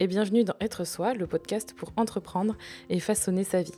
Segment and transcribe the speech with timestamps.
[0.00, 2.56] Et bienvenue dans Être Soi, le podcast pour entreprendre
[2.90, 3.74] et façonner sa vie.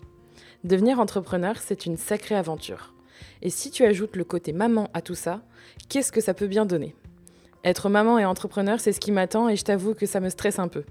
[0.64, 2.94] Devenir entrepreneur, c'est une sacrée aventure.
[3.42, 5.42] Et si tu ajoutes le côté maman à tout ça,
[5.88, 6.94] qu'est-ce que ça peut bien donner?
[7.64, 10.58] Être maman et entrepreneur, c'est ce qui m'attend et je t'avoue que ça me stresse
[10.58, 10.84] un peu.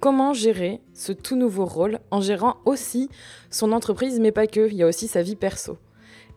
[0.00, 3.10] Comment gérer ce tout nouveau rôle en gérant aussi
[3.50, 5.76] son entreprise, mais pas que, il y a aussi sa vie perso?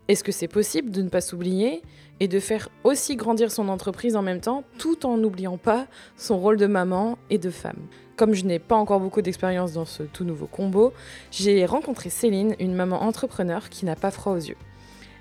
[0.10, 1.82] Est-ce que c'est possible de ne pas s'oublier?
[2.20, 6.38] Et de faire aussi grandir son entreprise en même temps, tout en n'oubliant pas son
[6.38, 7.80] rôle de maman et de femme.
[8.16, 10.94] Comme je n'ai pas encore beaucoup d'expérience dans ce tout nouveau combo,
[11.32, 14.58] j'ai rencontré Céline, une maman entrepreneur qui n'a pas froid aux yeux.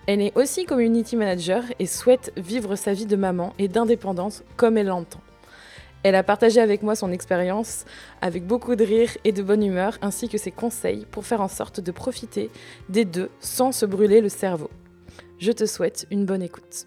[0.06, 4.76] Elle est aussi community manager et souhaite vivre sa vie de maman et d'indépendance comme
[4.76, 5.20] elle l'entend.
[6.02, 7.84] Elle a partagé avec moi son expérience
[8.20, 11.48] avec beaucoup de rire et de bonne humeur ainsi que ses conseils pour faire en
[11.48, 12.50] sorte de profiter
[12.88, 14.68] des deux sans se brûler le cerveau.
[15.38, 16.86] Je te souhaite une bonne écoute.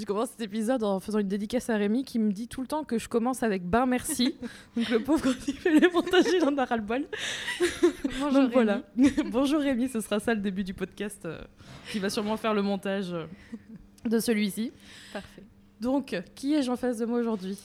[0.00, 2.66] Je commence cet épisode en faisant une dédicace à Rémi qui me dit tout le
[2.66, 4.36] temps que je commence avec ben merci.
[4.76, 7.06] Donc le pauvre quand il fait les montages, il en a ras le bol.
[8.18, 8.82] Bonjour Donc voilà.
[8.96, 9.10] Rémi.
[9.30, 11.38] Bonjour Rémi, ce sera ça le début du podcast euh,
[11.90, 13.26] qui va sûrement faire le montage euh,
[14.06, 14.72] de celui-ci.
[15.12, 15.42] Parfait.
[15.80, 17.58] Donc, qui ai-je en face de moi aujourd'hui?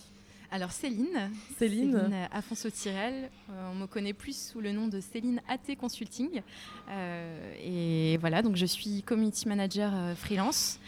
[0.56, 1.32] Alors Céline.
[1.60, 1.96] Céline.
[2.14, 3.30] euh, Afonso-Tirel.
[3.50, 6.42] Euh, on me connaît plus sous le nom de Céline AT Consulting.
[6.90, 10.80] Euh, et voilà, donc je suis community manager euh, freelance.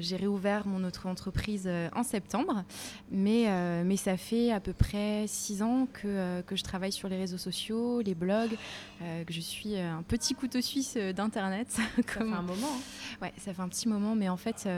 [0.00, 2.62] J'ai réouvert mon autre entreprise en septembre,
[3.10, 3.48] mais,
[3.84, 7.38] mais ça fait à peu près six ans que, que je travaille sur les réseaux
[7.38, 8.52] sociaux, les blogs,
[9.00, 11.66] que je suis un petit couteau suisse d'Internet.
[11.72, 12.68] Ça fait un moment.
[12.72, 13.16] hein.
[13.20, 14.68] Ouais, ça fait un petit moment, mais en fait,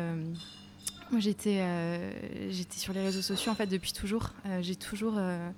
[1.11, 2.11] moi j'étais euh,
[2.51, 4.31] j'étais sur les réseaux sociaux en fait depuis toujours.
[4.47, 5.51] Euh, j'ai toujours, euh,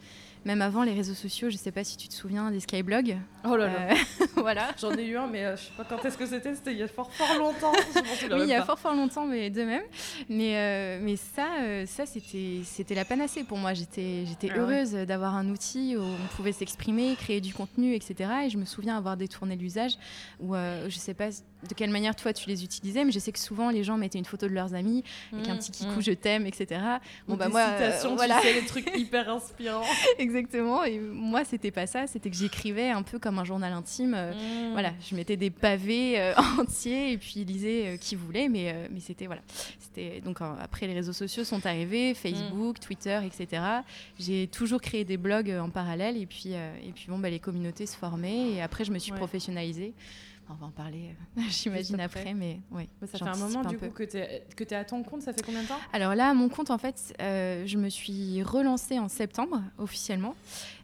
[0.45, 3.17] même avant les réseaux sociaux, je sais pas si tu te souviens des Skyblogs.
[3.45, 3.95] Oh là là.
[4.37, 4.71] Voilà.
[4.81, 6.55] J'en ai eu un, mais je sais pas quand est-ce que c'était.
[6.55, 7.73] C'était il y a fort fort longtemps.
[8.33, 9.83] Oui, il y a fort fort longtemps, mais de même.
[10.29, 11.47] Mais, mais ça,
[11.87, 13.73] ça c'était c'était la panacée pour moi.
[13.73, 14.61] J'étais j'étais Ah ouais.
[14.61, 18.31] heureuse d'avoir un outil où on pouvait s'exprimer, créer du contenu, etc.
[18.47, 19.97] Et je me souviens avoir détourné l'usage
[20.41, 21.29] où je sais pas
[21.69, 24.19] de quelle manière toi tu les utilisais, mais je sais que souvent les gens mettaient
[24.19, 26.03] une photo de leurs amis avec un Mmh, petit kikou mmh.
[26.03, 26.81] je t'aime, etc.
[27.29, 28.41] Ou Bon bah des moi, euh, citations, voilà.
[28.41, 29.83] tu sais, les trucs hyper inspirants.
[30.19, 30.85] Exactement.
[30.85, 32.07] Et moi, c'était pas ça.
[32.07, 34.15] C'était que j'écrivais un peu comme un journal intime.
[34.17, 34.73] Euh, Mmh.
[34.73, 38.49] Voilà, je mettais des pavés euh, entiers et puis lisais euh, qui voulait.
[38.49, 39.43] Mais, mais c'était voilà.
[39.79, 43.63] C'était donc après les réseaux sociaux sont arrivés, Facebook, Twitter, etc.
[44.19, 47.87] J'ai toujours créé des blogs en parallèle et puis et puis bon bah les communautés
[47.87, 49.19] se formaient et après je me suis Ouais.
[49.19, 49.93] professionnalisée.
[50.53, 52.21] On va en parler, euh, j'imagine après.
[52.21, 52.35] après.
[52.35, 52.89] mais ouais.
[53.01, 53.89] Mais ça fait un moment du peu.
[53.89, 55.79] coup que tu es, que à ton compte, ça fait combien de temps?
[55.93, 60.35] Alors là, à mon compte, en fait, euh, je me suis relancée en septembre officiellement.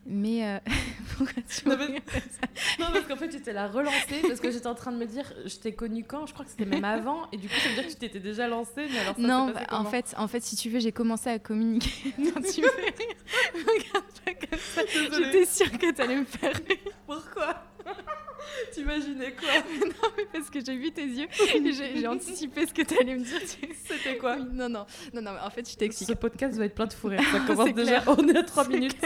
[0.06, 0.58] Mais euh,
[1.16, 2.48] pourquoi tu Non, ça?
[2.80, 5.04] Non, parce qu'en fait, tu t'es la relancée parce que j'étais en train de me
[5.04, 6.26] dire, je t'ai connue quand?
[6.26, 7.30] Je crois que c'était même avant.
[7.30, 8.86] Et du coup, ça veut dire que tu t'étais déjà lancée.
[8.90, 11.38] Mais alors, ça Non, bah, en fait, en fait, si tu veux, j'ai commencé à
[11.38, 12.14] communiquer.
[12.18, 13.16] non, tu me fais rire?
[13.54, 14.82] Regarde pas comme ça.
[14.86, 17.67] J'étais sûre que t'allais me faire rire Pourquoi?
[18.72, 19.48] T'imaginais quoi
[19.86, 23.24] non, mais parce que j'ai vu tes yeux et j'ai anticipé ce que t'allais me
[23.24, 23.40] dire.
[23.40, 26.08] tu- C'était quoi Oui, non, non, non, non, mais en fait, je t'explique.
[26.08, 27.20] Ce podcast va être plein de fou rire.
[27.32, 28.00] Ça commence C'est déjà.
[28.00, 28.16] clair.
[28.18, 28.96] On est à 3 C'est minutes.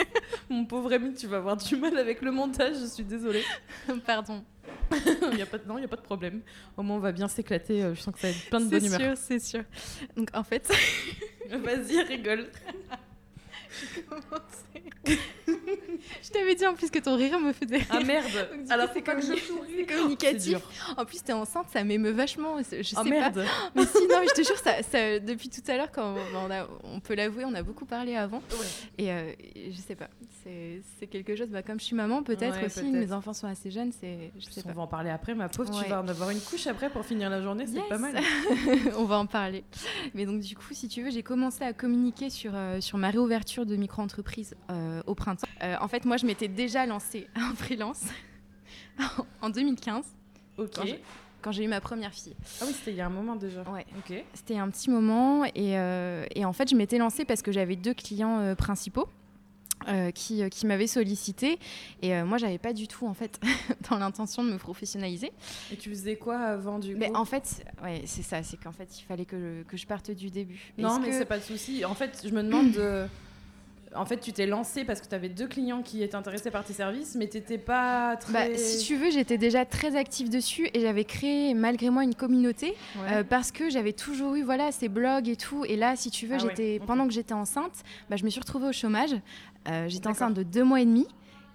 [0.48, 2.76] Mon pauvre ami, tu vas avoir du mal avec le montage.
[2.80, 3.42] Je suis désolée.
[4.06, 4.44] Pardon.
[5.32, 5.66] Il y a pas de...
[5.66, 6.42] Non, il n'y a pas de problème.
[6.76, 7.82] Au moins, on va bien s'éclater.
[7.82, 9.00] euh, Je sens que ça va être plein de C'est bonne humeur.
[9.00, 9.62] sûr, c'est sûr.
[10.16, 10.70] Donc, en fait,
[11.50, 12.48] Vas-y, rigole.
[15.06, 17.86] Je t'avais dit en plus que ton rire me faisait rire.
[17.90, 19.40] Ah merde Donc, Alors, pas que je souris.
[19.68, 20.58] c'est C'est communicatif.
[20.96, 22.56] En plus, t'es enceinte, ça m'émeut vachement.
[22.58, 23.08] Je sais Ah pas.
[23.10, 23.44] merde
[23.74, 26.50] Mais si, non, mais je te jure, ça, ça- depuis tout à l'heure, quand on,
[26.50, 28.42] a- on peut l'avouer, on a beaucoup parlé avant.
[28.98, 29.32] Et, euh,
[29.70, 30.08] je sais pas,
[30.44, 33.46] c'est c'est quelque chose, bah, comme je suis maman, peut-être Ouais, aussi, mes enfants sont
[33.46, 34.30] assez jeunes, c'est.
[34.38, 34.74] Je sais On pas.
[34.74, 35.70] va en parler après, ma pauvre.
[35.70, 35.88] Tu Ouais.
[35.88, 37.64] vas en avoir une couche après pour finir la journée.
[37.66, 37.88] C'est Yes.
[37.88, 38.14] pas mal.
[38.96, 39.64] on va en parler.
[40.14, 43.10] Mais donc, du coup, si tu veux, j'ai commencé à communiquer sur, euh, sur ma
[43.10, 45.46] réouverture de micro-entreprise euh, au printemps.
[45.62, 48.04] Euh, en fait, moi, je m'étais déjà lancée en freelance
[49.40, 50.04] en 2015,
[50.58, 50.68] Ok.
[51.40, 52.36] Quand j'ai- eu ma première fille.
[52.60, 53.62] Ah oui, c'était il y a un moment déjà.
[53.62, 53.84] Ouais.
[53.98, 54.14] Ok.
[54.34, 57.74] C'était un petit moment et, euh, et en fait je m'étais lancée parce que j'avais
[57.74, 59.08] deux clients principaux
[59.88, 61.58] euh, qui, qui m'avaient sollicité
[62.00, 63.40] et euh, moi j'avais pas du tout en fait
[63.90, 65.32] dans l'intention de me professionnaliser.
[65.72, 68.70] Et tu faisais quoi avant du coup Mais en fait, ouais, c'est ça, c'est qu'en
[68.72, 70.72] fait il fallait que je, que je parte du début.
[70.78, 71.84] Non, mais que- c'est pas de souci.
[71.84, 73.06] En fait, je me demande de.
[73.94, 76.64] En fait, tu t'es lancé parce que tu avais deux clients qui étaient intéressés par
[76.64, 78.32] tes services, mais t'étais pas très.
[78.32, 82.14] Bah, si tu veux, j'étais déjà très active dessus et j'avais créé malgré moi une
[82.14, 83.16] communauté Ouais.
[83.16, 85.64] euh, parce que j'avais toujours eu voilà ces blogs et tout.
[85.66, 88.40] Et là, si tu veux, Ah j'étais pendant que j'étais enceinte, bah, je me suis
[88.40, 89.14] retrouvée au chômage.
[89.68, 91.06] Euh, j'étais enceinte de deux mois et demi.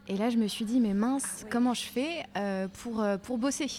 [0.09, 3.37] Et là, je me suis dit, mais mince, comment je fais euh, pour, euh, pour
[3.37, 3.69] bosser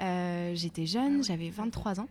[0.00, 2.08] euh, J'étais jeune, j'avais 23 ans.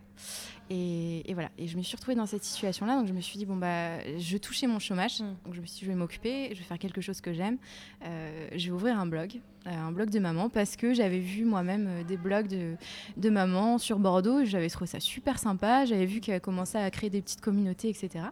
[0.69, 3.37] Et, et, voilà, et je me suis retrouvée dans cette situation-là, donc je me suis
[3.37, 5.35] dit, bon, bah, je touchais mon chômage, mm.
[5.45, 7.57] donc je me suis dit, je vais m'occuper, je vais faire quelque chose que j'aime,
[8.03, 12.03] euh, je vais ouvrir un blog, un blog de maman, parce que j'avais vu moi-même
[12.07, 12.75] des blogs de,
[13.17, 17.09] de maman sur Bordeaux, j'avais trouvé ça super sympa, j'avais vu qu'elle commençait à créer
[17.09, 18.25] des petites communautés, etc.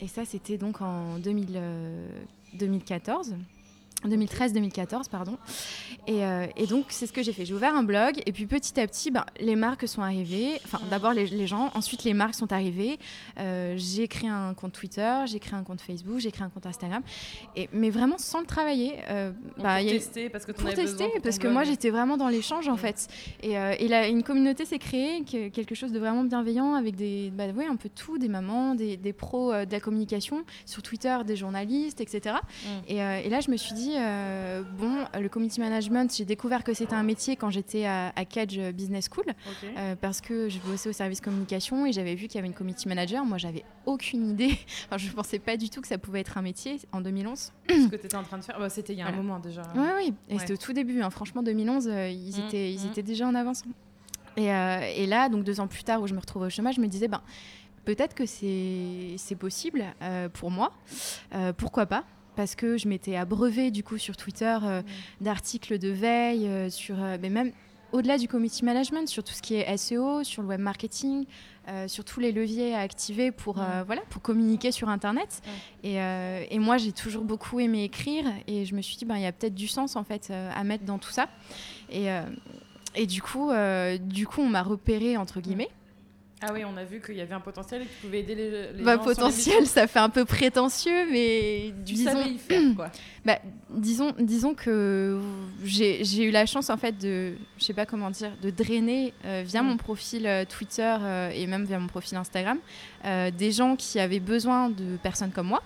[0.00, 1.60] Et ça, c'était donc en 2000,
[2.54, 3.34] 2014.
[4.08, 5.38] 2013-2014, pardon.
[6.06, 7.44] Et, euh, et donc, c'est ce que j'ai fait.
[7.44, 10.60] J'ai ouvert un blog et puis petit à petit, ben, les marques sont arrivées.
[10.64, 12.98] Enfin, d'abord les, les, gens, ensuite les marques sont arrivées.
[13.38, 16.66] Euh, j'ai créé un compte Twitter, j'ai créé un compte Facebook, j'ai créé un compte
[16.66, 17.02] Instagram.
[17.56, 18.96] Et, mais vraiment sans le travailler.
[19.08, 22.28] Euh, bah, pour tester, parce que pour tester, pour parce que moi j'étais vraiment dans
[22.28, 23.08] l'échange en fait.
[23.42, 27.30] Et, et là, une communauté s'est créée, que, quelque chose de vraiment bienveillant avec des,
[27.30, 31.16] bah, ouais, un peu tout, des mamans, des, des pros de la communication, sur Twitter,
[31.26, 32.36] des journalistes, etc.
[32.36, 32.68] Mm.
[32.88, 36.74] Et, et là, je me suis dit, euh, bon, le community management, j'ai découvert que
[36.74, 39.74] c'était un métier quand j'étais à, à Cage Business School, okay.
[39.76, 42.54] euh, parce que je bossais au service communication et j'avais vu qu'il y avait une
[42.54, 43.24] community manager.
[43.24, 44.58] Moi, j'avais aucune idée.
[44.86, 47.52] Enfin, je ne pensais pas du tout que ça pouvait être un métier en 2011.
[47.68, 49.18] Ce que tu étais en train de faire, bah, c'était il y a voilà.
[49.18, 49.62] un moment déjà.
[49.74, 50.14] Oui, oui.
[50.28, 50.38] Et ouais.
[50.40, 51.00] c'était au tout début.
[51.00, 51.10] Hein.
[51.10, 52.90] Franchement, 2011, euh, ils, mmh, étaient, ils mmh.
[52.90, 53.62] étaient déjà en avance.
[54.36, 56.80] Et, et, là, donc deux ans plus tard, où je me retrouvais au chômage, je
[56.80, 57.22] me disais, ben,
[57.84, 59.84] peut-être que c'est possible
[60.32, 60.72] pour moi.
[61.56, 62.04] pourquoi pas?
[62.36, 65.24] Parce que je m'étais abreuvée du coup sur Twitter euh, mmh.
[65.24, 67.52] d'articles de veille, euh, sur, euh, mais même
[67.92, 71.26] au-delà du community management, sur tout ce qui est SEO, sur le web marketing,
[71.86, 73.84] sur tous les leviers à activer pour, mmh.
[73.86, 75.42] voilà, pour communiquer sur Internet.
[75.44, 75.86] Mmh.
[75.86, 75.98] Et,
[76.50, 79.26] et, moi, j'ai toujours beaucoup aimé écrire et je me suis dit, ben, il y
[79.26, 81.28] a peut-être du sens en fait à mettre dans tout ça.
[81.88, 82.08] Et,
[82.96, 83.52] et du, coup,
[84.00, 85.70] du coup, on m'a repéré entre guillemets.
[86.46, 88.34] Ah oui, on a vu qu'il y avait un potentiel et que tu pouvais aider
[88.34, 89.04] les, les bah, gens.
[89.04, 92.90] Potentiel, ça fait un peu prétentieux, mais tu disons, savais y faire quoi.
[93.24, 93.38] Bah,
[93.70, 95.18] disons, disons que
[95.64, 99.42] j'ai eu la chance en fait de, je sais pas comment dire, de drainer euh,
[99.46, 99.66] via mmh.
[99.66, 102.58] mon profil euh, Twitter euh, et même via mon profil Instagram
[103.02, 105.62] des gens qui avaient besoin de personnes comme moi.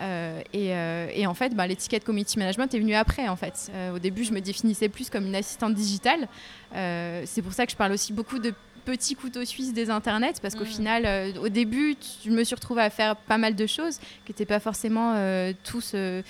[0.00, 3.28] Euh, et, euh, et, en fait, bah, l'étiquette community management est venue après.
[3.28, 6.28] En fait, euh, au début, je me définissais plus comme une assistante digitale.
[6.72, 8.54] c'est pour ça que je parle aussi beaucoup de
[8.84, 10.66] petit couteau suisse des internets parce qu'au mmh.
[10.66, 14.30] final, euh, au début, je me suis retrouvée à faire pas mal de choses qui
[14.32, 16.22] n'étaient pas forcément euh, tous euh,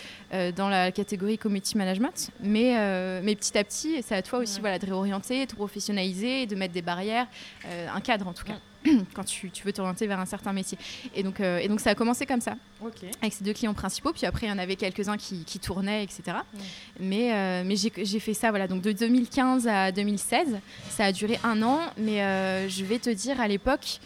[0.56, 2.74] dans la catégorie community management, mais,
[3.22, 4.60] mais petit à petit, c'est à toi aussi mmh.
[4.60, 7.26] voilà, de réorienter, de professionnaliser, de mettre des barrières,
[7.64, 8.54] un cadre en tout cas.
[8.54, 8.69] Mmh.
[9.14, 10.78] quand tu, tu veux t'orienter vers un certain métier.
[11.14, 13.10] Et donc, euh, et donc ça a commencé comme ça, okay.
[13.20, 14.12] avec ces deux clients principaux.
[14.12, 16.22] Puis après, il y en avait quelques-uns qui, qui, tournaient, etc.
[16.26, 16.58] Mmh.
[17.00, 20.58] Mais, euh, mais j'ai fait ça, voilà, donc de 2015 à 2016.
[20.88, 24.00] Ça a duré un an, mais euh, je vais te dire, à l'époque,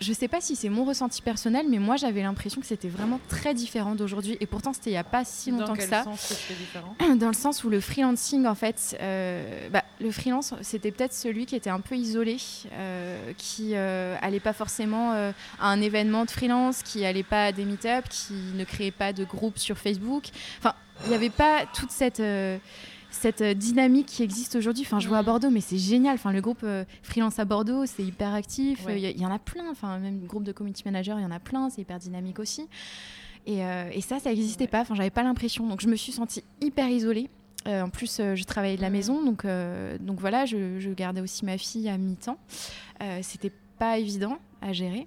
[0.00, 3.20] Je sais pas si c'est mon ressenti personnel, mais moi j'avais l'impression que c'était vraiment
[3.28, 4.36] très différent d'aujourd'hui.
[4.40, 6.04] Et pourtant, c'était il n'y a pas si longtemps Dans que ça.
[6.04, 6.96] Sens différent?
[7.16, 11.46] Dans le sens où le freelancing, en fait, euh, bah, le freelance, c'était peut-être celui
[11.46, 12.38] qui était un peu isolé,
[12.72, 17.46] euh, qui euh, allait pas forcément euh, à un événement de freelance, qui allait pas
[17.46, 20.24] à des meet-up, qui ne créait pas de groupe sur Facebook.
[20.58, 22.58] Enfin, il n'y avait pas toute cette euh,
[23.10, 24.84] cette dynamique qui existe aujourd'hui.
[24.86, 26.14] Enfin, je vois à Bordeaux, mais c'est génial.
[26.14, 28.80] Enfin, le groupe euh, freelance à Bordeaux, c'est hyper actif.
[28.82, 29.12] Il ouais.
[29.12, 29.70] y, y, en a plein.
[29.70, 31.70] Enfin, même le groupe de community manager, il y en a plein.
[31.70, 32.68] C'est hyper dynamique aussi.
[33.46, 34.68] Et, euh, et ça, ça n'existait ouais.
[34.68, 34.80] pas.
[34.80, 35.66] Enfin, j'avais pas l'impression.
[35.66, 37.30] Donc, je me suis sentie hyper isolée.
[37.66, 41.20] Euh, en plus, je travaillais de la maison, donc, euh, donc voilà, je, je, gardais
[41.20, 42.38] aussi ma fille à mi-temps.
[43.02, 45.06] Euh, C'était pas évident à gérer.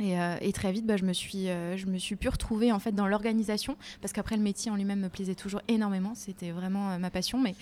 [0.00, 2.70] Et, euh, et, très vite, bah, je, me suis, euh, je me suis pu retrouver
[2.72, 6.12] en fait dans l'organisation parce qu'après le métier en lui-même me plaisait toujours énormément.
[6.14, 7.54] C'était vraiment euh, ma passion, mais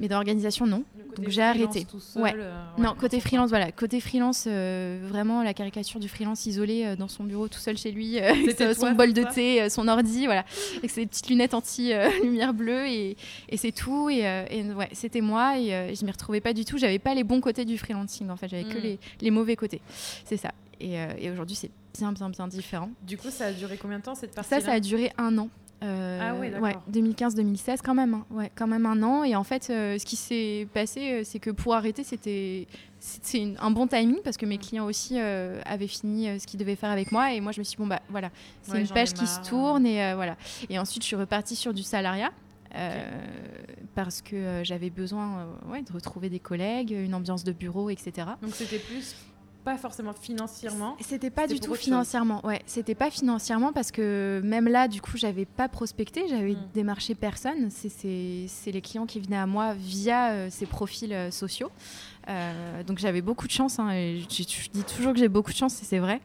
[0.00, 0.82] mais dans l'organisation non.
[1.16, 1.86] Donc j'ai arrêté.
[2.00, 2.32] Seul, ouais.
[2.32, 2.44] ouais.
[2.78, 7.46] Non, côté freelance, voilà, côté freelance, vraiment la caricature du freelance isolé dans son bureau
[7.46, 10.44] tout seul chez lui, avec son bol de thé, son ordi, voilà,
[10.78, 11.92] avec ses petites lunettes anti
[12.24, 13.16] lumière bleue et,
[13.48, 14.10] et c'est tout.
[14.10, 16.76] Et, et ouais, c'était moi et je m'y retrouvais pas du tout.
[16.76, 18.74] J'avais pas les bons côtés du freelancing en fait, j'avais mmh.
[18.74, 19.80] que les, les mauvais côtés.
[20.24, 20.50] C'est ça.
[20.84, 22.90] Et, euh, et aujourd'hui, c'est bien, bien, bien différent.
[23.02, 25.38] Du coup, ça a duré combien de temps cette partie Ça, ça a duré un
[25.38, 25.48] an.
[25.82, 28.26] Euh, ah oui, ouais, 2015-2016 quand même, hein.
[28.30, 29.24] ouais, quand même un an.
[29.24, 32.66] Et en fait, euh, ce qui s'est passé, c'est que pour arrêter, c'était
[33.00, 36.76] c'est un bon timing parce que mes clients aussi euh, avaient fini ce qu'ils devaient
[36.76, 38.30] faire avec moi et moi je me suis dit, bon bah voilà,
[38.62, 40.36] c'est ouais, une page qui se tourne et voilà.
[40.70, 42.30] Et ensuite, je suis repartie sur du salariat.
[42.70, 42.80] Okay.
[43.94, 48.26] parce que j'avais besoin ouais, de retrouver des collègues, une ambiance de bureau, etc.
[48.42, 49.14] Donc c'était plus
[49.64, 50.96] pas forcément financièrement.
[51.00, 52.44] C'était pas du tout financièrement.
[52.44, 56.68] Ouais, c'était pas financièrement parce que même là, du coup, j'avais pas prospecté, j'avais mmh.
[56.74, 57.70] démarché personne.
[57.70, 61.70] C'est les clients qui venaient à moi via euh, ces profils euh, sociaux.
[62.28, 63.78] Euh, donc j'avais beaucoup de chance.
[63.78, 66.20] Hein, et je, je, dis toujours que j'ai beaucoup de chance, et c'est vrai.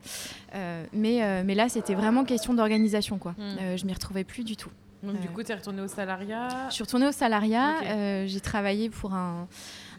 [0.93, 3.35] Mais, mais là, c'était vraiment question d'organisation, quoi.
[3.37, 3.77] Mmh.
[3.77, 4.71] je m'y retrouvais plus du tout.
[5.01, 8.25] Donc, du coup, tu es retournée au salariat Je suis retournée au salariat.
[8.25, 9.47] j'ai travaillé pour un,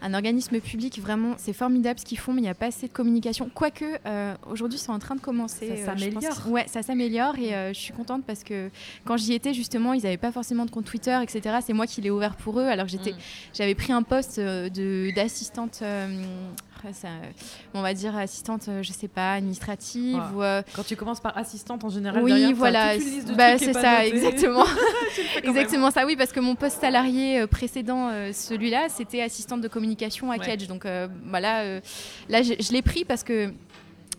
[0.03, 2.89] un organisme public, vraiment, c'est formidable ce qu'ils font, mais il n'y a pas assez
[2.89, 3.51] de communication.
[3.53, 5.77] Quoique, euh, aujourd'hui, c'est en train de commencer.
[5.85, 6.49] Ça euh, s'améliore.
[6.49, 8.71] ouais, ça s'améliore et euh, je suis contente parce que
[9.05, 11.59] quand j'y étais, justement, ils n'avaient pas forcément de compte Twitter, etc.
[11.65, 12.67] C'est moi qui l'ai ouvert pour eux.
[12.67, 13.19] Alors j'étais, mm.
[13.55, 15.83] j'avais pris un poste d'assistante
[17.75, 20.21] on va dire assistante, euh, je sais pas, administrative.
[20.35, 22.97] Ou, euh, Quand tu commences par assistante en général, oui, voilà,
[23.37, 24.65] bah, c'est ça, exactement,
[25.43, 26.07] exactement ça.
[26.07, 30.67] Oui, parce que mon poste salarié euh, précédent, celui-là, c'était assistante de communication à Kedge.
[30.67, 30.87] Donc
[31.29, 31.81] voilà,
[32.29, 33.53] là, je l'ai pris parce que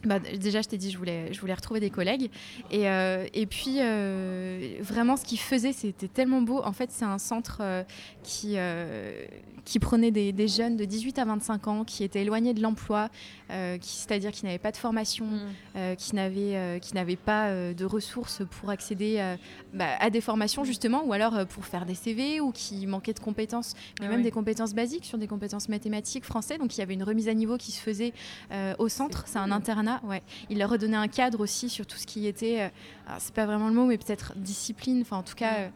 [0.05, 2.29] bah, déjà, je t'ai dit, je voulais, je voulais retrouver des collègues.
[2.71, 6.61] Et, euh, et puis, euh, vraiment, ce qu'ils faisaient, c'était tellement beau.
[6.63, 7.83] En fait, c'est un centre euh,
[8.23, 8.57] qui,
[9.65, 13.09] qui prenait des, des, jeunes de 18 à 25 ans qui étaient éloignés de l'emploi,
[13.81, 15.95] c'est-à-dire qui n'avaient pas de formation, mm.
[15.97, 19.35] qui n'avaient qui n'avaient pas de ressources pour accéder
[19.73, 23.19] bah, à des formations, justement, ou alors pour faire des CV, ou qui manquaient de
[23.19, 26.57] compétences, mais ah même des compétences basiques sur des compétences mathématiques, français.
[26.57, 28.13] Donc, il y avait une remise à niveau qui se faisait
[28.79, 29.23] au centre.
[29.27, 30.21] C'est un internat ouais.
[30.49, 33.67] Il leur redonnait un cadre aussi sur tout ce qui était, euh, c'est pas vraiment
[33.67, 35.69] le mot, mais peut-être discipline, enfin en tout cas, euh,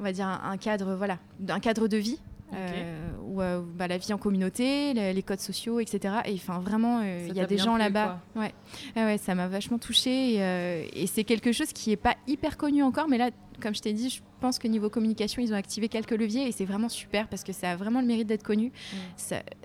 [0.00, 2.18] on va dire un, cadre, voilà, un cadre de vie.
[2.54, 3.40] Euh, ou
[3.76, 6.14] bah, la vie en communauté, les, codes sociaux, etc.
[6.26, 8.20] Et enfin vraiment, il y a des gens là-bas.
[8.36, 8.54] Ouais.
[8.94, 12.84] ouais, ça m'a vachement touchée et, et c'est quelque chose qui est pas hyper connu
[12.84, 15.88] encore, mais là, comme je t'ai dit, je pense que niveau communication, ils ont activé
[15.88, 18.72] quelques leviers et c'est vraiment super parce que ça a vraiment le mérite d'être connu.
[18.92, 18.96] Mm.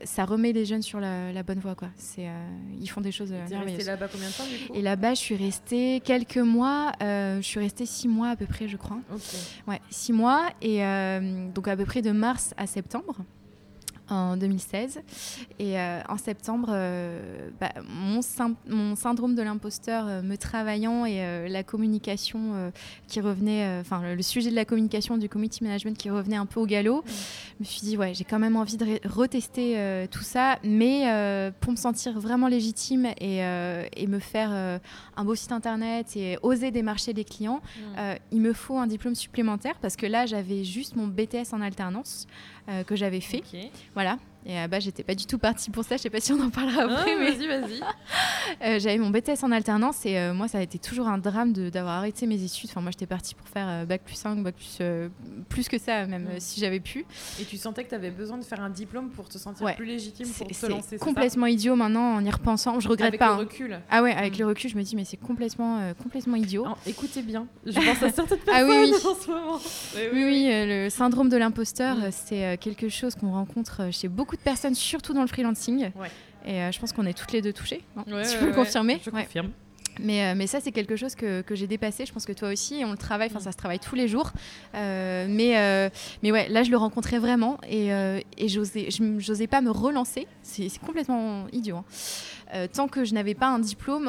[0.03, 1.75] Ça, remet les jeunes sur la, bonne voie.
[1.75, 1.89] Quoi.
[2.19, 2.47] Euh,
[2.79, 3.33] ils font des choses.
[3.47, 4.73] Tu es restée là-bas combien de temps du coup?
[4.73, 6.91] Et là-bas, je suis restée quelques mois.
[7.01, 8.99] Euh, je suis restée six mois à peu près, je crois.
[9.67, 10.49] Ouais, six mois.
[10.61, 13.17] Et euh, donc à peu près de mars à septembre
[14.11, 15.01] en 2016.
[15.59, 18.19] Et euh, en septembre, euh, bah, mon,
[18.67, 22.71] mon, syndrome de l'imposteur euh, me travaillant et la communication
[23.07, 26.59] qui revenait, enfin le, sujet de la communication du community management qui revenait un peu
[26.59, 27.13] au galop, je
[27.59, 31.77] me suis dit, ouais, j'ai quand même envie de retester tout ça, mais pour me
[31.77, 37.23] sentir vraiment légitime et, et me faire un beau site internet et oser démarcher des
[37.23, 37.61] clients,
[38.31, 42.27] il me faut un diplôme supplémentaire parce que là, j'avais juste mon BTS en alternance.
[42.69, 43.43] Euh, que j'avais fait.
[43.93, 44.17] Voilà.
[44.45, 45.97] Et à bas, j'étais pas du tout partie pour ça.
[45.97, 47.15] Je sais pas si on en parlera ah, après.
[47.15, 47.31] mais...
[47.31, 47.81] Vas-y, vas-y.
[48.63, 51.53] Euh, j'avais mon BTS en alternance et euh, moi, ça a été toujours un drame
[51.53, 52.69] d'avoir arrêté mes études.
[52.69, 54.79] Enfin, moi, j'étais partie pour faire bac plus 5, bac plus,
[55.47, 56.39] plus que ça, même mm.
[56.39, 57.05] si j'avais pu.
[57.39, 59.85] Et tu sentais que tu avais besoin de faire un diplôme pour te sentir plus
[59.85, 62.79] légitime pour te lancer C'est complètement idiot maintenant en y repensant.
[62.79, 63.35] Je regrette avec pas.
[63.35, 63.79] Avec le recul.
[63.89, 64.39] Ah ouais, avec mm.
[64.39, 66.65] le recul, je me dis, mais c'est complètement, complètement idiot.
[66.85, 67.47] écoutez bien.
[67.65, 68.93] Je pense à certaines personnes ah oui, oui.
[68.93, 69.59] en ce moment.
[70.13, 72.11] oui, oui, le syndrome de l'imposteur, mm.
[72.11, 75.91] c'est quelque chose qu'on rencontre chez beaucoup de personnes, surtout dans le freelancing.
[76.45, 77.81] Et euh, je pense qu'on est toutes les deux touchées.
[78.05, 79.51] tu peux le confirmer Je confirme.
[79.99, 82.05] Mais, euh, mais, ça, c'est quelque chose que, que j'ai dépassé.
[82.05, 83.43] Je pense que toi aussi, et on le travaille, enfin, mm.
[83.43, 84.31] ça se travaille tous les jours.
[84.73, 85.91] Euh, mais,
[86.23, 90.27] mais ouais, là, je le rencontrais vraiment et, et j'osais pas me relancer.
[90.41, 91.77] C'est complètement idiot.
[91.77, 92.67] Hein.
[92.73, 94.07] tant que je n'avais pas un diplôme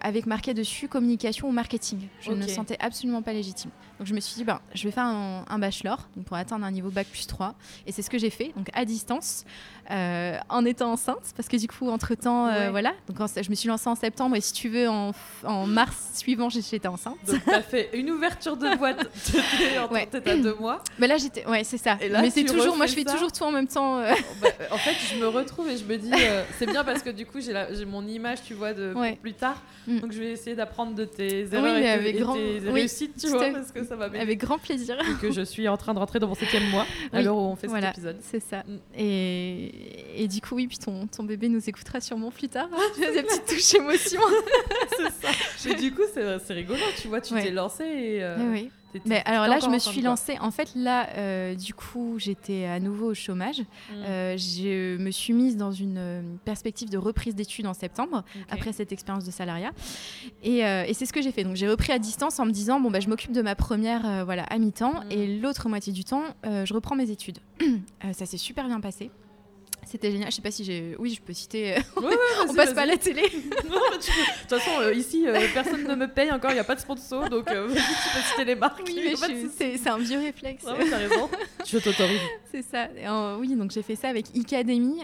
[0.00, 2.00] avec marqué dessus communication ou marketing.
[2.20, 3.70] Je ne me sentais absolument pas légitime.
[3.98, 6.90] Donc je me suis dit, ben, je vais faire un, bachelor pour atteindre un niveau
[6.90, 7.54] bac plus 3.
[7.86, 9.44] Et c'est ce que j'ai fait, donc à distance,
[9.90, 12.94] euh, en étant enceinte, parce que du coup, entre-temps, euh, voilà.
[13.08, 15.12] Donc je me suis lancée en septembre et si tu veux, en,
[15.44, 17.18] en mars suivant, j'étais enceinte.
[17.26, 19.08] Donc tu as fait une ouverture de boîte,
[20.10, 20.82] peut-être à deux mois.
[20.98, 21.96] Mais là, j'étais, ouais, c'est ça.
[22.00, 23.98] Mais c'est toujours, moi je fais toujours tout en même temps.
[23.98, 24.12] Euh.
[24.42, 26.10] Bah, en fait, je me retrouve et je me dis,
[26.58, 29.62] c'est bien parce que du coup, j'ai mon image, tu vois, de plus tard.
[29.86, 30.00] Mm.
[30.00, 33.83] Donc je vais essayer d'apprendre de tes erreurs et, tes réussites, tu vois, parce que
[34.20, 34.96] avec grand plaisir.
[35.00, 37.40] Et que je suis en train de rentrer dans mon septième mois, à l'heure où
[37.40, 38.18] on fait cet épisode.
[38.20, 38.64] C'est ça.
[38.66, 38.78] Mm.
[38.96, 42.68] Et, et, du coup, oui, puis ton, ton bébé nous écoutera sûrement plus tard.
[42.98, 44.20] des petites touches émotions.
[44.96, 45.70] c'est ça.
[45.70, 48.22] Et du coup, c'est rigolo, tu vois, tu t'es lancée et.
[48.22, 48.70] Euh, oui.
[49.06, 50.36] Mais alors là, je me suis lancée.
[50.40, 53.60] En fait, là, euh, du coup, j'étais à nouveau au chômage.
[53.60, 53.94] Mm.
[53.94, 58.72] Euh, je me suis mise dans une euh, perspective de reprise d'études en septembre, après
[58.72, 59.72] cette expérience de salariat.
[60.42, 61.44] Et, et c'est ce que j'ai fait.
[61.44, 64.24] Donc, j'ai repris à distance en me disant bon, bah, je m'occupe de ma première
[64.24, 65.04] voilà, à mi-temps.
[65.04, 65.12] Mm.
[65.12, 67.38] Et l'autre moitié du temps, je reprends mes études.
[68.12, 69.10] ça s'est super bien passé.
[69.86, 70.30] C'était génial.
[70.30, 70.96] Je sais pas si j'ai.
[70.98, 71.76] Oui, je peux citer.
[71.96, 73.22] on passe pas à la télé.
[73.68, 76.50] non, De toute façon, euh, ici, euh, personne ne me paye encore.
[76.50, 78.82] Il n'y a pas de sponsor, donc euh, tu peux citer les marques.
[78.86, 80.64] Oui, mais c'est un vieux réflexe.
[80.66, 81.28] Ah, t'as raison.
[81.66, 82.20] je t'autorise.
[82.50, 82.88] C'est ça.
[83.38, 85.02] oui, donc j'ai fait ça avec Icademy.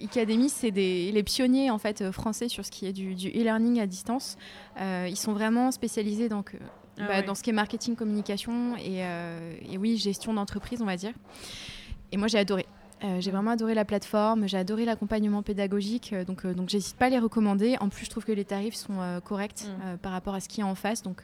[0.00, 4.36] Icademy, c'est les pionniers en fait français sur ce qui est du e-learning à distance.
[4.78, 6.56] ils sont vraiment spécialisés donc,
[6.98, 9.00] ah bah, dans ce qui est marketing, communication et,
[9.70, 11.12] et oui, gestion d'entreprise, on va dire.
[12.12, 12.66] Et moi, j'ai adoré
[13.04, 16.96] Euh, j'ai vraiment adoré la plateforme, j'ai adoré l'accompagnement pédagogique, euh, donc, euh, donc j'hésite
[16.96, 17.76] pas à les recommander.
[17.80, 19.98] En plus, je trouve que les tarifs sont corrects mm.
[19.98, 21.02] par rapport à ce qui est en face.
[21.02, 21.22] Donc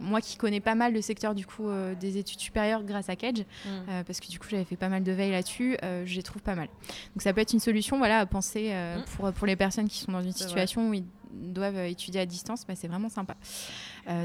[0.00, 1.68] moi qui connais pas mal le secteur du coup
[2.00, 4.04] des études supérieures grâce à Kedge, mm.
[4.06, 6.54] parce que du coup j'avais fait pas mal de veille là-dessus, je les trouve pas
[6.54, 6.68] mal.
[7.14, 9.02] Donc ça peut être une solution voilà, à penser mm.
[9.16, 12.66] pour, pour les personnes qui sont dans une situation où ils doivent étudier à distance,
[12.66, 13.34] bah, c'est vraiment sympa.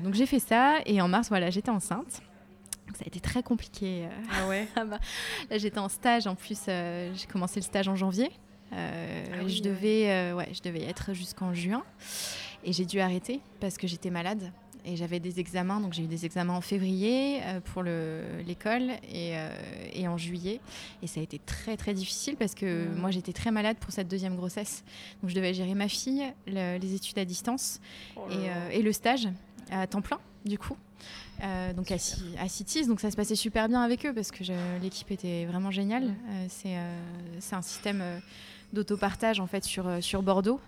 [0.03, 2.21] donc j'ai fait ça et en mars, voilà, j'étais enceinte
[2.97, 4.05] ça a été très compliqué.
[4.05, 4.09] Euh.
[4.31, 6.27] Ah ouais Là, j'étais en stage.
[6.27, 8.31] En plus, euh, j'ai commencé le stage en janvier.
[8.71, 10.49] Euh, ah je, devais, ouais.
[10.53, 11.83] je devais être jusqu'en juin.
[12.63, 14.51] Et j'ai dû arrêter parce que j'étais malade.
[14.85, 15.81] Et j'avais des examens.
[15.81, 19.33] Donc, j'ai eu des examens en février pour l'école et,
[19.93, 20.61] et, en juillet.
[21.03, 22.95] Et ça a été très, très difficile parce que mmh.
[22.95, 24.83] moi, j'étais très malade pour cette deuxième grossesse.
[25.21, 27.81] Donc, je devais gérer ma fille, les études à distance
[28.15, 29.27] oh et, et le stage
[29.69, 30.77] à temps plein, du coup.
[31.43, 31.97] Euh, donc à,
[32.47, 32.87] Cities.
[32.87, 34.43] Donc ça se passait super bien avec eux parce que
[34.81, 36.13] l'équipe était vraiment géniale.
[36.31, 36.99] Euh, euh,
[37.39, 38.03] c'est un système
[38.73, 40.59] d'autopartage en fait sur, sur Bordeaux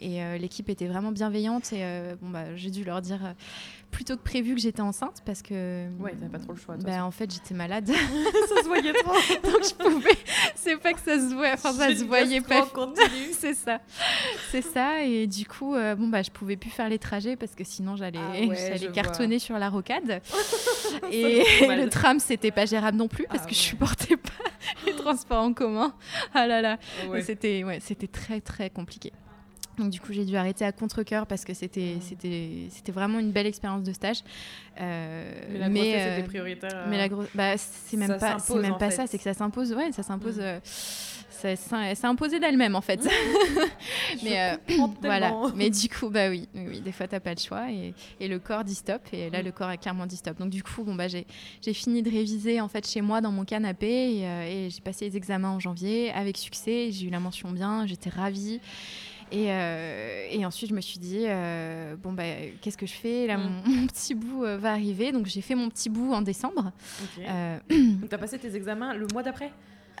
[0.00, 1.84] et l'équipe était vraiment bienveillante et
[2.20, 3.20] bon bah j'ai dû leur dire
[3.94, 5.88] plutôt que prévu que j'étais enceinte parce que.
[5.98, 6.76] Ouais, t'avais pas trop le choix.
[6.76, 7.86] Bah, en fait, j'étais malade.
[8.48, 9.12] ça se voyait trop.
[9.44, 10.18] Donc je pouvais.
[10.56, 11.52] C'est pas que ça se voyait.
[11.54, 12.66] Enfin, ça se voyait pas.
[13.32, 13.80] c'est ça.
[14.50, 15.04] C'est ça.
[15.04, 17.96] Et du coup, euh, bon, bah, je pouvais plus faire les trajets parce que sinon,
[17.96, 20.20] j'allais ah cartonner sur la rocade.
[21.12, 24.30] et le tram, c'était pas gérable non plus parce ah que je supportais pas
[24.86, 25.94] les transports en commun.
[26.34, 26.78] Ah là là.
[27.04, 27.78] Ah c'était ouais,
[28.12, 29.12] très, très compliqué.
[29.78, 33.32] Donc du coup, j'ai dû arrêter à contre-coeur parce que c'était c'était c'était vraiment une
[33.32, 34.22] belle expérience de stage.
[34.80, 36.86] Euh, mais la mais, euh, c'était prioritaire.
[36.88, 39.72] Mais la bah, c'est même pas c'est même pas ça, c'est que ça s'impose.
[39.72, 40.38] Ouais, ça s'impose.
[40.38, 40.60] Mm.
[41.44, 43.06] Euh, ça, imposé d'elle-même en fait.
[44.24, 44.58] mais
[45.02, 45.32] voilà.
[45.54, 48.38] Mais du coup, bah oui, oui, des fois t'as pas le choix et, et, le
[48.38, 49.44] corps dit stop et là mm.
[49.44, 50.38] le corps a clairement dit stop.
[50.38, 53.44] Donc du coup, bon bah j'ai fini de réviser en fait chez moi dans mon
[53.44, 56.90] canapé et, et j'ai passé les examens en janvier avec succès.
[56.92, 58.60] J'ai eu la mention bien, j'étais ravie.
[59.34, 62.24] Euh, et, ensuite, je me suis dit, euh, bon, bah,
[62.60, 63.62] qu'est-ce que je fais Là, mm.
[63.66, 65.12] mon, petit bout euh, va arriver.
[65.12, 66.72] Donc, j'ai fait mon petit bout en décembre.
[67.70, 69.50] donc, tu as passé tes examens le mois d'après?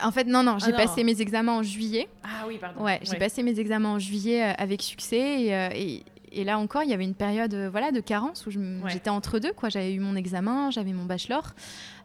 [0.02, 2.08] En fait, non, non, j'ai ah passé mes examens en juillet.
[2.24, 2.82] Ah oui, pardon.
[2.82, 5.42] Ouais, j'ai passé mes examens en juillet avec succès.
[5.42, 6.04] Et, et,
[6.42, 8.50] là encore, il y avait une période voilà, de carence où
[8.88, 9.52] j'étais entre deux.
[9.68, 11.54] J'avais eu mon examen, j'avais mon bachelor.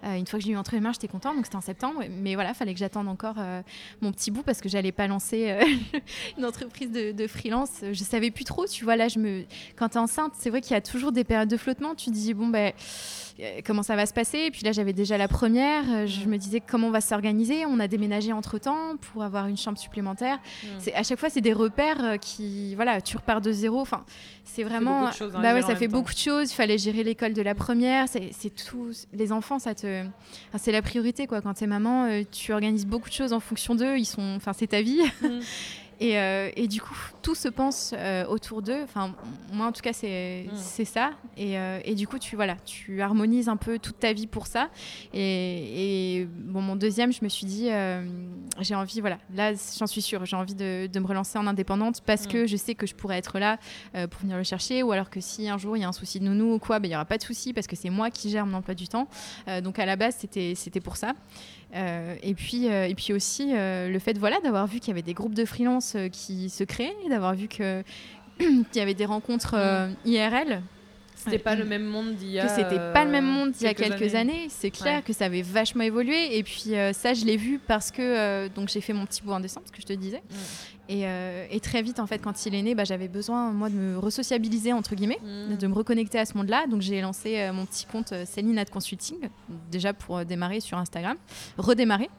[0.05, 1.61] Euh, une fois que je l'ai eu entre les mains, j'étais contente, donc c'était en
[1.61, 2.03] septembre.
[2.09, 3.61] Mais voilà, fallait que j'attende encore euh,
[4.01, 5.99] mon petit bout parce que j'allais pas lancer euh,
[6.37, 7.81] une entreprise de, freelance.
[7.91, 8.95] Je savais plus trop, tu vois.
[8.95, 9.43] Là, je me...
[9.75, 11.95] quand tu es enceinte, c'est vrai qu'il y a toujours des périodes de flottement.
[11.95, 12.73] Tu dis, bon, ben
[13.65, 14.39] comment ça va se passer.
[14.39, 16.07] Et puis là, j'avais déjà la première.
[16.07, 17.65] Je me disais comment on va s'organiser.
[17.65, 20.37] On a déménagé entre temps pour avoir une chambre supplémentaire.
[20.63, 20.67] Mm.
[20.79, 23.79] C'est à chaque fois, c'est des repères qui, voilà, tu repars de zéro.
[23.79, 24.03] Enfin,
[24.43, 25.07] c'est vraiment.
[25.07, 26.51] Hein, bah ouais, ça fait beaucoup de choses.
[26.51, 28.07] Il fallait gérer l'école de la première.
[28.07, 28.91] C'est tout.
[29.13, 30.03] Les enfants, ça te
[30.57, 31.41] c'est la priorité quoi.
[31.41, 33.97] Quand t'es maman, euh, tu organises beaucoup de choses en fonction d'eux.
[33.97, 35.01] Ils sont, enfin, c'est ta vie.
[35.21, 35.39] Mm.
[36.01, 38.81] Euh, et, du coup, tout se pense euh, autour d'eux.
[38.83, 39.13] Enfin,
[39.51, 40.85] moi, en tout cas, c'est mm.
[40.85, 41.11] ça.
[41.37, 44.69] Euh, et, du coup, tu, voilà, tu harmonises un peu toute ta vie pour ça.
[45.13, 47.69] Et, bon, mon deuxième, je me suis dit,
[48.59, 52.25] j'ai envie, voilà, là, j'en suis sûre, j'ai envie de, me relancer en indépendante parce
[52.25, 52.29] mm.
[52.29, 53.57] que je sais que je pourrais être là
[53.93, 54.83] pour venir le chercher.
[54.83, 56.79] Ou alors que si un jour il y a un souci de nounou ou quoi,
[56.79, 58.75] ben, il n'y aura pas de souci parce que c'est moi qui gère mon emploi
[58.75, 59.07] du temps.
[59.63, 61.13] donc, à la base, c'était pour ça.
[61.75, 64.91] Euh, et, puis, euh, et puis aussi euh, le fait voilà, d'avoir vu qu'il y
[64.91, 67.85] avait des groupes de freelance qui se créaient, d'avoir vu qu'il
[68.75, 69.55] y avait des rencontres
[70.05, 70.61] IRL
[71.19, 72.47] c'était pas le même monde d'il y a.
[72.47, 74.47] Que c'était pas le même monde d'il y a quelques années.
[74.49, 76.37] C'est clair que ça avait vachement évolué.
[76.37, 79.39] Et puis ça, je l'ai vu parce que donc j'ai fait mon petit bout en
[79.39, 80.21] décembre, ce que je te disais.
[80.91, 83.75] Euh, et, très vite, en fait, quand il est né, bah, j'avais besoin, moi, de
[83.75, 85.57] me resociabiliser, entre guillemets, mm.
[85.57, 86.65] de me reconnecter à ce monde-là.
[86.67, 89.29] Donc, j'ai lancé euh, mon petit compte euh, Céline Consulting,
[89.71, 91.17] déjà pour démarrer sur Instagram,
[91.57, 92.09] redémarrer.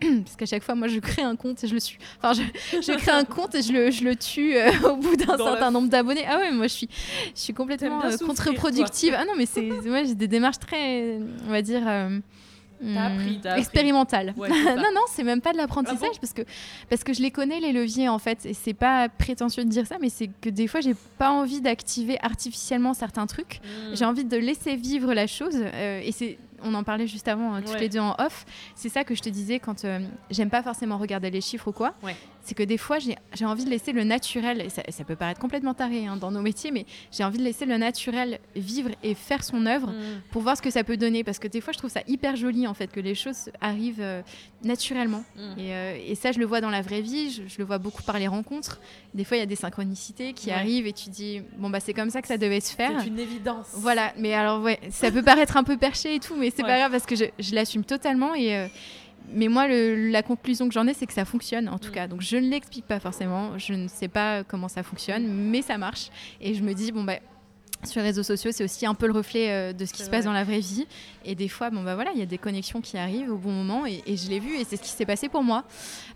[0.24, 1.98] Parce qu'à chaque fois, moi, je crée un compte et je le suis.
[2.18, 5.70] Enfin, je, crée un compte et je le, je le tue au bout d'un certain
[5.70, 6.24] nombre d'abonnés.
[6.28, 6.88] Ah ouais, moi, je suis,
[7.34, 9.14] je suis complètement contre-productive.
[9.16, 11.82] Ah non, mais c'est, moi, j'ai des démarches très, on va dire
[12.84, 13.56] Hmm.
[13.56, 14.34] expérimental.
[14.36, 16.42] non, non, c'est même pas de l'apprentissage ah parce, que,
[16.90, 18.44] parce que je les connais, les leviers, en fait.
[18.44, 21.60] Et c'est pas prétentieux de dire ça, mais c'est que des fois, j'ai pas envie
[21.60, 23.60] d'activer artificiellement certains trucs.
[23.62, 23.94] Hmm.
[23.94, 25.54] J'ai envie de laisser vivre la chose.
[25.56, 28.44] Euh, et c'est on en parlait juste avant, hein, toutes les deux en off.
[28.74, 30.00] C'est ça que je te disais quand euh,
[30.30, 31.94] j'aime pas forcément regarder les chiffres ou quoi.
[32.44, 35.72] C'est que des fois, j'ai envie de laisser le naturel, et ça, peut paraître complètement
[35.72, 39.42] taré hein, dans nos métiers, mais j'ai envie de laisser le naturel vivre et faire
[39.42, 40.20] son œuvre mm.
[40.30, 41.24] pour voir ce que ça peut donner.
[41.24, 44.02] Parce que des fois, je trouve ça hyper joli, en fait, que les choses arrivent
[44.02, 44.20] euh,
[44.62, 45.24] naturellement.
[45.36, 45.54] Mm.
[45.58, 48.18] Euh, et, ça, je le vois dans la vraie vie, je, le vois beaucoup par
[48.18, 48.78] les rencontres.
[49.14, 51.94] Des fois, il y a des synchronicités qui arrivent et tu dis, bon, bah, c'est
[51.94, 53.00] comme ça que ça devait se faire.
[53.00, 53.68] C'est une évidence.
[53.72, 56.78] Voilà, mais alors, ouais, ça peut paraître un peu perché et tout, mais c'est pas
[56.78, 58.66] grave parce que je, je l'assume totalement et, euh,
[59.32, 61.94] mais moi, la conclusion que j'en ai, c'est que ça fonctionne en tout mm.
[61.94, 62.06] cas.
[62.08, 65.78] Donc je ne l'explique pas forcément, je ne sais pas comment ça fonctionne, mais ça
[65.78, 66.10] marche.
[66.40, 67.18] Et je me dis, bon, bah,
[67.84, 70.10] sur les réseaux sociaux, c'est aussi un peu le reflet euh, de ce qui se
[70.10, 70.86] passe dans la vraie vie.
[71.24, 73.52] Et des fois, bon bah voilà, il y a des connexions qui arrivent au bon
[73.52, 75.64] moment et, je l'ai vu et c'est ce qui s'est passé pour moi.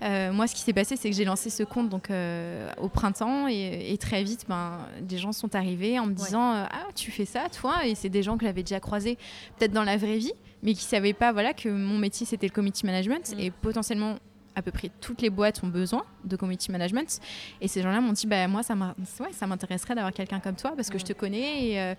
[0.03, 2.89] Euh, moi, ce qui s'est passé, c'est que j'ai lancé ce compte donc euh, au
[2.89, 7.25] printemps et, très vite, ben des gens sont arrivés en me disant ah tu fais
[7.25, 7.87] ça toi?
[7.87, 9.19] Et c'est des gens que j'avais déjà croisés
[9.59, 12.53] peut-être dans la vraie vie, mais qui savaient pas voilà que mon métier c'était le
[12.53, 13.41] community management mm.
[13.41, 14.19] et potentiellement
[14.59, 17.21] à peu près toutes les boîtes ont besoin de community management.
[17.61, 20.99] Et ces gens-là m'ont dit, bah, moi, ça m'intéresserait d'avoir quelqu'un comme toi parce que
[20.99, 21.95] je te connais et, euh,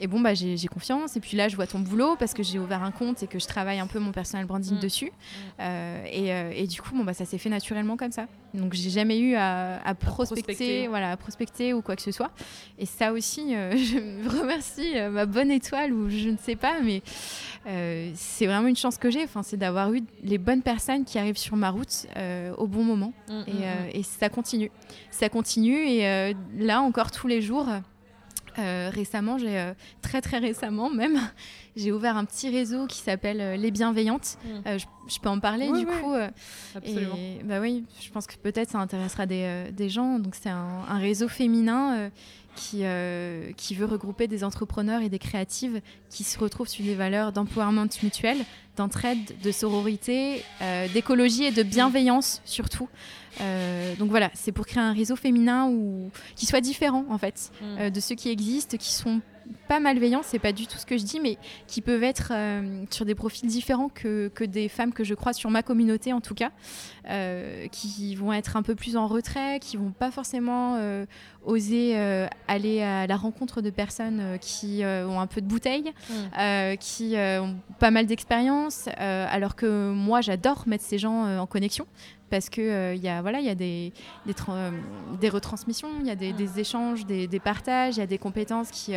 [0.00, 1.16] et bon, bah, j'ai confiance.
[1.16, 3.38] Et puis là, je vois ton boulot parce que j'ai ouvert un compte et que
[3.38, 4.80] je travaille un peu mon personal branding mm.
[4.80, 5.06] dessus.
[5.06, 5.60] Mm.
[5.60, 8.26] Euh, et, euh, et, du coup, bon, bah, ça s'est fait naturellement comme ça.
[8.54, 12.30] Donc, j'ai jamais eu à, prospecter, voilà, à prospecter ou quoi que ce soit.
[12.78, 17.02] Et ça aussi, euh, je remercie ma bonne étoile ou je ne sais pas, mais
[18.14, 19.22] c'est vraiment une chance que j'ai.
[19.24, 22.06] Enfin, c'est d'avoir eu les bonnes personnes qui arrivent sur ma route
[22.58, 23.12] au bon moment.
[23.28, 24.70] Mm, et, et, ça continue.
[25.10, 25.86] Ça continue.
[25.86, 27.66] Et là, encore tous les jours.
[28.58, 31.18] Euh, récemment, j'ai euh, très très récemment même,
[31.76, 34.38] j'ai ouvert un petit réseau qui s'appelle euh, Les Bienveillantes.
[34.44, 34.78] Mm.
[34.78, 34.84] Je,
[35.20, 36.14] peux en parler du coup.
[36.74, 37.16] Absolument.
[37.44, 40.18] bah oui, je pense que peut-être ça intéressera des, des gens.
[40.18, 42.10] Donc c'est un, un, réseau féminin
[42.56, 42.84] qui,
[43.56, 47.88] qui veut regrouper des entrepreneurs et des créatives qui se retrouvent sur des valeurs d'empowerment
[48.02, 48.38] mutuel,
[48.76, 50.42] d'entraide, de sororité,
[50.92, 52.88] d'écologie et de bienveillance surtout.
[53.40, 57.50] Euh, donc voilà, c'est pour créer un réseau féminin ou qui soit différent en fait
[57.60, 57.64] mm.
[57.64, 59.20] euh, de ceux qui existent, qui sont
[59.68, 62.84] pas malveillants, c'est pas du tout ce que je dis, mais qui peuvent être euh,
[62.90, 66.20] sur des profils différents que, que, des femmes que je crois sur ma communauté en
[66.20, 66.50] tout cas,
[67.08, 71.06] euh, qui vont être un peu plus en retrait, qui vont pas forcément euh,
[71.44, 71.96] oser
[72.48, 76.76] aller à la rencontre de personnes qui ont un peu de bouteille, mmh.
[76.78, 81.86] qui ont pas mal d'expérience, alors que moi j'adore mettre ces gens en connexion
[82.30, 83.92] parce que il y a voilà il y a des
[84.24, 84.34] des,
[85.20, 88.18] des retransmissions il y a des, des échanges des, des partages il y a des
[88.18, 88.94] compétences qui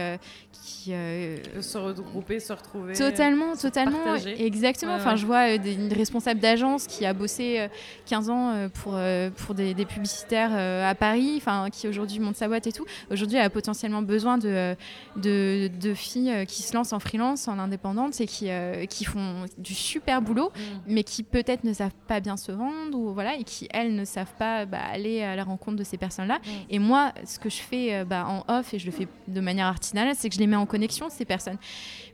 [0.67, 2.93] qui euh, se regrouper, se retrouver.
[2.93, 4.15] Totalement, totalement.
[4.15, 4.95] Exactement.
[4.95, 7.67] enfin, je vois euh, des, une responsable d'agence qui a bossé
[8.05, 8.99] 15 euh, ans pour,
[9.45, 12.85] pour des, publicitaires à Paris, enfin, qui aujourd'hui monte sa boîte et tout.
[13.11, 14.75] Aujourd'hui, elle a potentiellement besoin de,
[15.15, 18.49] de, de, filles qui se lancent en freelance, en indépendante et qui,
[18.89, 20.59] qui font du super boulot, mm.
[20.87, 24.05] mais qui peut-être ne savent pas bien se vendre ou voilà, et qui, elles, ne
[24.05, 26.39] savent pas bah, aller à la rencontre de ces personnes-là.
[26.39, 26.49] Mm.
[26.69, 29.67] Et moi, ce que je fais bah, en off, et je le fais de manière
[29.67, 31.57] artisanale, c'est que je les mets en connexion, ces personnes.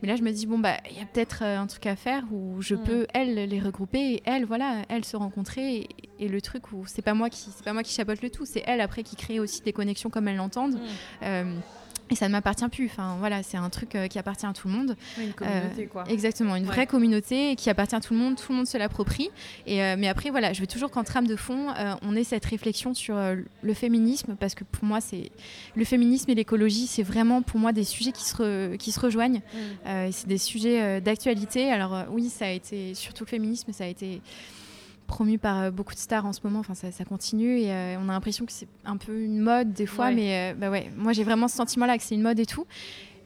[0.02, 1.96] Mais là, je me dis, bon, bah, il y a peut-être euh, un truc à
[1.96, 2.84] faire où je mm.
[2.84, 5.73] peux, elles, les regrouper et elles, voilà, elles se rencontrer.
[6.20, 8.46] Et, le truc où c'est pas moi qui, c'est pas moi qui chapote le tout,
[8.46, 10.76] c'est elles après qui créent aussi des connexions comme elles l'entendent.
[10.76, 11.24] Mm.
[11.24, 11.56] Euh,
[12.10, 12.86] et ça ne m'appartient plus.
[12.86, 14.96] Enfin, voilà, c'est un truc euh, qui appartient à tout le monde.
[15.18, 16.04] une communauté, quoi.
[16.08, 18.36] Exactement, une vraie communauté qui appartient à tout le monde.
[18.38, 19.30] Tout le monde se l'approprie.
[19.66, 22.94] Et mais après, voilà, je veux toujours qu'en trame de fond, on ait cette réflexion
[22.94, 25.32] sur le féminisme, parce que pour moi, c'est
[25.76, 29.42] le féminisme et l'écologie, c'est vraiment pour moi des sujets qui se, qui se rejoignent.
[29.86, 30.12] Mm.
[30.12, 31.72] c'est des sujets d'actualité.
[31.72, 34.22] Alors oui, ça a été surtout le féminisme, ça a été
[35.14, 36.60] promu par euh, beaucoup de stars en ce moment.
[36.60, 39.86] Enfin, ça, continue et euh, on a l'impression que c'est un peu une mode des
[39.86, 42.48] fois, mais euh, bah ouais, moi j'ai vraiment ce sentiment-là que c'est une mode et
[42.48, 42.66] tout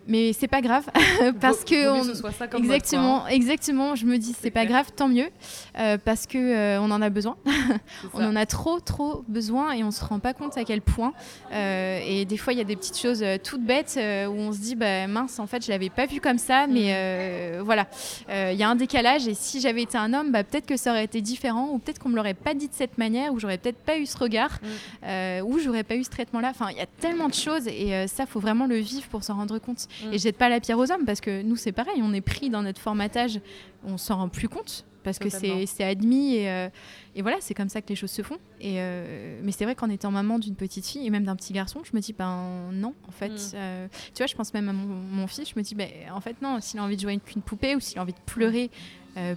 [0.07, 0.85] mais c'est pas grave
[1.41, 2.57] parce que on...
[2.57, 5.29] exactement exactement je me dis c'est pas grave tant mieux
[5.77, 7.37] euh, parce que euh, on en a besoin.
[8.13, 11.13] On en a trop trop besoin et on se rend pas compte à quel point
[11.51, 14.59] euh, et des fois il y a des petites choses toutes bêtes où on se
[14.59, 17.61] dit bah mince en fait je l'avais pas vu comme ça mais mm.
[17.61, 17.87] voilà.
[18.29, 20.91] Il y a un décalage et si j'avais été un homme bah, peut-être que ça
[20.91, 23.57] aurait été différent ou peut-être qu'on me l'aurait pas dit de cette manière ou j'aurais
[23.57, 25.43] peut-être pas eu ce regard mm.
[25.43, 28.05] ou j'aurais pas eu ce traitement là enfin il y a tellement de choses et
[28.07, 30.13] ça faut vraiment le vivre pour s'en rendre compte Mm.
[30.13, 32.49] Et jette pas la pierre aux hommes parce que nous, c'est pareil, on est pris
[32.49, 33.39] dans notre formatage,
[33.85, 35.29] on s'en rend plus compte parce que
[35.65, 36.69] c'est admis et, euh,
[37.15, 38.37] et voilà, c'est comme ça que les choses se font.
[38.59, 41.53] Et euh, mais c'est vrai qu'en étant maman d'une petite fille et même d'un petit
[41.53, 43.51] garçon, je me dis ben non, en fait, mm.
[43.55, 46.41] euh, tu vois, je pense même à mon, fils, je me dis ben en fait
[46.41, 48.69] non, s'il a envie de jouer avec une poupée ou s'il a envie de pleurer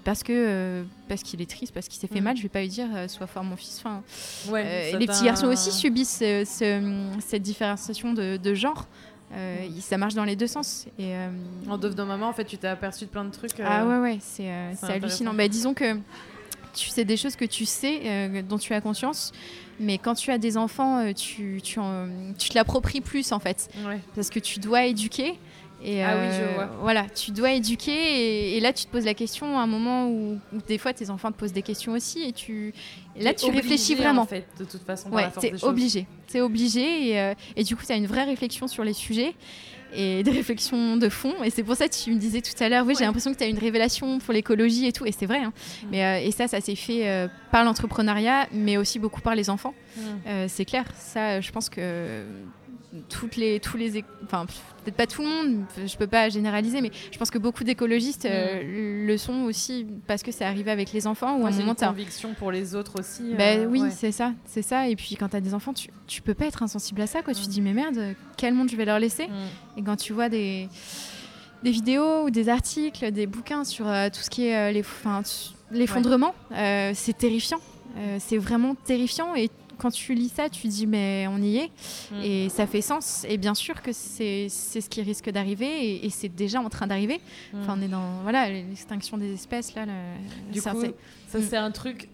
[0.05, 2.25] parce que parce qu'il est triste, parce qu'il s'est fait mm.
[2.25, 3.79] mal, je vais pas lui dire sois fort mon fils.
[3.79, 4.03] Enfin,
[4.53, 8.87] les petits garçons aussi subissent cette différenciation de, de genre.
[9.33, 10.87] Euh, ça marche dans les deux sens.
[10.99, 11.29] Et, euh,
[11.69, 13.53] en devenant maman, en fait, tu t'es aperçu de plein de trucs.
[13.65, 14.49] Ah ouais, ouais, c'est
[14.83, 15.35] hallucinant.
[15.35, 15.99] Bah, disons que
[16.75, 19.33] tu sais des choses que tu sais, dont tu as conscience,
[19.79, 21.81] mais quand tu as des enfants, tu, tu,
[22.39, 23.69] tu te l'appropries plus en fait.
[24.15, 25.39] Parce que tu dois éduquer.
[25.83, 26.71] Et ah oui, je euh, vois.
[26.83, 30.39] Voilà, tu dois éduquer et, là tu te poses la question à un moment où,
[30.69, 32.75] des fois tes enfants te posent des questions aussi et tu
[33.19, 34.23] là tu réfléchis vraiment.
[34.23, 37.85] En fait, de toute façon, ouais, c'est obligé, c'est obligé et, euh, et, du coup
[37.85, 39.35] tu as une vraie réflexion sur les sujets
[39.95, 41.43] et des réflexions de fond.
[41.45, 43.39] Et c'est pour ça que tu me disais tout à l'heure, oui, j'ai l'impression que
[43.39, 45.39] tu as une révélation pour l'écologie et tout, et c'est vrai.
[45.39, 45.53] Hein.
[45.83, 45.87] Mm.
[45.91, 49.51] Mais, euh, et ça, ça s'est fait euh, par l'entrepreneuriat, mais aussi beaucoup par les
[49.51, 49.75] enfants.
[49.97, 50.01] Mm.
[50.27, 52.25] Euh, c'est clair, ça, je pense que
[53.09, 54.47] toutes les, tous les, enfin
[54.85, 58.25] peut-être pas tout le monde, je peux pas généraliser, mais je pense que beaucoup d'écologistes
[58.25, 59.07] mm.
[59.07, 61.87] le sont aussi parce que c'est arrivé avec les enfants ou ouais, un moment une
[61.89, 63.35] conviction pour les autres aussi.
[63.37, 64.89] Ben oui, c'est ça, c'est ça.
[64.89, 67.23] Et puis quand tu as des enfants, tu, tu peux pas être insensible à ça,
[67.23, 67.35] quoi.
[67.35, 69.29] Tu te dis mais merde, quel monde je vais leur laisser?
[69.77, 70.69] Et quand tu vois des
[71.63, 74.83] des vidéos ou des articles, des bouquins sur euh, tout ce qui est euh,
[75.71, 76.35] l'effondrement.
[76.53, 77.61] Euh, c'est terrifiant.
[78.19, 79.35] c'est vraiment terrifiant.
[79.35, 79.51] Et
[79.81, 81.71] quand tu lis ça, tu dis mais on y est.
[82.13, 82.23] Mm.
[82.23, 83.25] Et ça fait sens.
[83.29, 86.05] Et bien sûr que c'est ce qui risque d'arriver.
[86.05, 87.21] Et, c'est déjà en train d'arriver.
[87.53, 87.61] Mm.
[87.61, 89.75] Enfin, on est dans voilà l'extinction des espèces.
[89.75, 89.87] Là,
[90.53, 91.43] du coup, ça mm.
[91.43, 92.09] c'est un truc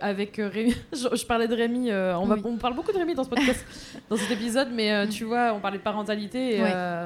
[0.00, 3.14] avec euh, Rémi, je, parlais de Rémi, euh, on, va, on, parle beaucoup de Rémi
[3.14, 3.64] dans ce podcast,
[4.10, 6.64] dans cet épisode, mais euh, tu vois, on parlait de parentalité et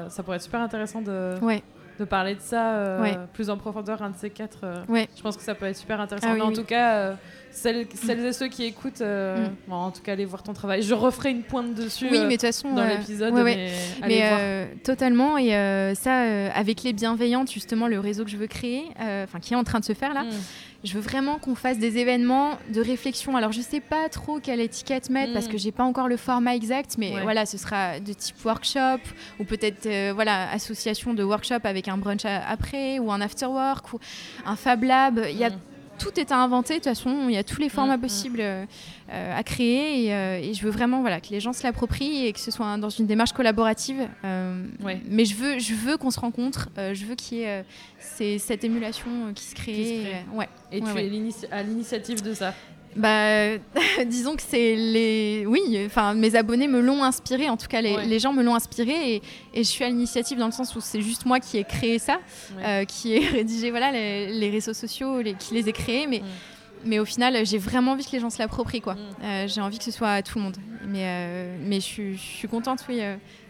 [0.09, 1.35] ça pourrait être super intéressant de,
[1.99, 2.99] de parler de ça
[3.33, 4.59] plus en profondeur, un de ces quatre.
[4.89, 6.29] Je pense que ça peut être super intéressant.
[6.31, 7.15] Ah mais en tout cas,
[7.51, 9.71] celles, celles, et ceux qui écoutent, mm.
[9.71, 10.81] en tout cas, allez voir ton travail.
[10.81, 13.33] Je referai une pointe dessus oui, mais de façon, dans l'épisode.
[13.33, 16.21] mais, mais totalement, et ça,
[16.53, 18.85] avec les bienveillantes, justement, le réseau que je veux créer,
[19.23, 20.23] enfin qui est en train de se faire là.
[20.23, 20.31] Mm
[20.87, 23.35] je veux vraiment qu'on fasse des événements de réflexion.
[23.35, 25.51] Alors, je sais pas trop quelle étiquette mettre parce mm.
[25.51, 29.01] que j'ai pas encore le format exact, mais voilà, ce sera de type workshop
[29.39, 33.93] ou peut-être euh, voilà association de workshop avec un brunch après ou un after work
[33.93, 33.99] ou
[34.45, 35.21] un Fab Lab.
[35.29, 35.59] Il y a mm
[35.97, 36.75] tout est à inventer.
[36.75, 38.01] De toute façon, il y a tous les formats mm, mm.
[38.01, 38.65] possibles euh,
[39.09, 40.13] à créer.
[40.13, 42.77] Euh, et, je veux vraiment voilà, que les gens se l'approprient et que ce soit
[42.77, 44.07] dans une démarche collaborative.
[44.23, 44.65] Euh,
[45.07, 46.69] mais je veux, je veux qu'on se rencontre.
[46.77, 50.23] je veux qu'il y ait cette émulation qui se crée.
[50.33, 50.49] ouais.
[50.71, 52.53] Et tu es à l'initiative de ça
[52.97, 53.57] bah,
[54.05, 55.45] disons que c'est les.
[55.47, 57.49] Oui, enfin, mes abonnés me l'ont inspiré.
[57.49, 59.15] En tout cas, les, gens me l'ont inspiré.
[59.15, 59.21] Et,
[59.55, 62.19] je suis à l'initiative dans le sens où c'est juste moi qui ai créé ça,
[62.59, 66.07] euh, qui ai rédigé voilà, les, réseaux sociaux, les, qui les ai créés.
[66.07, 66.21] Mais,
[66.83, 68.81] mais au final, j'ai vraiment envie que les gens se l'approprient.
[68.81, 68.95] quoi.
[69.23, 70.57] Euh, j'ai envie que ce soit à tout le monde.
[70.87, 73.01] Mais, euh, mais je, suis contente, oui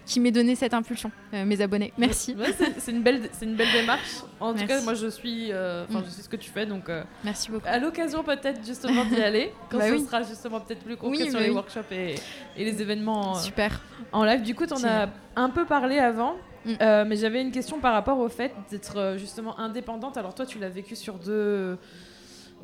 [0.07, 1.93] qui m'ait donné cette impulsion, euh, mes abonnés.
[1.97, 2.35] Merci.
[2.79, 4.23] c'est une belle, c'est une belle démarche.
[4.39, 6.89] En tout cas, moi je suis, euh, enfin, je sais ce que tu fais, donc.
[6.89, 7.67] Euh, Merci beaucoup.
[7.67, 11.39] À l'occasion peut-être justement d'y aller, quand bah ce sera justement peut-être plus concret sur
[11.39, 12.15] les workshops et,
[12.55, 13.35] et, les événements.
[13.35, 13.81] Super.
[14.13, 16.35] En live, du coup, tu en as un peu parlé avant.
[16.65, 17.05] Mm.
[17.07, 20.17] mais j'avais une question par rapport au fait d'être justement indépendante.
[20.17, 21.77] Alors toi, tu l'as vécu sur deux,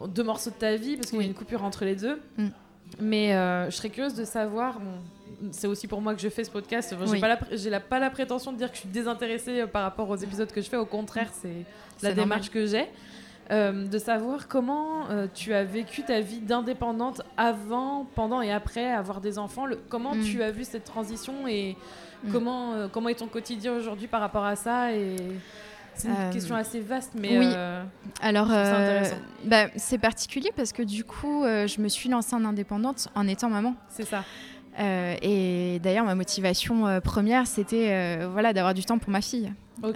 [0.07, 2.19] deux morceaux de ta vie parce qu'il y a une coupure entre les deux.
[2.37, 2.47] Mm.
[2.99, 3.31] Mais
[3.69, 4.99] je serais curieuse de savoir, bon,
[5.51, 6.95] c'est aussi pour moi que je fais ce podcast.
[7.05, 10.09] J'ai pas, la, pas la prétention de dire que je suis désintéressée euh, par rapport
[10.09, 10.77] aux épisodes que je fais.
[10.77, 11.65] Au contraire, c'est
[12.01, 12.87] la démarche que j'ai.
[13.51, 18.89] Euh, de savoir comment euh, tu as vécu ta vie d'indépendante avant, pendant et après
[18.89, 19.65] avoir des enfants.
[19.89, 20.23] comment mm.
[20.23, 21.75] tu as vu cette transition et
[22.23, 22.31] mm.
[22.31, 25.17] comment, comment est ton quotidien aujourd'hui par rapport à ça et...
[25.95, 27.47] C'est une question assez vaste, mais oui.
[28.21, 28.47] alors
[29.45, 33.49] bah, c'est particulier parce que du coup, je me suis lancée en indépendante en étant
[33.49, 33.75] maman.
[33.89, 34.23] C'est ça.
[34.79, 39.21] Euh, et d'ailleurs, ma motivation euh, première, c'était euh, voilà, d'avoir du temps pour ma
[39.21, 39.51] fille.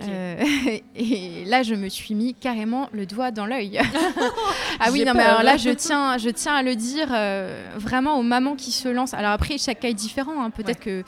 [0.95, 3.79] et là, je me suis mis carrément le doigt dans l'œil.
[4.79, 7.07] ah oui, non, mais alors là, je tiens, je tiens à le dire
[7.77, 9.13] vraiment aux mamans qui se lancent.
[9.13, 10.43] Alors après, chaque cas est différent.
[10.43, 10.49] Hein.
[10.49, 11.03] Peut-être que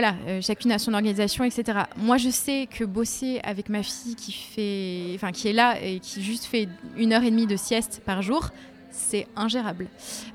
[0.00, 1.80] voilà, chacune a son organisation, etc.
[1.96, 5.98] Moi, je sais que bosser avec ma fille qui fait, enfin, qui est là et
[5.98, 8.50] qui juste fait une heure et demie de sieste par jour,
[8.98, 9.86] c'est ingérable.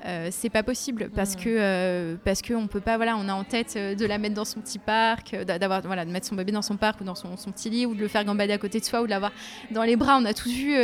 [0.04, 3.34] Euh, c'est pas possible parce que euh, parce que on peut pas voilà on a
[3.34, 6.34] en tête euh, de la mettre dans son petit parc, d'avoir voilà de mettre son
[6.34, 8.52] bébé dans son parc ou dans son, son, petit lit ou de le faire gambader
[8.52, 9.32] à côté de soi ou de l'avoir
[9.70, 10.18] dans les bras.
[10.18, 10.74] On a tous vu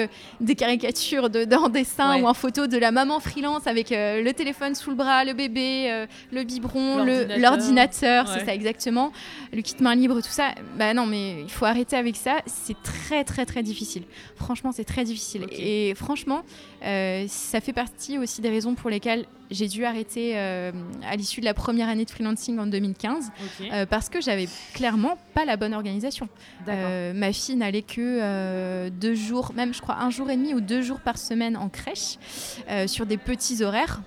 [0.41, 4.75] des caricatures de, en dessin ou en photo de la maman freelance avec le téléphone
[4.75, 7.05] sous le bras, le bébé, le biberon,
[7.39, 9.13] l'ordinateur, c'est ça exactement,
[9.53, 10.55] le kit main libre, tout ça.
[10.79, 12.39] Bah non mais il faut arrêter avec ça.
[12.47, 14.05] C'est très très très difficile.
[14.37, 16.43] Franchement c'est très difficile et franchement
[16.83, 20.71] ça fait partie aussi des raisons pour lesquelles j'ai dû arrêter euh,
[21.09, 23.31] à l'issue de la première année de freelancing en 2015
[23.61, 26.29] euh, parce que j'avais clairement pas la bonne organisation.
[26.69, 30.61] Euh, ma fille n'allait que deux jours, même je crois un jour et demi ou
[30.61, 32.19] deux jours par semaine en crèche
[32.87, 34.03] sur des petits horaires.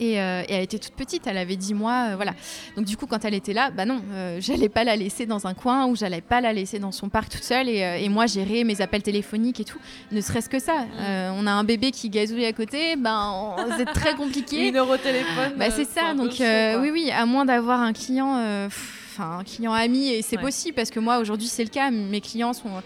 [0.00, 2.34] Euh, et, elle était toute petite, elle avait 10 mois, euh, voilà.
[2.76, 5.46] Donc du coup, quand elle était là, bah non, euh, j'allais pas la laisser dans
[5.46, 8.64] un coin ou j'allais pas la laisser dans son parc toute seule et, moi gérer
[8.64, 9.78] mes appels téléphoniques et tout.
[10.12, 10.82] Ne serait-ce que ça.
[10.82, 11.34] Mm.
[11.38, 14.68] on a un bébé qui gazouille à côté, ben c'est très compliqué.
[14.68, 15.54] Une euro téléphone.
[15.56, 16.14] Bah c'est ça.
[16.14, 18.66] Donc oui, oui, à moins d'avoir un client.
[18.66, 22.20] Enfin, un client ami, et c'est possible parce que moi aujourd'hui c'est le cas, mes
[22.20, 22.82] clients sont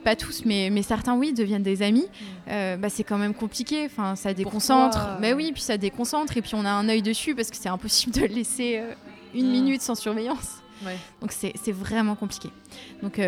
[0.00, 2.50] pas tous, mais, mais certains, oui, deviennent des amis, mm.
[2.50, 3.86] euh, bah, c'est quand même compliqué.
[3.86, 4.98] Enfin, ça déconcentre.
[5.20, 6.36] Mais oui, puis ça déconcentre.
[6.36, 8.92] Et puis on a un œil dessus parce que c'est impossible de le laisser euh,
[9.34, 9.52] une mm.
[9.52, 10.59] minute sans surveillance.
[11.20, 12.50] Donc c'est vraiment compliqué.
[13.02, 13.20] Donc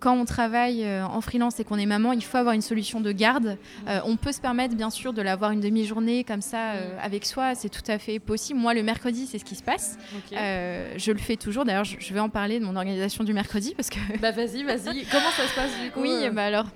[0.00, 3.12] quand on travaille en freelance et qu'on est maman, il faut avoir une solution de
[3.12, 3.58] garde.
[4.04, 7.68] on peut se permettre bien sûr de l'avoir une demi-journée comme ça avec soi, c'est
[7.68, 8.58] tout à fait possible.
[8.58, 9.98] Moi le mercredi c'est ce qui se passe.
[10.32, 11.64] je le fais toujours.
[11.64, 13.98] D'ailleurs je vais en parler de mon organisation du mercredi parce que...
[14.20, 15.04] Bah vas-y, vas-y.
[15.06, 16.66] Comment ça se passe du coup Oui, bah alors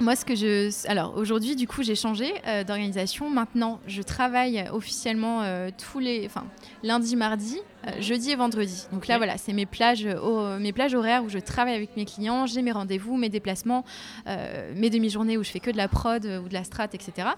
[0.00, 0.70] moi, ce que je.
[0.88, 3.30] Alors, aujourd'hui, du coup, j'ai changé euh, d'organisation.
[3.30, 6.26] Maintenant, je travaille officiellement euh, tous les.
[6.26, 6.44] Enfin,
[6.82, 8.86] lundi, mardi, euh, jeudi et vendredi.
[8.92, 10.06] Donc là, voilà, c'est mes plages,
[10.58, 13.84] mes plages horaires où je travaille avec mes clients, j'ai mes rendez-vous, mes déplacements,
[14.26, 17.28] mes demi-journées où je fais que de la prod ou de la strat, etc.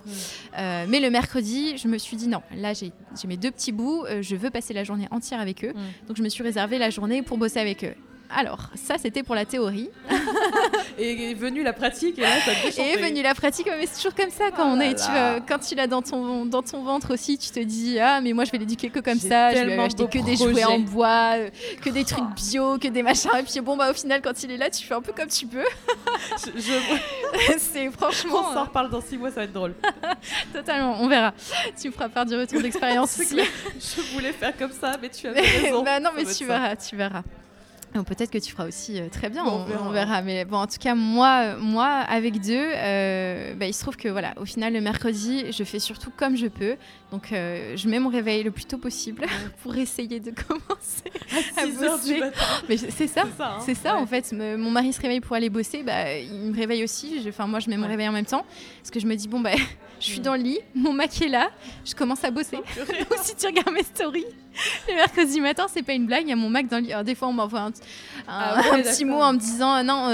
[0.56, 2.92] mais le mercredi, je me suis dit non, là, j'ai
[3.28, 5.74] mes deux petits bouts, je veux passer la journée entière avec eux.
[6.08, 7.94] Donc, je me suis réservé la journée pour bosser avec eux.
[8.34, 9.90] Alors, ça, c'était pour la théorie.
[10.98, 13.86] et est venue la pratique, et là, ça te Et est venue la pratique, mais
[13.86, 14.94] c'est toujours comme ça quand oh on est.
[14.94, 15.10] Tu
[15.46, 18.44] quand tu l'as dans ton, dans ton ventre aussi, tu te dis Ah, mais moi,
[18.44, 21.50] je vais l'éduquer que comme ça, je vais acheter que des jouets en bois, euh,
[21.82, 23.30] que des trucs bio, que des machins.
[23.38, 25.28] Et puis, bon, bah, au final, quand il est là, tu fais un peu comme
[25.28, 25.64] tu peux.
[27.58, 28.50] c'est franchement.
[28.50, 29.74] On s'en reparle dans six mois, ça va être drôle.
[30.52, 31.32] Totalement, on verra.
[31.80, 33.38] Tu me feras faire du retour d'expérience aussi.
[33.38, 35.82] je voulais faire comme ça, mais tu avais raison.
[35.82, 37.22] bah, non, mais tu verras, tu verras.
[37.92, 40.22] Peut-être que tu feras aussi euh, très bien, on, verra.
[40.22, 44.08] Mais bon, en tout cas, moi, moi avec deux, euh, bah, il se trouve que
[44.08, 46.76] voilà, au final, le mercredi, je fais surtout comme je peux.
[47.10, 49.24] Donc, euh, je mets mon réveil le plus tôt possible
[49.62, 51.10] pour essayer de commencer
[51.56, 52.20] à, bosser.
[52.68, 53.24] Mais c'est ça,
[53.64, 54.02] c'est ça, hein.
[54.02, 54.32] en fait.
[54.32, 57.24] mon mari se réveille pour aller bosser, bah, il me réveille aussi.
[57.28, 58.44] Enfin, moi, je mets mon réveil en même temps
[58.78, 59.52] parce que je me dis bon, bah,
[60.00, 61.50] je suis dans le lit, mon Mac est là,
[61.84, 62.56] je commence à bosser.
[62.58, 64.26] Ou si tu regardes mes stories,
[64.88, 66.92] le mercredi matin, c'est pas une blague, il y a mon Mac dans le lit.
[66.92, 67.72] Alors, des fois, on m'envoie un,
[68.28, 70.08] ah petit mot en me disant non.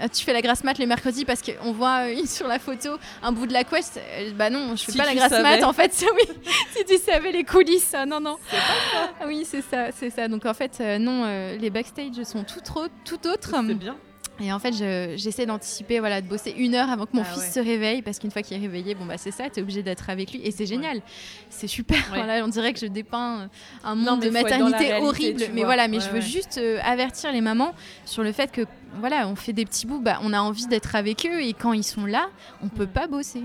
[0.00, 2.90] Euh, tu fais la grasse mat les mercredis parce qu'on voit euh, sur la photo
[3.22, 3.96] un bout de la quest.
[3.96, 6.04] Euh, bah non, je fais pas la grasse mat en fait.
[6.16, 6.34] oui,
[6.76, 8.36] si tu savais les coulisses, non non.
[8.50, 9.26] C'est pas ça.
[9.26, 10.28] Oui, c'est ça, c'est ça.
[10.28, 13.54] Donc en fait, non, les backstage sont tout, trop, tout autres.
[13.66, 13.96] C'est bien.
[14.40, 14.72] Et en fait,
[15.16, 18.18] j'essaie d'anticiper, voilà, de bosser une heure avant que mon ah fils se réveille, parce
[18.18, 20.40] qu'une fois qu'il est réveillé, bon bah c'est ça, tu es obligé d'être avec lui,
[20.42, 21.02] et c'est génial,
[21.50, 21.98] c'est super.
[22.08, 23.48] Voilà, on dirait que je dépeins
[23.84, 27.74] un monde de maternité horrible, mais voilà, mais je veux juste euh, avertir les mamans
[28.04, 28.62] sur le fait que
[28.98, 31.72] voilà, on fait des petits bouts, bah, on a envie d'être avec eux, et quand
[31.72, 32.28] ils sont là,
[32.62, 33.42] on peut pas bosser,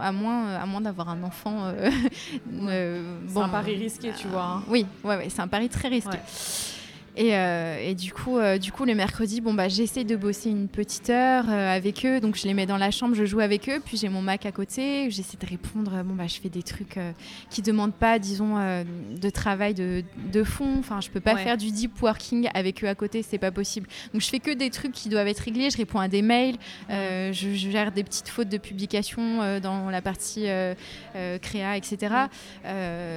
[0.00, 1.64] à moins, à moins d'avoir un enfant.
[1.64, 1.90] Euh,
[2.52, 4.44] euh, c'est un pari risqué, tu vois.
[4.44, 4.62] Hein.
[4.68, 6.18] Oui, ouais, c'est un pari très risqué.
[7.18, 10.68] Euh, et, du coup, euh, du coup, le mercredi, bon bah, j'essaie de bosser une
[10.68, 12.20] petite heure euh, avec eux.
[12.20, 13.80] Donc je les mets dans la chambre, je joue avec eux.
[13.84, 15.10] Puis j'ai mon Mac à côté.
[15.10, 16.02] J'essaie de répondre.
[16.04, 16.98] Bon bah, je fais des trucs
[17.50, 20.76] qui demandent pas, disons, de travail de, de, fond.
[20.78, 23.88] Enfin, je peux pas faire du deep working avec eux à côté, c'est pas possible.
[24.12, 25.70] Donc je fais que des trucs qui doivent être réglés.
[25.70, 26.56] Je réponds à des mails.
[26.88, 30.46] je, je, gère des petites fautes de publication dans la partie
[31.42, 32.14] créa, etc.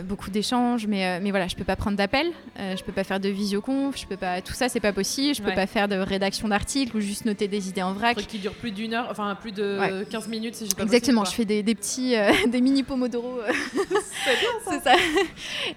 [0.08, 2.28] beaucoup d'échanges, mais mais voilà, je peux pas prendre d'appel.
[2.58, 4.42] je peux pas faire de visioconf je peux pas.
[4.42, 5.36] Tout ça, c'est pas possible.
[5.36, 8.12] Je peux pas faire de rédaction d'articles ou juste noter des idées en vrac.
[8.12, 10.84] Un truc qui dure plus d'une heure, enfin plus de 15 minutes si j'ai pas
[10.84, 13.40] Exactement, je fais des, petits, euh, des mini pomodoro.
[14.26, 14.96] c'est bien ça.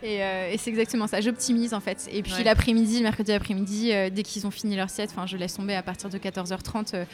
[0.02, 1.20] Euh, et, c'est exactement ça.
[1.20, 2.08] J'optimise en fait.
[2.10, 5.36] Et puis l'après-midi, le mercredi après-midi, euh, dès qu'ils ont fini leur sieste, enfin je
[5.36, 7.06] laisse tomber à partir de 14h30,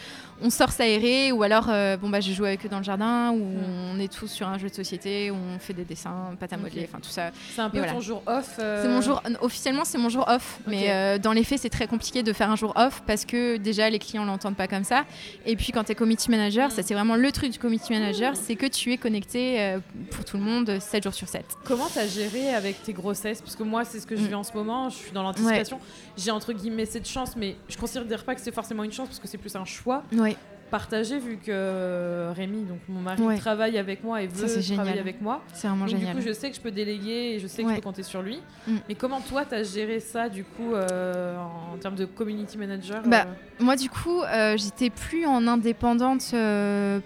[0.43, 1.67] on sort s'aérer ou alors
[1.99, 3.95] bon bah je joue avec eux dans le jardin ou mm.
[3.95, 6.57] on est tous sur un jeu de société où on fait des dessins, pâte à
[6.57, 7.31] modeler, enfin tout ça.
[7.55, 8.55] C'est un peu ton jour off.
[8.57, 11.87] C'est mon jour officiellement c'est mon jour off, mais euh, dans les faits, c'est très
[11.87, 15.05] compliqué de faire un jour off parce que déjà, les clients l'entendent pas comme ça.
[15.47, 18.37] Et puis, quand tu es committee manager, ça, c'est vraiment le truc du committee manager,
[18.37, 19.79] c'est que tu es connecté euh,
[20.11, 21.45] pour tout le monde 7 jours sur 7.
[21.65, 23.41] Comment tu as géré avec tes grossesses?
[23.43, 24.39] Parce que moi, c'est ce que je vis mm.
[24.39, 24.89] en ce moment.
[24.89, 25.79] Je suis dans l'anticipation.
[26.17, 29.21] J'ai entre guillemets cette chance, mais je considère pas que c'est forcément une chance parce
[29.21, 30.03] que c'est plus un choix.
[30.13, 30.37] Ouais
[30.71, 35.43] partagé vu que Rémi, donc mon mari, travaille avec moi et veut travailler avec moi.
[35.53, 36.15] C'est vraiment génial.
[36.17, 38.03] Du coup, je sais que je peux déléguer et je sais que je peux compter
[38.03, 38.41] sur lui.
[38.67, 38.77] Mm.
[38.89, 41.37] Mais comment toi, tu as géré ça du coup euh,
[41.73, 46.35] en termes de community manager bah, euh Moi, du coup, euh, j'étais plus en indépendante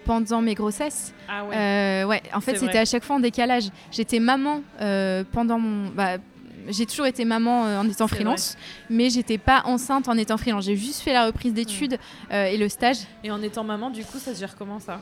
[0.05, 1.13] pendant mes grossesses.
[1.27, 2.03] Ah ouais.
[2.05, 2.23] ouais.
[2.33, 3.69] En fait, c'était à chaque fois en décalage.
[3.91, 4.61] J'étais maman
[5.31, 5.89] pendant mon.
[5.89, 6.17] Bah,
[6.67, 8.57] j'ai toujours été maman euh, en étant freelance,
[8.89, 10.65] mais j'étais pas enceinte en étant freelance.
[10.65, 11.97] J'ai juste fait la reprise d'études
[12.31, 12.97] euh, et le stage.
[13.23, 14.99] Et en étant maman, du coup, ça se gère comment ça?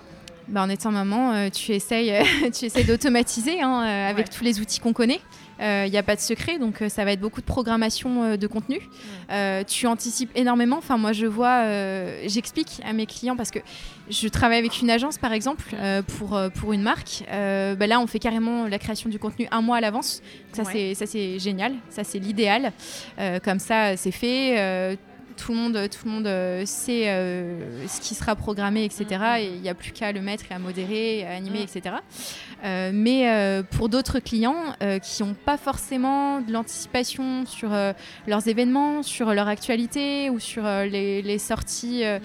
[0.47, 2.13] Bah, en étant maman, euh, tu essayes,
[2.53, 5.21] tu essayes d'automatiser hein, avec tous les outils qu'on connaît.
[5.59, 8.23] Il euh, n'y a pas de secret, donc euh, ça va être beaucoup de programmation
[8.23, 8.81] euh, de contenu.
[9.67, 10.77] tu anticipes énormément.
[10.77, 11.63] Enfin, moi, je vois,
[12.27, 13.59] j'explique à mes clients parce que
[14.09, 15.75] je travaille avec une agence, par exemple,
[16.17, 17.23] pour, pour une marque.
[17.29, 20.21] Bah là, on fait carrément la création du contenu un mois à l'avance.
[20.51, 21.73] Ça, c'est génial.
[21.89, 22.73] Ça, c'est l'idéal.
[23.43, 24.97] comme ça, c'est fait
[25.35, 27.05] tout le monde, tout le monde sait
[27.87, 29.05] ce qui sera programmé, etc.
[29.09, 29.37] Mm.
[29.39, 31.63] Et il n'y a plus qu'à le mettre et à modérer, à animer, mm.
[31.63, 31.95] etc.
[32.93, 37.69] mais pour d'autres clients qui n'ont pas forcément de l'anticipation sur
[38.27, 42.19] leurs événements, sur leur actualité ou sur les, sorties mm.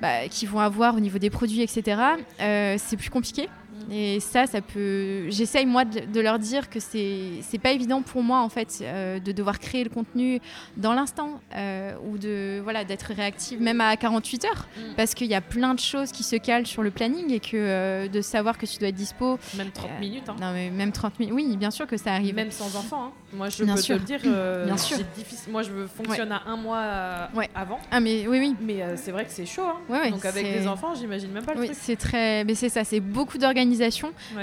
[0.00, 2.00] bah, qu'ils vont avoir au niveau des produits, etc.,
[2.38, 3.48] c'est plus compliqué.
[3.90, 5.30] Et ça, ça peut.
[5.30, 9.20] J'essaye moi de, leur dire que c'est c'est pas évident pour moi en fait euh,
[9.20, 10.40] de devoir créer le contenu
[10.76, 14.94] dans l'instant euh, ou de voilà d'être réactive même à 48 heures mm.
[14.96, 17.56] parce qu'il y a plein de choses qui se calent sur le planning et que
[17.56, 19.38] euh, de savoir que tu dois être dispo.
[19.56, 20.28] Même 30 minutes.
[20.28, 20.36] Hein.
[20.40, 21.34] Non mais même 30 minutes.
[21.34, 22.34] Oui, bien sûr que ça arrive.
[22.34, 23.06] Même sans enfant.
[23.06, 23.12] Hein.
[23.32, 24.20] Moi je peux te le dire.
[24.20, 24.98] bien sûr.
[25.16, 25.52] Difficile.
[25.52, 27.78] Moi je fonctionne à un mois avant.
[27.90, 28.56] Ah mais oui oui.
[28.60, 29.62] Mais c'est vrai que c'est chaud.
[29.90, 30.10] Hein.
[30.10, 32.44] Donc avec des enfants, j'imagine même pas le oui, C'est très.
[32.44, 32.84] Mais c'est ça.
[32.84, 33.67] C'est beaucoup d'organisation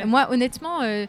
[0.06, 1.06] moi, honnêtement, euh,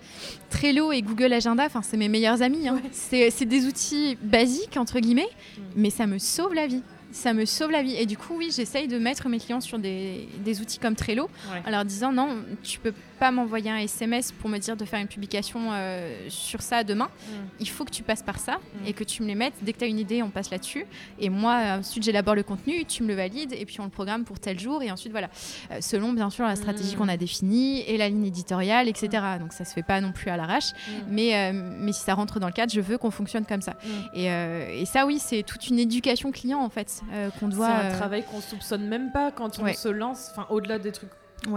[0.50, 2.68] Trello et Google Agenda, c'est mes meilleurs amis.
[2.68, 2.80] Hein.
[2.92, 5.62] C'est des outils basiques, entre guillemets, mm.
[5.76, 7.96] mais ça me sauve la vie ça me sauve la vie.
[7.96, 10.28] Et du coup, oui, j'essaye de mettre mes clients sur des,
[10.60, 11.30] outils comme Trello
[11.66, 15.00] en leur disant non, tu peux pas m'envoyer un SMS pour me dire de faire
[15.00, 17.06] une publication euh, sur ça demain.
[17.06, 17.32] Mm.
[17.60, 18.86] Il faut que tu passes par ça mm.
[18.86, 19.54] et que tu me les mettes.
[19.62, 20.86] Dès que tu as une idée, on passe là-dessus.
[21.18, 24.24] Et moi, ensuite, j'élabore le contenu, tu me le valides et puis on le programme
[24.24, 24.82] pour tel jour.
[24.82, 25.28] Et ensuite, voilà,
[25.70, 26.98] euh, selon bien sûr la stratégie mm.
[26.98, 29.08] qu'on a définie et la ligne éditoriale, etc.
[29.40, 30.70] Donc ça se fait pas non plus à l'arrache.
[31.08, 33.74] Mais, euh, mais si ça rentre dans le cadre, je veux qu'on fonctionne comme ça.
[34.14, 37.02] Et, et, ça, oui, c'est toute une éducation client en fait
[37.38, 37.66] qu'on doit.
[37.66, 41.10] C'est un travail qu'on soupçonne même pas quand on se lance, enfin au-delà des trucs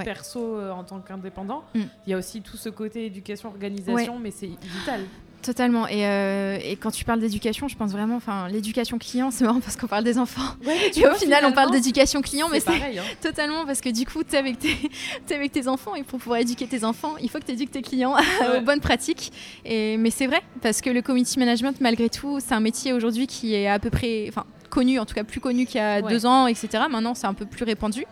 [0.04, 1.64] perso euh, en tant qu'indépendant.
[1.74, 1.82] Mm.
[2.06, 5.02] Il y a aussi tout ce côté éducation, organisation, mais c'est vital.
[5.42, 5.88] Totalement.
[5.88, 9.62] Et, euh, et, quand tu parles d'éducation, je pense vraiment, enfin, l'éducation client, c'est marrant
[9.62, 10.56] parce qu'on parle des enfants.
[10.96, 13.04] et au final, on parle d'éducation client, mais c'est hein.
[13.22, 14.76] totalement parce que du coup, tu es, avec tes,
[15.30, 17.72] es avec tes enfants et pour pouvoir éduquer tes enfants, il faut que tu éduques
[17.72, 18.16] tes clients
[18.58, 19.32] aux bonnes pratiques.
[19.64, 23.28] Et, mais c'est vrai parce que le community management, malgré tout, c'est un métier aujourd'hui
[23.28, 26.02] qui est à peu près, enfin, connu, en tout cas plus connu qu'il y a
[26.02, 26.84] deux ans, etc.
[26.90, 28.06] Maintenant, c'est un peu plus répandu.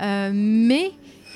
[0.00, 0.92] Euh, mais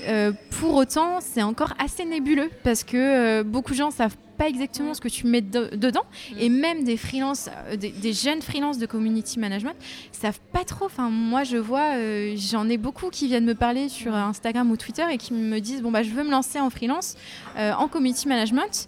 [0.07, 4.49] euh, pour autant, c'est encore assez nébuleux parce que euh, beaucoup de gens savent pas
[4.49, 6.39] exactement ce que tu mets dedans mm.
[6.39, 9.75] et même des freelance, des, jeunes freelances de community management
[10.13, 10.85] savent pas trop.
[10.85, 11.95] Enfin, moi, je vois,
[12.37, 15.83] j'en ai beaucoup qui viennent me parler sur Instagram ou Twitter et qui me disent
[15.83, 17.17] bon bah je veux me lancer en freelance
[17.57, 18.87] en community management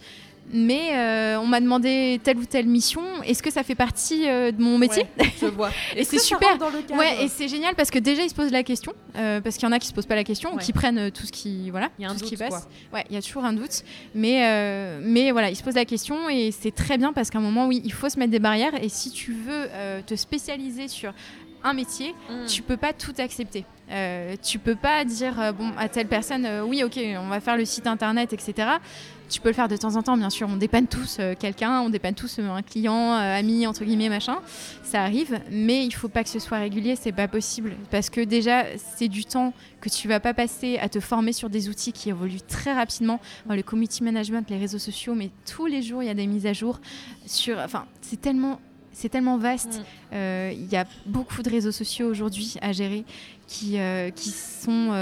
[0.53, 3.03] mais euh, on m'a demandé telle ou telle mission.
[3.25, 5.07] Est-ce que ça fait partie euh, de mon métier?
[5.41, 5.71] Je vois.
[5.97, 6.59] et c'est super.
[6.59, 9.41] Dans le ouais, et c'est génial parce que déjà ils se posent la question, euh,
[9.41, 11.33] parce qu'il y en a qui se posent pas la question, qui prennent tout ce
[11.33, 12.69] qui voilà, y a un tout doute, ce qui passe.
[12.93, 13.83] Ouais, il y a toujours un doute,
[14.15, 17.43] mais mais voilà, ils se posent la question et c'est très bien parce qu'à un
[17.43, 19.69] moment, oui, il faut se mettre des barrières et si tu veux
[20.07, 21.13] te spécialiser sur
[21.63, 22.47] un métier, mm.
[22.47, 23.65] tu peux pas tout accepter.
[23.91, 27.65] Euh, tu peux pas dire bon à telle personne oui ok on va faire le
[27.65, 28.79] site internet etc
[29.31, 30.49] tu peux le faire de temps en temps, bien sûr.
[30.51, 34.09] On dépanne tous euh, quelqu'un, on dépanne tous euh, un client, euh, ami, entre guillemets,
[34.09, 34.39] machin.
[34.83, 37.77] Ça arrive, mais il faut pas que ce soit régulier, c'est pas possible.
[37.91, 41.49] Parce que déjà, c'est du temps que tu vas pas passer à te former sur
[41.49, 43.21] des outils qui évoluent très rapidement.
[43.49, 46.47] le community management, les réseaux sociaux, mais tous les jours, il y a des mises
[46.47, 46.81] à jour.
[47.25, 48.61] Sur, enfin, c'est tellement
[48.93, 49.81] c'est tellement vaste.
[50.13, 50.17] Mm.
[50.53, 53.05] Il y a beaucoup de réseaux sociaux aujourd'hui à gérer
[53.47, 53.79] qui,
[54.15, 54.93] qui sont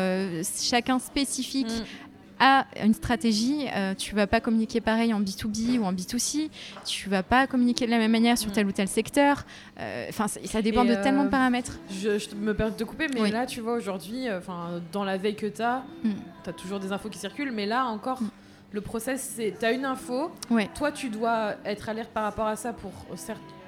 [0.61, 2.09] chacun spécifiques mm
[2.41, 3.67] a une stratégie.
[3.75, 6.51] Euh, tu vas pas communiquer pareil en B2B ou en B2C.
[6.85, 9.45] Tu vas pas communiquer de la même manière sur tel ou tel secteur.
[9.81, 11.79] Euh, enfin, ça, dépend de tellement de euh, paramètres.
[11.91, 15.47] Je, me permets de couper, mais là, tu vois, aujourd'hui, enfin, dans la veille que
[15.47, 16.11] tu as, mm.
[16.45, 18.23] tu as toujours des infos qui circulent, mais là encore.
[18.23, 18.31] Mm.
[18.71, 20.31] Le process, c'est tu as une info,
[20.75, 22.93] toi tu dois être alerte par rapport à ça pour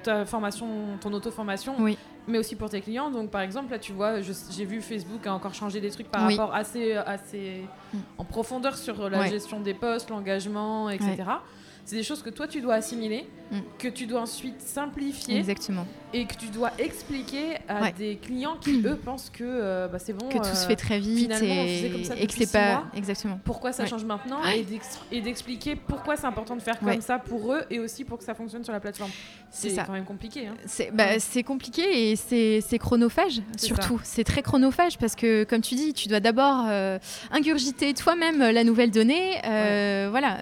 [0.03, 0.67] ta formation,
[0.99, 1.97] ton auto-formation, oui
[2.27, 3.09] mais aussi pour tes clients.
[3.09, 6.29] Donc, par exemple, là, tu vois, j'ai vu Facebook a encore changé des trucs par
[6.29, 7.97] rapport assez, assez mm.
[8.17, 11.23] en profondeur sur la gestion des postes, l'engagement, etc.
[11.83, 13.59] C'est des choses que toi, tu dois assimiler, mm.
[13.79, 15.37] que tu dois ensuite simplifier.
[15.37, 15.85] Exactement.
[16.13, 20.13] Et que tu dois expliquer à des clients qui, eux, pensent que euh, bah, c'est
[20.13, 20.29] bon.
[20.29, 22.85] Que tout se fait très vite et, comme ça et que c'est pas.
[22.95, 23.39] Exactement.
[23.43, 24.39] Pourquoi ça change maintenant
[25.11, 28.23] Et d'expliquer pourquoi c'est important de faire comme ça pour eux et aussi pour que
[28.23, 29.11] ça fonctionne sur la plateforme.
[29.49, 30.47] C'est quand même compliqué.
[30.47, 30.55] Hein.
[30.93, 33.99] Bah, c'est compliqué et c'est chronophage, surtout.
[34.03, 36.99] C'est très chronophage parce que, comme tu dis, tu dois d'abord euh,
[37.31, 39.37] ingurgiter toi-même la nouvelle donnée.
[39.45, 40.37] Euh, voilà,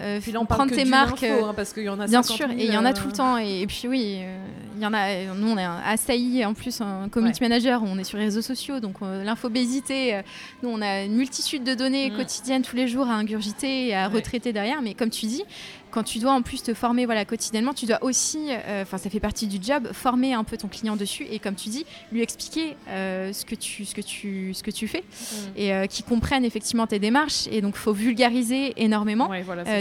[0.48, 1.22] prendre tes marques.
[1.22, 3.12] Hein, parce qu'il y en a Bien sûr, et il y en a tout le
[3.12, 3.36] temps.
[3.38, 4.38] Et, puis oui, euh,
[4.76, 5.34] il y en a.
[5.34, 7.82] Nous, on est assailli en plus un community manager.
[7.82, 10.14] On est sur les réseaux sociaux, donc euh, l'infobésité.
[10.14, 10.22] Euh,
[10.62, 12.16] nous, on a une multitude de données mm.
[12.16, 14.82] quotidiennes tous les jours à ingurgiter et à retraiter derrière.
[14.82, 15.44] Mais comme tu dis,
[15.90, 19.10] quand tu dois en plus te former voilà, quotidiennement, tu dois aussi, euh, enfin ça
[19.10, 22.22] fait partie du job, former un peu ton client dessus et comme tu dis, lui
[22.22, 25.34] expliquer euh, ce, que tu, ce, que tu, ce que tu fais mm.
[25.56, 27.46] et euh, qu'il comprenne effectivement tes démarches.
[27.50, 29.30] Et donc il faut vulgariser énormément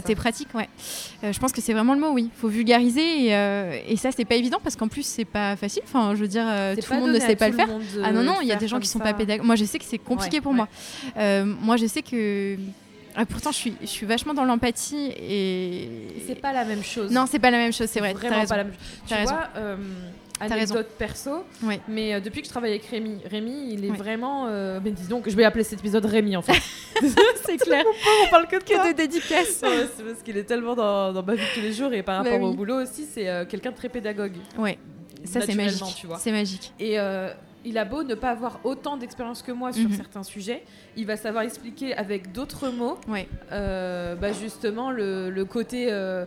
[0.05, 0.49] tes pratiques.
[0.53, 0.69] Ouais.
[1.23, 2.29] je pense que c'est vraiment le mot, oui.
[2.35, 5.83] Il faut vulgariser et, et ça c'est pas évident parce qu'en plus c'est pas facile.
[5.85, 6.45] Enfin, je veux dire,
[6.81, 7.69] tout le monde ne sait pas le faire.
[8.03, 9.45] Ah non, non, il y a des gens qui sont pas pédagogues.
[9.45, 10.67] Moi je sais que c'est compliqué pour moi.
[11.15, 12.57] moi je sais que
[13.15, 15.89] ah, pourtant, je suis, je suis vachement dans l'empathie et.
[16.27, 17.11] C'est pas la même chose.
[17.11, 18.13] Non, c'est pas la même chose, c'est vrai.
[18.13, 19.17] Vraiment pas la même chose.
[19.17, 19.75] Tu vois, euh,
[20.39, 21.43] anecdote perso,
[21.87, 24.47] mais euh, depuis que je travaille avec Rémi, Rémi, il est vraiment.
[24.47, 26.61] Euh, mais disons que je vais appeler cet épisode Rémi en fait.
[27.45, 27.83] c'est clair.
[28.25, 29.61] on parle que de, que de dédicaces.
[29.61, 32.31] c'est parce qu'il est tellement dans, dans, ma vie tous les jours et par bah
[32.31, 34.37] rapport au boulot aussi, c'est euh, quelqu'un de très pédagogue.
[34.57, 34.77] Ouais.
[35.25, 36.05] Ça, c'est magique.
[36.19, 36.73] C'est magique.
[36.79, 36.97] Et
[37.65, 39.95] il a beau ne pas avoir autant d'expérience que moi sur mhm.
[39.95, 40.63] certains sujets,
[40.95, 42.97] il va savoir expliquer avec d'autres mots,
[43.51, 46.25] euh, bah justement le, côté euh,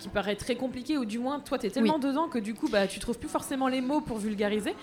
[0.00, 2.68] qui paraît très compliqué, ou du moins toi tu es tellement dedans que du coup
[2.68, 4.74] bah, tu trouves plus forcément les mots pour vulgariser.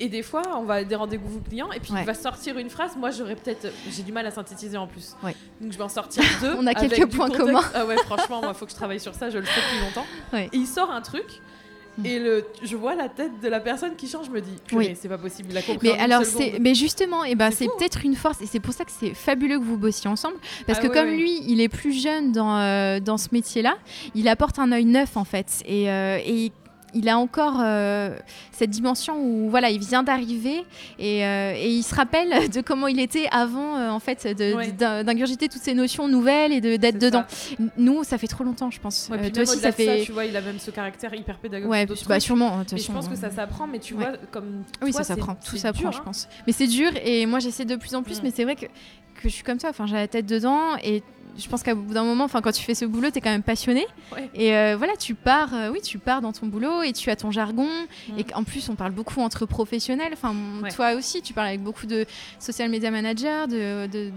[0.00, 2.96] Et des fois, on va des rendez-vous clients et puis il va sortir une phrase.
[2.96, 5.16] Moi, j'aurais peut-être, j'ai du mal à synthétiser en plus.
[5.60, 6.54] Donc je vais en sortir deux.
[6.56, 7.64] on a quelques points communs.
[7.74, 9.28] Ah ouais, franchement, il faut que je travaille sur ça.
[9.28, 10.06] Je le fais depuis longtemps.
[10.34, 11.40] Et il sort un truc.
[12.04, 14.96] Et le, je vois la tête de la personne qui change, je me dis, oui.
[15.00, 18.14] c'est pas possible, la Mais alors, c'est, mais justement, et eh ben, c'est peut-être une
[18.14, 20.36] force, et c'est pour ça que c'est fabuleux que vous bossiez ensemble,
[20.66, 23.76] parce ah que comme lui, il est plus jeune dans, euh, dans ce métier-là,
[24.14, 26.52] il apporte un œil neuf en fait, et, euh, et
[26.94, 28.16] il a encore euh,
[28.52, 30.64] cette dimension où voilà, il vient d'arriver
[30.98, 35.48] et, euh, et, il se rappelle de comment il était avant euh, en fait d'ingurgiter
[35.48, 37.24] toutes ces notions nouvelles et d'être dedans.
[37.76, 39.10] Nous, ça fait trop longtemps, je pense.
[39.32, 40.02] toi aussi, ça fait.
[40.02, 41.70] tu vois, il a même ce caractère hyper pédagogique.
[41.70, 42.62] Ouais, bah, sûrement.
[42.70, 44.64] je pense que ça s'apprend, mais tu vois, comme.
[44.82, 45.34] Oui, ça s'apprend.
[45.34, 46.02] Tout s'apprend, je hein.
[46.04, 46.28] pense.
[46.46, 48.18] Mais c'est dur et moi, j'essaie de plus en plus.
[48.18, 48.20] Mm.
[48.24, 48.66] Mais c'est vrai que
[49.18, 49.68] que je suis comme ça.
[49.68, 51.02] Enfin, j'ai la tête dedans et
[51.38, 53.30] je pense qu'à bout d'un moment, enfin, quand tu fais ce boulot, tu es quand
[53.30, 53.86] même passionné.
[54.34, 57.16] Et euh, voilà, tu pars, euh, oui, tu pars dans ton boulot et tu as
[57.16, 57.68] ton jargon.
[58.08, 58.18] Mm.
[58.18, 60.12] Et en plus, on parle beaucoup entre professionnels.
[60.12, 60.34] Enfin,
[60.74, 62.06] toi aussi, tu parles avec beaucoup de
[62.38, 63.46] social media managers.
[63.48, 64.10] De, de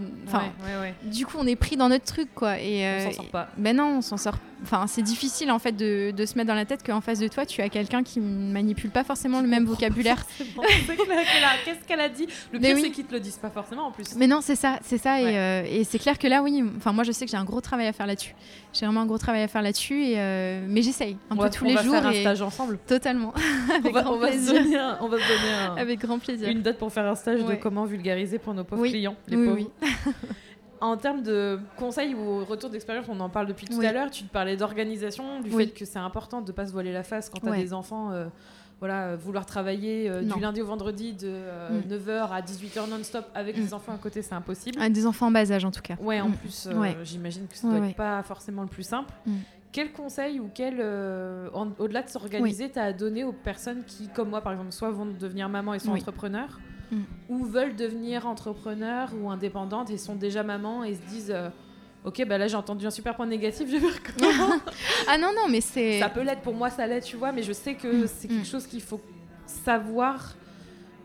[1.04, 2.60] du coup, on est pris dans notre truc, quoi.
[2.60, 3.50] Et, euh, on s'en sort pas.
[3.58, 4.38] Ben non, on s'en sort.
[4.64, 7.28] Enfin, c'est difficile en fait de, de, se mettre dans la tête qu'en face de
[7.28, 10.24] toi, tu as quelqu'un qui ne manipule pas forcément le même vocabulaire.
[11.66, 12.28] Qu'est-ce qu'elle a dit?
[12.52, 14.16] Le pire, c'est qu'ils te le disent pas forcément en plus.
[14.16, 15.20] Mais non, c'est ça, c'est ça.
[15.22, 16.64] Et, et c'est clair que là, oui.
[16.78, 18.36] Enfin, moi, je sais que j'ai un gros travail à faire là-dessus.
[18.74, 21.66] J'ai vraiment un gros travail à faire là-dessus, et euh, mais j'essaye un peu tous
[21.66, 21.86] les jours.
[21.88, 22.80] On va faire un stage ensemble.
[22.88, 23.34] Totalement.
[23.86, 26.62] on, va, on, va se donner un, on va se donner avec grand plaisir une
[26.62, 29.70] date pour faire un stage de comment vulgariser pour nos pauvres clients, les oui, pauvres.
[29.86, 30.14] Oui.
[30.82, 34.10] en termes de conseils ou retour d'expérience, on en parle depuis tout à l'heure.
[34.10, 37.04] Tu te parlais d'organisation, du fait que c'est important de ne pas se voiler la
[37.04, 38.12] face quand tu as des enfants.
[38.12, 38.26] Euh,
[38.82, 42.32] voilà, euh, vouloir travailler euh, du lundi au vendredi de 9h euh, mm.
[42.32, 43.74] à 18h non-stop avec des mm.
[43.76, 44.80] enfants à côté, c'est impossible.
[44.82, 45.96] Ah, des enfants en bas âge en tout cas.
[46.02, 46.34] Ouais, en mm.
[46.34, 46.68] plus,
[47.04, 49.14] j'imagine que ça doit être pas forcément le plus simple.
[49.72, 54.30] Quel conseil ou quel, au-delà de s'organiser, tu as à donner aux personnes qui, comme
[54.30, 56.60] moi par exemple, soit vont devenir maman et sont entrepreneurs,
[57.30, 61.36] ou veulent devenir entrepreneurs ou indépendantes et sont déjà maman et se disent
[62.04, 63.88] Ok, bah là j'ai entendu un super point négatif, je vais
[64.18, 64.56] comment.
[65.08, 66.00] ah non, non, mais c'est.
[66.00, 68.28] Ça peut l'être pour moi, ça l'est, tu vois, mais je sais que mm, c'est
[68.28, 68.46] quelque mm.
[68.46, 69.00] chose qu'il faut
[69.46, 70.34] savoir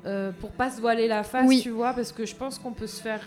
[0.07, 2.87] euh, pour pas se voiler la face, tu vois, parce que je pense qu'on peut
[2.87, 3.21] se faire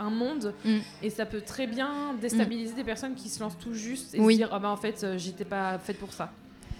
[0.00, 0.78] un monde mm.
[1.02, 4.36] et ça peut très bien déstabiliser des personnes qui se lancent tout juste et se
[4.36, 6.32] dire, ah bah en fait, euh, j'étais pas faite pour ça.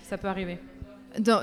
[0.03, 0.59] Ça peut arriver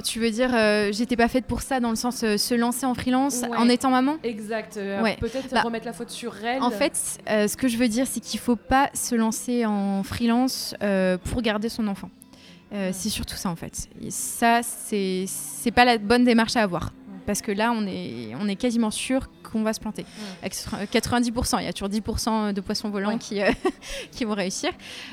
[0.03, 2.85] tu veux dire, euh, j'étais pas faite pour ça dans le sens euh, se lancer
[2.85, 4.17] en freelance en étant maman?
[4.23, 4.77] Exact.
[4.77, 6.61] Euh, peut-être bah, remettre la faute sur elle.
[6.61, 6.95] En fait,
[7.27, 10.75] ce que je veux dire, c'est qu'il faut pas se lancer en freelance
[11.25, 12.09] pour garder son enfant.
[12.71, 13.89] C'est surtout ça en fait.
[14.01, 16.91] Et ça, c'est pas la bonne démarche à avoir.
[17.29, 20.03] Parce que là, on est, on est quasiment sûr qu'on va se planter.
[20.43, 23.51] 90%, il y a toujours 10% de poissons volants qui, euh,
[24.11, 24.71] qui vont réussir.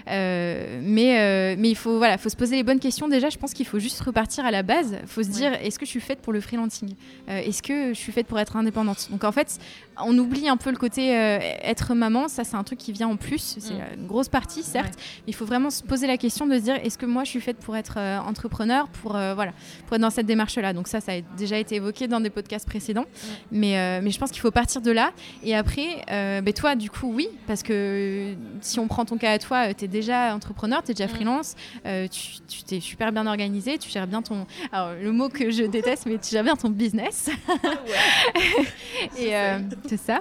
[0.09, 3.07] Euh, mais, euh, mais il faut, voilà, faut se poser les bonnes questions.
[3.07, 4.97] Déjà, je pense qu'il faut juste repartir à la base.
[5.03, 6.95] Il faut se dire, est-ce que je suis faite pour le freelancing?
[7.29, 9.09] Est-ce que je suis faite pour être indépendante?
[9.11, 9.59] Donc en fait,
[10.05, 12.29] on oublie un peu le côté être maman.
[12.29, 13.57] Ça, c'est un truc qui vient en plus.
[13.59, 14.01] C'est mm.
[14.01, 14.99] une grosse partie, certes.
[15.27, 17.41] Il faut vraiment se poser la question de se dire, est-ce que moi, je suis
[17.41, 19.53] faite pour être entrepreneur, pour, voilà,
[19.87, 20.73] pour être dans cette démarche-là?
[20.73, 23.03] Donc ça, ça a déjà été évoqué dans des podcasts précédents.
[23.05, 23.29] Mm.
[23.53, 25.13] Mais, mais je pense qu'il faut partir de là.
[25.43, 29.33] Et après, euh, ben toi, du coup, oui, parce que si on prend ton cas
[29.33, 31.15] à toi, euh, tu es déjà entrepreneur, tu es déjà mm.
[31.15, 31.55] freelance,
[31.87, 34.47] euh, tu t'es super bien organisé, tu gères bien ton.
[34.73, 37.31] Alors, le mot que je déteste, mais tu gères bien ton business.
[39.19, 39.33] et
[39.89, 40.21] c'est ça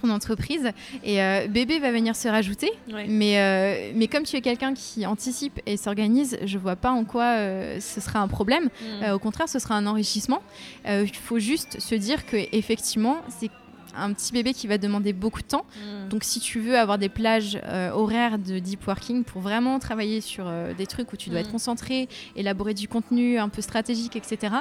[0.00, 0.70] ton entreprise.
[1.02, 1.18] Et
[1.48, 2.70] bébé va venir se rajouter.
[3.08, 7.34] Mais, mais comme tu es quelqu'un qui anticipe et s'organise je vois pas en quoi
[7.80, 8.68] ce sera un problème.
[9.00, 9.12] Mm.
[9.12, 10.40] au contraire ce sera un enrichissement.
[10.86, 13.50] Il faut juste se dire que effectivement c'est
[13.96, 15.64] un petit bébé qui va demander beaucoup de temps.
[15.76, 16.08] Mm.
[16.08, 20.20] Donc si tu veux avoir des plages euh, horaires de deep working pour vraiment travailler
[20.20, 21.42] sur euh, des trucs où tu dois Mm.
[21.42, 24.54] être concentré, élaborer du contenu un peu stratégique, etc.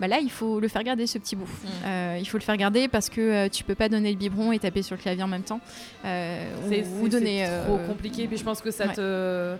[0.00, 1.44] Bah là, il faut le faire garder ce petit bout.
[1.46, 1.68] Mm.
[1.86, 4.58] Euh, il faut le faire garder parce que tu peux pas donner le biberon et
[4.58, 5.60] taper sur le clavier en même temps.
[6.02, 6.48] C'est
[6.84, 7.46] ou, ou c'est- donner.
[7.46, 8.26] c'est trop compliqué.
[8.26, 8.94] Puis je pense que ça ouais.
[8.94, 9.56] te.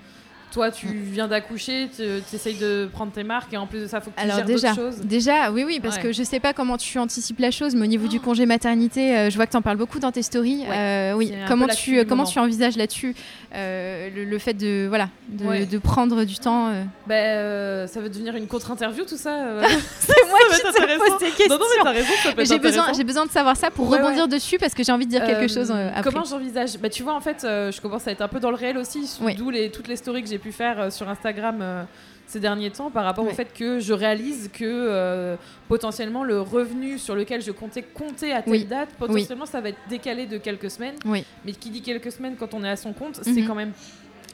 [0.53, 2.03] Toi, tu viens d'accoucher, tu
[2.37, 4.45] essayes de prendre tes marques et en plus de ça, faut que tu Alors gères
[4.47, 5.01] déjà, d'autres choses.
[5.01, 6.03] déjà, oui, oui, parce Ouais.
[6.03, 9.17] que je sais pas comment tu anticipes la chose, mais au niveau du congé maternité,
[9.17, 10.65] euh, je vois que tu en parles beaucoup dans tes stories.
[10.69, 13.15] Euh, oui, comment tu, comment tu envisages là-dessus
[13.55, 15.67] euh, le, le fait de, voilà, de, Ouais.
[15.67, 16.69] de prendre du temps
[17.11, 19.37] euh, ça va devenir une contre-interview, tout ça.
[20.01, 21.49] C'est moi qui te pose des questions.
[21.49, 22.99] non, non, mais t'as raison, ça peut j'ai besoin, intéressant.
[22.99, 25.49] j'ai besoin de savoir ça pour rebondir dessus parce que j'ai envie de dire quelque
[25.49, 26.03] chose après.
[26.03, 26.79] Comment j'envisage?
[26.79, 29.09] Bah, Tu vois, en fait, je commence à être un peu dans le réel aussi,
[29.37, 31.85] d'où les, toutes les stories que j'ai pu faire euh, sur Instagram euh,
[32.27, 35.37] ces derniers temps par rapport au fait que je réalise que euh,
[35.69, 38.65] potentiellement le revenu sur lequel je comptais compter à telle Oui.
[38.65, 40.95] date, potentiellement ça va être décalé de quelques semaines.
[41.05, 41.25] Oui.
[41.45, 43.47] Mais qui dit quelques semaines quand on est à son compte, c'est Mhm.
[43.47, 43.73] quand même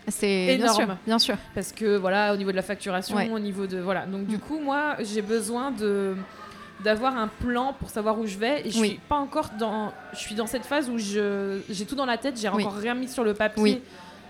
[0.09, 0.99] C'est bien sûr, énorme.
[1.07, 1.37] bien sûr.
[1.55, 3.29] parce que voilà, au niveau de la facturation, Ouais.
[3.31, 4.07] au niveau de voilà.
[4.07, 4.41] Donc du Mm.
[4.41, 6.15] coup, moi, j'ai besoin de
[6.85, 10.19] d'avoir un plan pour savoir où je vais et je suis pas encore dans je
[10.19, 13.09] suis dans cette phase où je j'ai tout dans la tête, j'ai encore rien mis
[13.09, 13.83] sur le papier.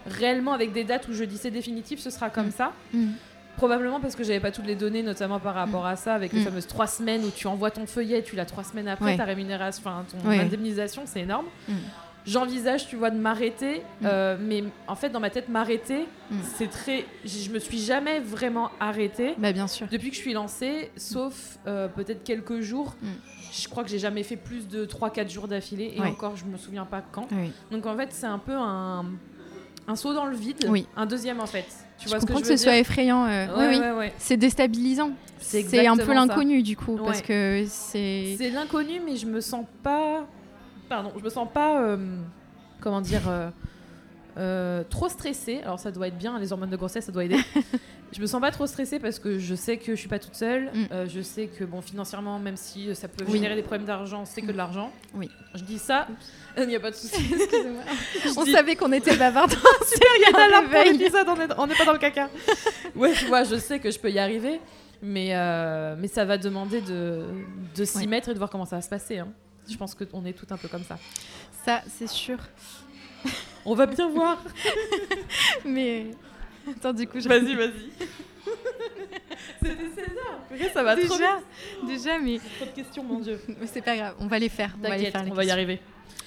[0.08, 2.52] Réellement avec des dates où je dis c'est définitif, ce sera comme Mm.
[2.52, 2.72] ça.
[2.92, 3.06] Mm.
[3.56, 6.40] Probablement parce que j'avais pas toutes les données, notamment par rapport à ça, avec les
[6.40, 6.44] Mm.
[6.44, 9.16] fameuses trois semaines où tu envoies ton feuillet, tu l'as trois semaines après, Ouais.
[9.16, 10.38] ta rémunération, enfin ton Ouais.
[10.38, 11.46] indemnisation, c'est énorme.
[11.68, 11.72] Mm.
[12.26, 14.04] J'envisage, tu vois, de m'arrêter, Mm.
[14.06, 16.36] euh, mais en fait, dans ma tête, m'arrêter, Mm.
[16.56, 17.04] c'est très.
[17.24, 19.86] Je je me suis jamais vraiment arrêtée Bah bien sûr.
[19.90, 22.94] depuis que je suis lancée, sauf euh, peut-être quelques jours.
[23.00, 23.06] Mm.
[23.50, 26.08] Je crois que j'ai jamais fait plus de 3-4 jours d'affilée, et Ouais.
[26.08, 27.26] encore, je me souviens pas quand.
[27.32, 27.50] Oui.
[27.70, 29.06] Donc en fait, c'est un peu un,
[29.88, 30.86] un saut dans le vide, Oui.
[30.96, 31.64] un deuxième en fait.
[31.98, 33.24] Tu je vois ce que comprends je que, ce soit effrayant.
[33.26, 33.78] euh, oui, Ouais, oui.
[33.80, 34.12] ouais, ouais.
[34.18, 35.10] C'est déstabilisant.
[35.40, 38.36] C'est un peu l'inconnu du coup, parce que c'est.
[38.38, 40.24] C'est l'inconnu, mais je me sens pas.
[40.88, 41.80] Pardon, je me sens pas.
[41.82, 41.96] euh,
[42.80, 43.22] comment dire
[44.38, 45.60] euh, trop stressée.
[45.64, 47.38] Alors ça doit être bien, les hormones de grossesse, ça doit aider.
[48.12, 50.34] je me sens pas trop stressée parce que je sais que je suis pas toute
[50.34, 50.70] seule.
[50.72, 50.86] Mm.
[50.92, 53.34] Euh, je sais que bon, financièrement, même si ça peut Oui.
[53.34, 54.90] générer des problèmes d'argent, c'est que de l'argent.
[55.14, 55.30] Oui.
[55.54, 56.06] Je dis ça.
[56.56, 57.22] Il n'y a pas de souci.
[58.36, 59.48] On dis- savait qu'on était bavard.
[59.50, 62.28] il y a on est- on n'est pas dans le caca.
[62.96, 64.60] ouais, tu vois, je sais que je peux y arriver,
[65.02, 67.22] mais, euh, mais ça va demander de,
[67.76, 68.06] de s'y Ouais.
[68.06, 69.18] mettre et de voir comment ça va se passer.
[69.18, 69.28] hein.
[69.70, 70.98] Je pense qu'on est tout un peu comme ça.
[71.64, 72.38] Ça, c'est sûr.
[73.66, 74.42] On va bien voir.
[75.64, 76.06] Mais.
[76.76, 77.28] Attends, du coup, je.
[77.28, 77.90] Vas-y, vas-y.
[79.62, 80.38] C'était César.
[80.48, 81.86] Purée, Ça va trop déjà, vite.
[81.88, 83.40] déjà, mais Trop de questions, mon dieu.
[83.60, 84.14] mais c'est pas grave.
[84.20, 84.74] On va les faire.
[84.78, 85.24] On va les faire.
[85.24, 85.52] les on va y questions.
[85.54, 85.80] arriver.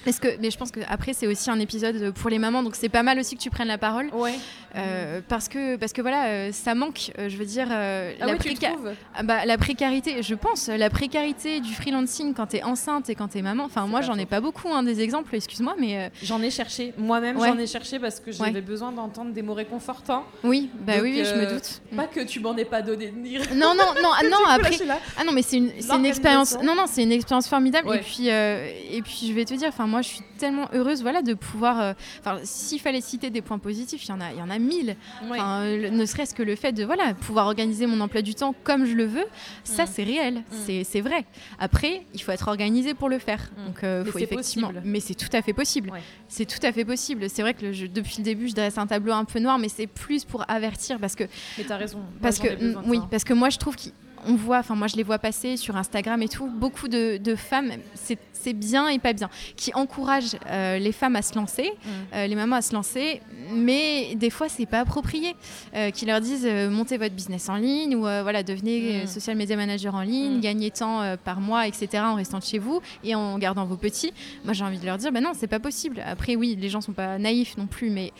[0.04, 2.74] Parce que, mais je pense que après c'est aussi un épisode pour les mamans, donc
[2.74, 4.34] c'est pas mal aussi que tu prennes la parole, Ouais.
[4.76, 7.12] euh, parce que parce que voilà, euh, ça manque.
[7.18, 10.68] euh, je veux dire, Ah la, ouais, préca- trouves Ah bah, la précarité, je pense,
[10.68, 13.64] la précarité du freelancing quand t'es enceinte et quand t'es maman.
[13.64, 16.92] Enfin, moi j'en ai pas beaucoup hein, des exemples, excuse-moi, mais J'en ai cherché.
[16.98, 17.48] Moi-même, Ouais.
[17.48, 20.24] j'en ai cherché parce que j'avais besoin d'entendre des mots réconfortants.
[20.42, 21.80] oui, bah Donc, oui, oui, je me doute.
[21.96, 23.42] Pas que tu m'en aies pas donné de dire.
[23.54, 24.38] Non, non, non, ah, non.
[24.48, 24.76] Après.
[25.18, 26.56] Ah non, mais c'est une, une expérience.
[26.62, 27.88] Non, non, c'est une expérience formidable.
[27.88, 27.98] Ouais.
[27.98, 31.22] Et puis, et puis, je vais te dire, enfin, moi, je suis tellement heureuse, voilà,
[31.22, 31.80] de pouvoir.
[31.80, 34.50] euh, Enfin, s'il fallait citer des points positifs, il y en a, il y en
[34.50, 34.96] a mille.
[35.30, 35.90] Ouais.
[35.90, 38.94] Ne serait-ce que le fait de, voilà, pouvoir organiser mon emploi du temps comme je
[38.94, 39.24] le veux,
[39.64, 39.88] ça, Mm.
[39.92, 41.24] c'est réel, c'est, c'est vrai.
[41.58, 43.50] Après, il faut être organisé pour le faire.
[43.56, 43.66] Mm.
[43.66, 44.68] Donc, euh, Mais faut c'est effectivement.
[44.68, 44.82] possible.
[44.88, 45.90] Mais c'est tout à fait possible.
[45.90, 46.02] Ouais.
[46.28, 47.28] C'est tout à fait possible.
[47.30, 49.68] C'est vrai que le- depuis le début, je dresse un tableau un peu noir, mais
[49.68, 51.24] c'est plus pour avertir parce que
[51.58, 52.00] Mais t'as raison.
[52.20, 52.48] Parce que
[52.88, 53.76] oui, parce que moi je trouve
[54.24, 57.34] qu'on voit, enfin moi je les vois passer sur Instagram et tout, beaucoup de, de
[57.34, 61.88] femmes, c'est bien et pas bien, qui encouragent euh, les femmes à se lancer, Mm.
[62.14, 63.20] euh, les mamans à se lancer,
[63.54, 65.36] mais des fois c'est pas approprié,
[65.76, 69.06] euh, qui leur disent montez votre business en ligne ou voilà devenez Mm.
[69.06, 70.40] social media manager en ligne, Mm.
[70.40, 71.88] gagnez tant par mois, etc.
[72.04, 74.12] en restant chez vous et en gardant vos petits.
[74.44, 76.02] Moi j'ai envie de leur dire, bah non c'est pas possible.
[76.04, 78.12] Après oui, les gens sont pas naïfs non plus, mais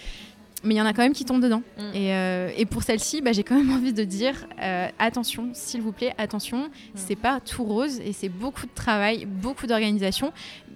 [0.65, 1.63] mais il y en a quand même qui tombent dedans.
[1.79, 1.83] Mm.
[1.95, 5.83] Et, euh, et pour celle-ci, bah, j'ai quand même envie de dire euh, attention, s'il
[5.83, 10.33] vous plaît, attention, c'est pas tout rose et c'est beaucoup de travail, beaucoup d'organisation,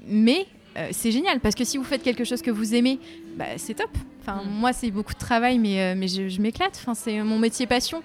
[0.06, 2.98] mais euh, c'est génial parce que si vous faites quelque chose que vous aimez,
[3.36, 3.90] bah, c'est top.
[4.20, 4.50] Enfin, Mm.
[4.50, 6.76] moi, c'est beaucoup de travail, mais, euh, mais je, je m'éclate.
[6.82, 8.02] Enfin, c'est mon métier passion,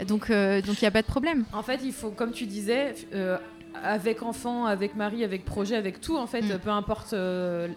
[0.00, 0.04] Mm.
[0.04, 1.44] donc euh, donc il n'y a pas de problème.
[1.52, 3.38] En fait, il faut, comme tu disais, euh,
[3.82, 7.68] avec enfant, avec mari, avec projet, avec tout, en fait, peu importe euh,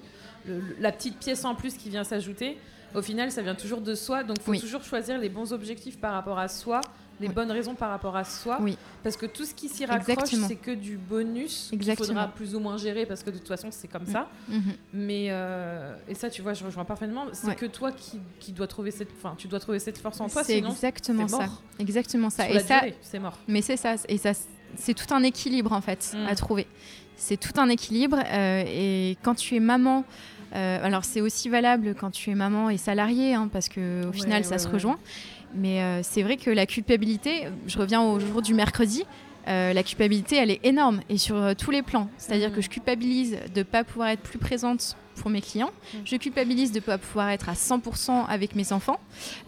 [0.46, 2.58] le- la petite pièce en plus qui vient s'ajouter,
[2.96, 4.24] au final, ça vient toujours de soi.
[4.24, 4.60] Donc, il faut Oui.
[4.60, 6.82] toujours choisir les bons objectifs par rapport à soi,
[7.22, 7.34] les Oui.
[7.34, 8.58] bonnes raisons par rapport à soi.
[8.62, 8.78] Oui.
[9.04, 12.60] Parce que tout ce qui s'y raccroche, c'est que du bonus qu'il faudra plus ou
[12.60, 14.12] moins gérer parce que de toute façon, c'est comme Mm.
[14.12, 14.28] ça.
[14.50, 14.62] Mhm.
[14.94, 17.26] Mais euh, et ça, tu vois, je rejoins parfaitement.
[17.32, 17.56] C'est Ouais.
[17.56, 20.44] que toi qui, qui dois trouver cette, enfin, tu dois trouver cette force en toi.
[20.44, 21.48] C'est exactement ça.
[21.80, 22.46] Exactement ça.
[22.46, 23.38] sur Et ça, c'est mort.
[23.48, 24.32] Mais c'est ça, et ça,
[24.76, 26.28] c'est tout un équilibre en fait Mm.
[26.28, 26.68] à trouver.
[27.16, 30.04] C'est tout un équilibre euh, et quand tu es maman,
[30.54, 34.08] euh, alors c'est aussi valable quand tu es maman et salariée, hein, parce que au
[34.12, 34.98] Ouais, final ça se rejoint.
[35.54, 39.04] Mais euh, c'est vrai que la culpabilité, je reviens au jour du mercredi,
[39.48, 42.10] euh, la culpabilité elle est énorme et sur tous les plans.
[42.18, 42.56] C'est-à dire Mhm.
[42.56, 45.72] que je culpabilise de ne pas pouvoir être plus présente pour mes clients.
[45.94, 46.02] Mhm.
[46.06, 49.00] Je culpabilise de ne pas pouvoir être à 100% avec mes enfants.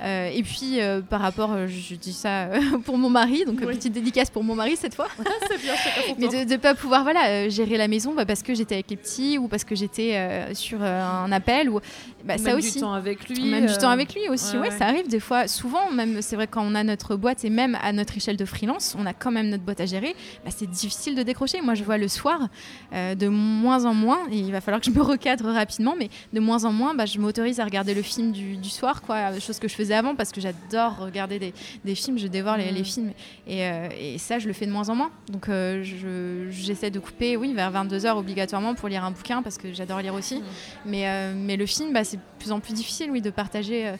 [0.01, 2.49] Euh, et puis euh, par rapport, euh, je dis ça
[2.85, 3.75] pour mon mari, donc Oui.
[3.75, 5.07] petite dédicace pour mon mari cette fois.
[5.17, 8.53] c'est bien, c'est Mais de ne pas pouvoir voilà, gérer la maison bah, parce que
[8.53, 11.69] j'étais avec les petits ou parce que j'étais sur un appel.
[11.69, 11.79] Ou,
[12.23, 12.73] bah, ça Même aussi.
[12.73, 13.49] du temps avec lui.
[13.49, 14.77] Même du temps avec lui aussi, ouais, ouais, ouais.
[14.77, 15.47] ça arrive des fois.
[15.47, 18.45] Souvent, même c'est vrai quand on a notre boîte et même à notre échelle de
[18.45, 20.15] freelance, on a quand même notre boîte à gérer.
[20.43, 21.61] bah, c'est difficile de décrocher.
[21.61, 22.47] Moi, je vois le soir
[22.93, 26.39] de moins en moins, et il va falloir que je me recadre rapidement, mais de
[26.39, 29.59] moins en moins, bah, je m'autorise à regarder le film du, du soir, quoi, chose
[29.59, 31.53] que je faisais avant parce que j'adore regarder des,
[31.83, 32.75] des films, je dévore les, Mm.
[32.75, 33.11] les films,
[33.47, 35.11] et, euh, et ça, je le fais de moins en moins.
[35.29, 39.57] Donc, euh, je- j'essaie de couper, oui, vers 22h obligatoirement pour lire un bouquin parce
[39.57, 40.37] que j'adore lire aussi.
[40.37, 40.43] Mm.
[40.85, 43.93] Mais, euh, mais le film, bah, c'est de plus en plus difficile, oui, de partager.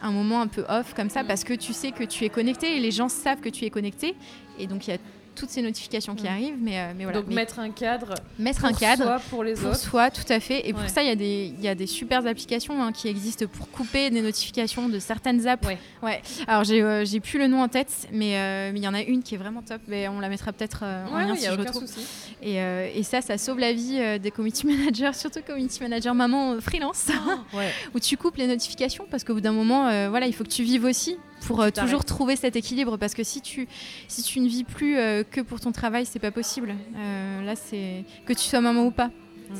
[0.00, 1.26] un moment un peu off comme ça Mm.
[1.28, 3.70] parce que tu sais que tu es connecté et les gens savent que tu es
[3.70, 4.14] connecté
[4.58, 4.98] et donc il y a
[5.34, 8.60] toutes ces notifications qui arrivent mais, euh, mais voilà Donc Mais mettre un cadre mettre
[8.60, 9.78] pour un cadre soi, pour les pour autres.
[9.78, 10.68] soi, tout à fait.
[10.68, 13.08] Et pour ça, il y a des, il y a des super applications hein, qui
[13.08, 15.66] existent pour couper des notifications de certaines apps.
[15.66, 15.78] Ouais.
[16.02, 16.22] Ouais.
[16.46, 19.00] Alors, j'ai euh, plus le nom en tête, mais euh, mais il y en a
[19.02, 19.80] une qui est vraiment top.
[19.88, 21.70] Mais on la mettra peut-être euh, en Ouais, lien il si y a je aucun
[21.70, 21.86] retrouve.
[21.86, 22.06] souci.
[22.42, 27.06] Et, et ça, ça sauve la vie des community managers, surtout community manager maman freelance,
[27.52, 27.70] Ouais.
[27.94, 30.62] où tu coupes les notifications parce qu'au bout d'un moment, voilà, il faut que tu
[30.62, 31.16] vives aussi
[31.46, 32.96] pour euh, toujours trouver cet équilibre.
[32.96, 33.68] Parce que si tu,
[34.08, 36.74] si tu ne vis plus euh, que pour ton travail, c'est pas possible.
[36.96, 39.10] Euh, là, c'est que tu sois maman ou pas.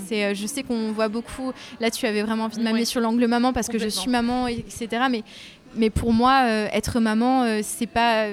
[0.06, 1.52] C'est, euh, je sais qu'on voit beaucoup.
[1.78, 2.84] Là, tu avais vraiment envie de m'amener Ouais.
[2.86, 4.88] sur l'angle maman parce que je suis maman, etc.
[5.10, 5.22] Mais,
[5.76, 8.28] mais pour moi, euh, être maman, euh, c'est pas,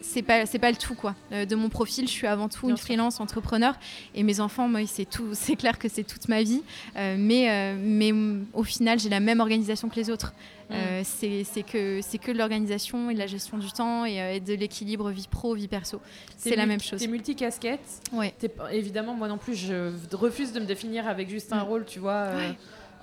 [0.00, 1.14] c'est pas, c'est pas le tout quoi.
[1.32, 3.74] Euh, de mon profil, je suis avant tout une freelance entrepreneur
[4.14, 5.28] et mes enfants, moi, c'est tout.
[5.32, 6.62] C'est clair que c'est toute ma vie.
[6.96, 10.32] Euh, mais, euh, mais mm, au final, j'ai la même organisation que les autres.
[10.70, 10.74] Mm.
[11.04, 15.10] C'est, que, c'est que l'organisation et de la gestion du temps et, et de l'équilibre
[15.10, 16.00] vie pro vie perso.
[16.38, 16.98] C'est la même chose.
[17.00, 17.80] T'es multicasquette.
[18.12, 18.32] Ouais.
[18.38, 21.68] T'es pas- évidemment, moi non plus, je refuse de me définir avec juste un Mm.
[21.68, 22.54] rôle, tu vois, Ouais.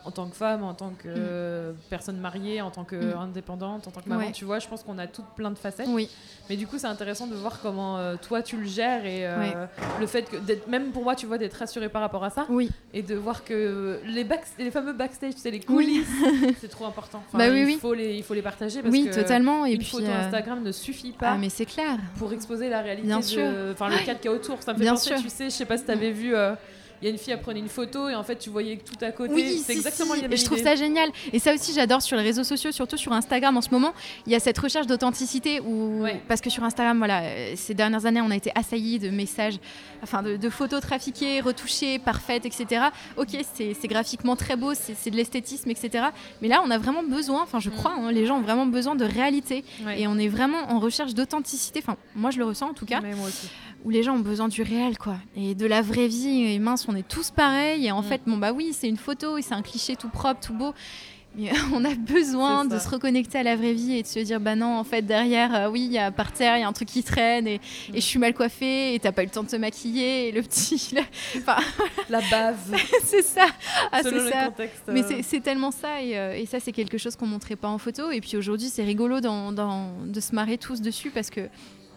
[0.06, 4.02] En tant que femme, en tant que euh, personne mariée, en tant qu'indépendante, en tant
[4.02, 4.22] que maman.
[4.22, 4.26] Mm.
[4.28, 4.32] Ouais.
[4.32, 5.88] Tu vois, je pense qu'on a toutes plein de facettes.
[5.90, 6.10] Oui.
[6.50, 9.40] Mais du coup, c'est intéressant de voir comment euh, toi tu le gères et euh,
[9.40, 9.54] Ouais.
[10.00, 12.46] le fait que, d'être- même pour moi, tu vois, d'être rassurée par rapport à ça
[12.50, 12.70] Oui.
[12.94, 16.08] et de voir que les, back- les fameux backstage, tu sais, les coulisses,
[16.62, 17.22] c'est trop important.
[17.28, 17.78] Enfin, Bah oui, il, oui.
[17.80, 19.66] Faut les, il faut les partager parce Oui, que totalement.
[19.66, 21.98] Et une puis, photo euh, Instagram ne suffit pas ah, mais c'est clair.
[22.18, 24.94] pour exposer la réalité enfin le cadre qu'il y a autour ça me fait Bien
[24.94, 25.22] penser sûr.
[25.22, 26.54] tu sais je sais pas si t'avais vu euh,
[27.02, 29.04] il y a une fille elle prenait une photo et en fait tu voyais tout
[29.04, 30.22] à côté Oui, c'est si, exactement si.
[30.22, 31.10] la même Et je trouve ça génial.
[31.34, 33.94] Et ça aussi, j'adore sur les réseaux sociaux, surtout sur Instagram en ce moment.
[34.26, 36.22] Il y a cette recherche d'authenticité où, Ouais.
[36.28, 39.56] parce que sur Instagram, voilà, euh, ces dernières années, on a été assaillis de messages,
[40.04, 42.86] enfin, de, de photos trafiquées, retouchées, parfaites, etc.
[43.18, 46.06] Ok, c'est graphiquement très beau, c'est de l'esthétisme, etc.
[46.42, 47.74] Mais là, on a vraiment besoin, enfin, je Mm.
[47.74, 49.64] crois, hein, les gens ont vraiment besoin de réalité.
[49.86, 50.02] Ouais.
[50.02, 51.80] Et on est vraiment en recherche d'authenticité.
[51.84, 53.48] Enfin, moi, je le ressens en tout cas Mais moi aussi
[53.86, 56.44] où les gens ont besoin du réel, quoi, et de la vraie vie.
[56.54, 57.86] Et mince, on est tous pareils.
[57.88, 58.06] Et en Mm.
[58.06, 60.74] fait, bon bah oui, c'est une photo et c'est un cliché tout propre, tout beau.
[61.36, 64.40] Mais on a besoin de se reconnecter à la vraie vie et de se dire
[64.40, 66.68] bah non, en fait derrière, euh, oui, il y a par terre, il y a
[66.68, 67.60] un truc qui traîne et,
[67.90, 67.96] Mm.
[67.96, 70.32] et je suis mal coiffée et t'as pas eu le temps de te maquiller et
[70.32, 70.92] le petit,
[71.38, 71.58] enfin
[72.10, 72.58] la base
[73.04, 73.46] c'est ça,
[73.92, 74.46] ah, selon le ça.
[74.48, 77.28] contexte Mais euh, c'est- c'est tellement ça, et, euh, et ça, c'est quelque chose qu'on
[77.28, 78.10] montrait pas en photo.
[78.10, 81.42] Et puis aujourd'hui, c'est rigolo dans- dans- de se marrer tous dessus parce que,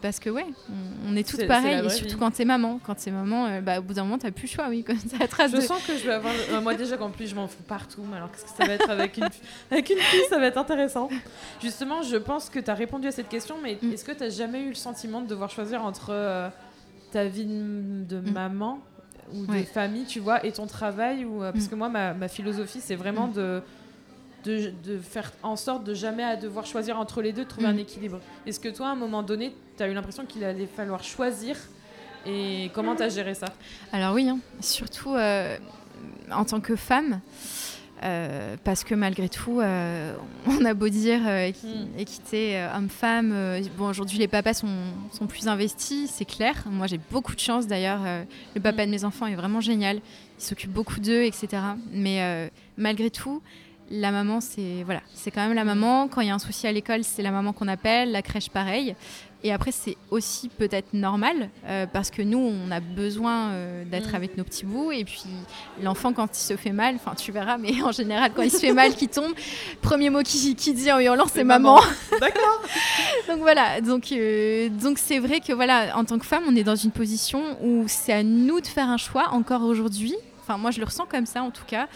[0.03, 1.87] parce que ouais, on, on est toutes pareilles.
[1.87, 2.19] Et surtout vie.
[2.19, 2.79] quand t'es maman.
[2.85, 4.83] Quand t'es maman, euh, bah, au bout d'un moment, t'as plus le choix, oui.
[4.87, 5.61] Comme ça, trace je de...
[5.63, 8.03] sens que je vais avoir le- euh, moi déjà qu'en plus je m'en fous partout
[8.11, 9.29] mais alors qu'est-ce que ça va être avec une
[9.71, 11.09] avec une fille ça va être intéressant
[11.63, 13.93] justement je pense que tu as répondu à cette question mais Mm.
[13.93, 16.49] est-ce que tu as jamais eu le sentiment de devoir choisir entre euh,
[17.13, 18.33] ta vie de, de Mm.
[18.33, 18.79] maman
[19.33, 19.63] ou de Ouais.
[19.63, 21.69] famille tu vois et ton travail ou euh, parce Mm.
[21.69, 23.63] que moi ma, ma philosophie c'est vraiment de
[24.45, 27.69] de, de faire en sorte de jamais à devoir choisir entre les deux, de trouver
[27.69, 28.19] un équilibre.
[28.45, 31.57] Est-ce que toi, à un moment donné, tu as eu l'impression qu'il allait falloir choisir
[32.27, 33.47] et comment tu as géré ça?
[33.93, 34.39] Alors oui, hein.
[34.61, 35.57] surtout euh,
[36.31, 37.21] en tant que femme.
[38.05, 40.17] euh, parce que malgré tout, euh,
[40.49, 41.99] on a beau dire euh, équi- Mm.
[41.99, 43.61] équité homme-femme.
[43.77, 44.69] bon, aujourd'hui, les papas sont,
[45.13, 46.65] sont plus investis, c'est clair.
[46.67, 48.01] Moi, j'ai beaucoup de chance d'ailleurs.
[48.55, 48.87] le papa Mm.
[48.87, 50.01] de mes enfants est vraiment génial.
[50.39, 51.49] Il s'occupe beaucoup d'eux, etc.
[51.93, 53.41] Mais malgré tout,
[53.91, 56.09] la maman, c'est voilà, c'est quand même la maman.
[56.09, 58.11] Quand il y a un souci à l'école, c'est la maman qu'on appelle.
[58.11, 58.97] La crèche, pareil.
[59.45, 64.13] Et après, c'est aussi peut-être normal euh, parce que nous, on a besoin euh, d'être
[64.13, 64.17] Mm.
[64.17, 64.93] avec nos petits bouts.
[64.93, 65.25] Et puis,
[65.83, 68.59] l'enfant, quand il se fait mal, enfin, tu verras, mais en général, quand il se
[68.59, 69.33] fait mal, qu'il tombe,
[69.81, 71.81] premier mot qu'il qu'il dit en hurlant, c'est maman.
[72.21, 72.63] D'accord.
[73.29, 73.81] donc voilà.
[73.81, 76.93] Donc, euh, donc c'est vrai que voilà, en tant que femme, on est dans une
[76.93, 80.15] position où c'est à nous de faire un choix encore aujourd'hui.
[80.41, 81.89] Enfin, moi, je le ressens comme ça, en tout cas.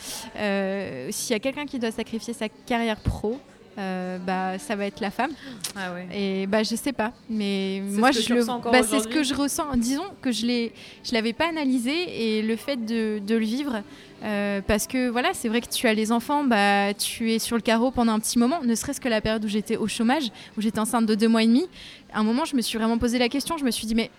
[1.11, 3.41] S'il y a quelqu'un qui doit sacrifier sa carrière pro,
[3.79, 5.33] euh, bah, ça va être la femme.
[5.77, 6.07] Ah ouais.
[6.15, 9.09] Et bah je sais pas, mais C'est moi ce que je le, bah, c'est ce
[9.09, 9.77] que je ressens.
[9.77, 10.73] Disons que je l'ai,
[11.05, 13.83] je l'avais pas analysé et le fait de, de le vivre,
[14.25, 17.57] euh, parce que voilà, c'est vrai que tu as les enfants, bah tu es sur
[17.57, 20.31] le carreau pendant un petit moment, ne serait-ce que la période où j'étais au chômage,
[20.57, 21.67] où j'étais enceinte de deux mois et demi.
[22.13, 24.11] À un moment, je me suis vraiment posé la question, je me suis dit mais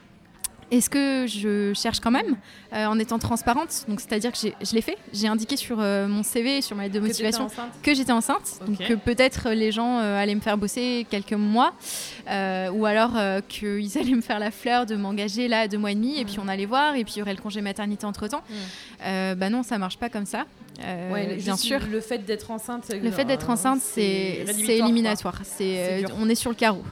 [0.71, 2.35] est-ce que je cherche quand même
[2.73, 3.85] euh, en étant transparente?
[3.87, 6.95] Donc c'est-à-dire que je l'ai fait, j'ai indiqué sur euh, mon CV, sur ma lettre
[6.95, 7.47] de motivation
[7.83, 11.73] que j'étais enceinte, donc que peut-être les gens euh, allaient me faire bosser quelques mois,
[12.29, 15.91] euh, ou alors euh, qu'ils allaient me faire la fleur de m'engager là deux mois
[15.91, 16.41] et demi, et puis Mm.
[16.43, 18.43] on allait voir, et puis il y aurait le congé maternité entre temps.
[18.49, 19.33] Mm.
[19.35, 20.45] bah non, ça marche pas comme ça,
[20.83, 21.79] euh, Ouais, bien sûr.
[21.89, 22.91] Le fait d'être enceinte.
[22.93, 25.39] Le fait d'être enceinte, c'est éliminatoire.
[25.43, 26.83] C'est, euh, on est sur le carreau.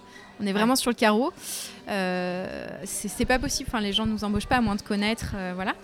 [0.42, 1.32] On est vraiment sur le carreau.
[1.88, 3.70] Euh, c'est pas possible.
[3.70, 5.76] Enfin, les gens nous embauchent pas à moins de connaître, euh, voilà.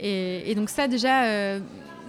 [0.00, 1.60] Et, et donc ça déjà, euh,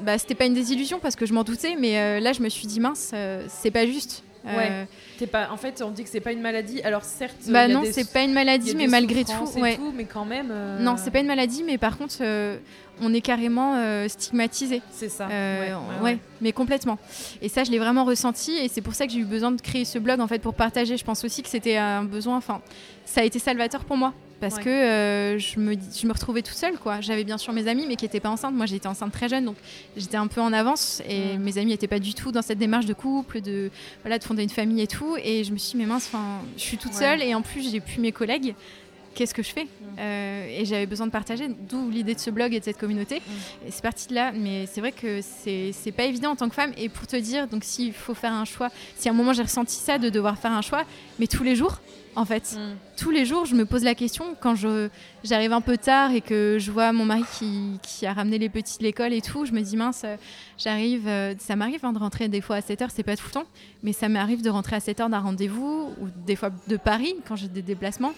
[0.03, 2.67] bah, c'était pas une désillusion parce que je m'en doutais, mais là je me suis
[2.67, 3.13] dit mince,
[3.47, 4.23] c'est pas juste.
[4.45, 4.87] Euh, Ouais.
[5.17, 5.49] T'es pas.
[5.51, 6.81] En fait, on dit que c'est pas une maladie.
[6.81, 7.35] Alors certes.
[7.47, 9.75] Bah non, c'est pas une maladie, mais malgré tout, ouais.
[9.77, 10.49] tout, mais quand même.
[10.51, 12.57] euh, Non, c'est pas une maladie, mais par contre, euh,
[13.01, 14.81] on est carrément euh, stigmatisé.
[14.91, 15.29] C'est ça.
[15.31, 16.17] Euh, ouais, ouais.
[16.41, 16.97] mais complètement.
[17.41, 19.61] Et ça, je l'ai vraiment ressenti, et c'est pour ça que j'ai eu besoin de
[19.61, 20.97] créer ce blog en fait pour partager.
[20.97, 22.35] Je pense aussi que c'était un besoin.
[22.35, 22.61] Enfin,
[23.05, 24.13] ça a été salvateur pour moi
[24.43, 24.63] parce Ouais.
[24.63, 26.99] que euh, je me dis- je me retrouvais toute seule quoi.
[26.99, 28.53] J'avais bien sûr mes amis, mais qui n'étaient pas enceintes.
[28.53, 29.55] Moi, j'étais enceinte très jeune, donc
[29.95, 31.41] j'étais un peu en avance, et Mm.
[31.41, 33.71] mes amis n'étaient pas du tout dans cette démarche de couple, de
[34.01, 35.15] voilà, de fonder une famille et tout.
[35.23, 36.11] Et je me suis dit, mais mince,
[36.57, 36.99] je suis toute Ouais.
[36.99, 38.53] seule, et en plus, j'ai plus mes collègues.
[39.15, 39.65] Qu'est-ce que je fais?
[39.65, 39.67] Mm.
[39.99, 43.17] Euh, Et j'avais besoin de partager, d'où l'idée de ce blog et de cette communauté.
[43.17, 43.67] Mm.
[43.67, 46.55] Et c'est parti de là, mais c'est vrai que c'est pas évident en tant que
[46.55, 46.73] femme.
[46.77, 49.43] Et pour te dire, donc s'il faut faire un choix, si à un moment j'ai
[49.43, 50.83] ressenti ça de devoir faire un choix,
[51.19, 51.79] mais tous les jours,
[52.15, 52.75] en fait, Mm.
[52.97, 54.89] tous les jours, je me pose la question quand je
[55.23, 58.49] j'arrive un peu tard et que je vois mon mari qui, qui a ramené les
[58.49, 60.15] petits de l'école et tout, je me dis mince, euh,
[60.57, 63.31] j'arrive, euh, ça m'arrive hein, de rentrer des fois à 7h, c'est pas tout le
[63.31, 63.45] temps,
[63.83, 67.35] mais ça m'arrive de rentrer à 7h d'un rendez-vous ou des fois de Paris quand
[67.35, 68.13] j'ai des déplacements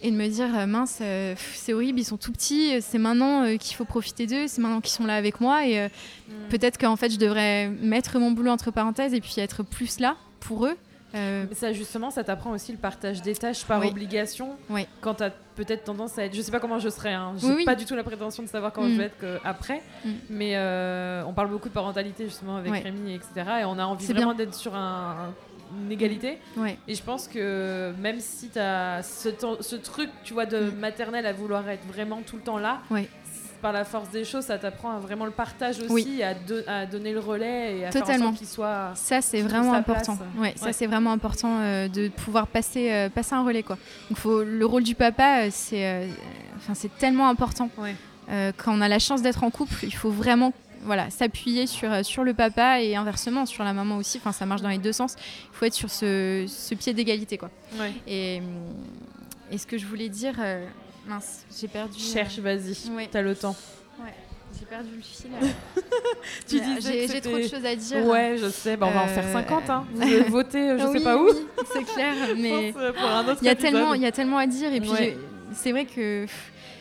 [0.00, 3.42] et de me dire euh, mince, euh, c'est horrible, ils sont tout petits, c'est maintenant
[3.42, 5.88] euh, qu'il faut profiter d'eux, c'est maintenant qu'ils sont là avec moi et euh,
[6.28, 6.48] Mm.
[6.50, 10.16] peut-être qu'en fait je devrais mettre mon boulot entre parenthèses et puis être plus là
[10.40, 10.76] pour eux.
[11.14, 13.88] Euh, Ça justement, ça t'apprend aussi le partage des tâches par Oui.
[13.88, 14.50] obligation.
[14.68, 14.86] Oui.
[15.00, 17.12] Quand t'as peut-être tendance à être, je sais pas comment je serai.
[17.14, 17.32] Hein.
[17.38, 18.92] J'ai Oui, pas du tout la prétention de savoir comment Mm.
[18.92, 19.82] je vais être que après.
[20.04, 20.10] Mm.
[20.30, 22.82] Mais euh, on parle beaucoup de parentalité justement avec.
[22.82, 23.32] Rémi, etc.
[23.62, 25.32] Et on a envie vraiment d'être sur un-
[25.84, 26.38] une égalité.
[26.86, 29.28] Et je pense que même si tu as ce,
[29.60, 30.74] ce truc, tu vois, de Mm.
[30.78, 32.80] maternelle à vouloir être vraiment tout le temps là.
[33.60, 36.22] Par la force des choses, ça t'apprend à vraiment le partage aussi, Oui.
[36.22, 38.92] à, do- à donner le relais et à faire en sorte qu'il soit.
[38.94, 40.18] Ça, c'est vraiment important.
[40.38, 43.62] Ouais, ça, c'est vraiment important euh, de pouvoir passer, euh, passer un relais.
[43.62, 43.76] Quoi.
[44.10, 46.08] Donc, faut, le rôle du papa, euh, c'est
[46.56, 47.70] enfin, c'est tellement important.
[47.78, 47.94] Ouais.
[48.58, 50.52] Quand on a la chance d'être en couple, il faut vraiment
[50.82, 54.18] voilà, s'appuyer sur, sur le papa et inversement sur la maman aussi.
[54.18, 55.16] Enfin, ça marche dans les deux sens.
[55.52, 57.38] Il faut être sur ce, ce pied d'égalité.
[57.38, 57.50] Quoi.
[57.80, 57.92] Ouais.
[58.06, 58.74] Et, hum,
[59.50, 60.34] et ce que je voulais dire,
[61.08, 61.94] mince, j'ai perdu.
[61.98, 63.08] euh, Cherche, vas-y, Ouais.
[63.10, 63.56] t'as le temps.
[64.00, 64.12] ouais,
[64.58, 65.30] j'ai perdu le fil.
[65.42, 65.80] euh.
[66.48, 68.04] Tu Mais, disais j'ai trop de choses à dire.
[68.06, 69.70] Ouais, je sais, bah, on va en faire Euh, 50.
[69.70, 69.84] Hein.
[69.94, 71.26] Vous avez voté, euh, je sais Oui, pas où.
[71.26, 74.46] oui, c'est clair, mais Je euh, il y a tellement, il y a tellement à
[74.46, 75.16] dire et puis Ouais.
[75.50, 76.26] je- c'est vrai que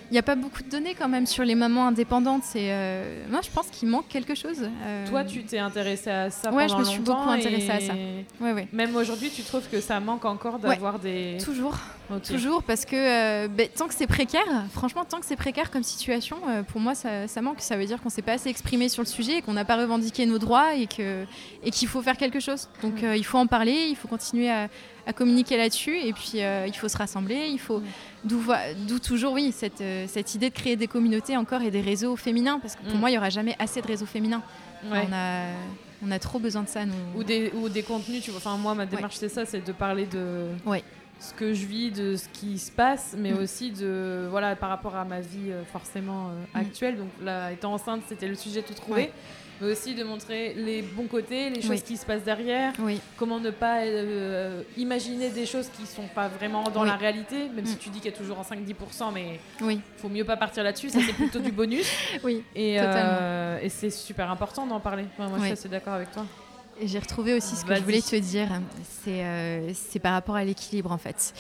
[0.10, 2.44] il n'y a pas beaucoup de données quand même sur les mamans indépendantes.
[2.56, 4.60] Euh, moi, je pense qu'il manque quelque chose.
[4.86, 7.70] Euh, Toi, tu t'es intéressée à ça Ouais, je pendant me suis longtemps beaucoup intéressée
[7.72, 7.94] à et ça.
[8.40, 8.68] ouais, ouais.
[8.72, 11.38] Même aujourd'hui, tu trouves que ça manque encore d'avoir des.
[11.44, 11.76] Toujours,
[12.26, 15.84] Toujours, parce que euh, ben, tant que c'est précaire, franchement, tant que c'est précaire comme
[15.84, 17.60] situation, euh, pour moi, ça, ça manque.
[17.60, 19.76] Ça veut dire qu'on s'est pas assez exprimé sur le sujet, et qu'on n'a pas
[19.76, 22.70] revendiqué nos droits, et qu'il faut faire quelque chose.
[22.82, 24.70] Donc, euh, il faut en parler, il faut continuer à,
[25.06, 27.82] à communiquer là-dessus, et puis il faut se rassembler, il faut
[28.24, 32.60] d'où toujours oui cette cette idée de créer des communautés encore et des réseaux féminins,
[32.60, 33.00] parce que pour Mm.
[33.00, 34.42] moi, il y aura jamais assez de réseaux féminins.
[34.92, 35.08] Ouais.
[35.10, 35.44] On a
[36.06, 36.94] on a trop besoin de ça, nous.
[37.16, 38.38] Ou des, ou des contenus, tu vois.
[38.38, 40.84] Enfin, moi, ma démarche, c'est ça, c'est de parler de Ouais.
[41.20, 43.38] Ce que je vis, de ce qui se passe, mais Mm.
[43.40, 46.58] aussi de, voilà, par rapport à ma vie euh, forcément euh, Mm.
[46.66, 46.98] actuelle.
[46.98, 49.02] Donc là, étant enceinte, c'était le sujet tout trouvé.
[49.02, 49.12] Ouais.
[49.60, 51.82] Mais aussi de montrer les bons côtés, les choses Oui.
[51.82, 56.28] qui se passent derrière, Oui, comment ne pas euh, imaginer des choses qui sont pas
[56.28, 56.88] vraiment dans Oui.
[56.90, 57.80] la réalité, même si Mm.
[57.80, 60.90] tu dis qu'il y a toujours un 5-10%, mais oui, faut mieux pas partir là-dessus,
[60.92, 61.88] ça c'est plutôt du bonus.
[62.24, 62.44] oui.
[62.56, 62.78] Et,
[63.70, 65.06] c'est super important d'en parler.
[65.18, 66.24] Enfin, moi, je suis assez d'accord avec toi.
[66.84, 68.50] J'ai retrouvé aussi ce que je voulais te dire.
[69.04, 71.34] C'est euh, c'est par rapport à l'équilibre en fait.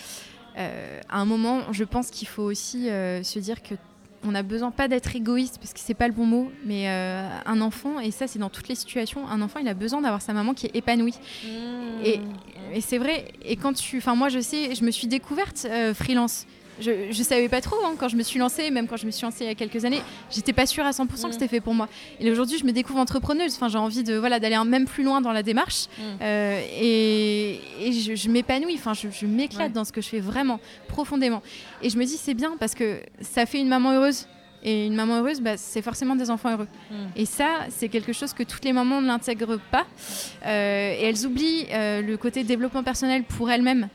[0.58, 3.76] Euh, à un moment, je pense qu'il faut aussi euh, se dire que
[4.24, 7.62] on a besoin pas d'être égoïste parce que c'est pas le bon mot, mais un
[7.62, 9.28] enfant et ça c'est dans toutes les situations.
[9.28, 11.14] Un enfant il a besoin d'avoir sa maman qui est épanouie.
[11.46, 11.48] Mmh.
[12.04, 12.22] Et,
[12.74, 13.26] et c'est vrai.
[13.46, 16.48] Et quand tu, enfin moi je sais, je me suis découverte freelance
[16.80, 19.12] je, je savais pas trop hein, quand je me suis lancée, même quand je me
[19.12, 20.02] suis lancée il y a quelques années,
[20.32, 21.32] j'étais pas sûre à 100% que mm.
[21.32, 21.88] c'était fait pour moi.
[22.20, 23.56] Et aujourd'hui, je me découvre entrepreneuse.
[23.56, 26.02] Enfin, j'ai envie de voilà d'aller même plus loin dans la démarche mm.
[26.22, 27.60] euh, et,
[27.92, 28.76] je, m'épanouis.
[28.76, 31.42] Enfin, je, m'éclate dans ce que je fais vraiment profondément.
[31.82, 34.28] Et je me dis c'est bien parce que ça fait une maman heureuse.
[34.64, 36.68] Et une maman heureuse, bah, c'est forcément des enfants heureux.
[36.90, 36.96] Mm.
[37.16, 39.86] Et ça, c'est quelque chose que toutes les mamans ne l'intègrent pas.
[40.46, 43.88] Euh, et elles oublient euh, le côté développement personnel pour elles-mêmes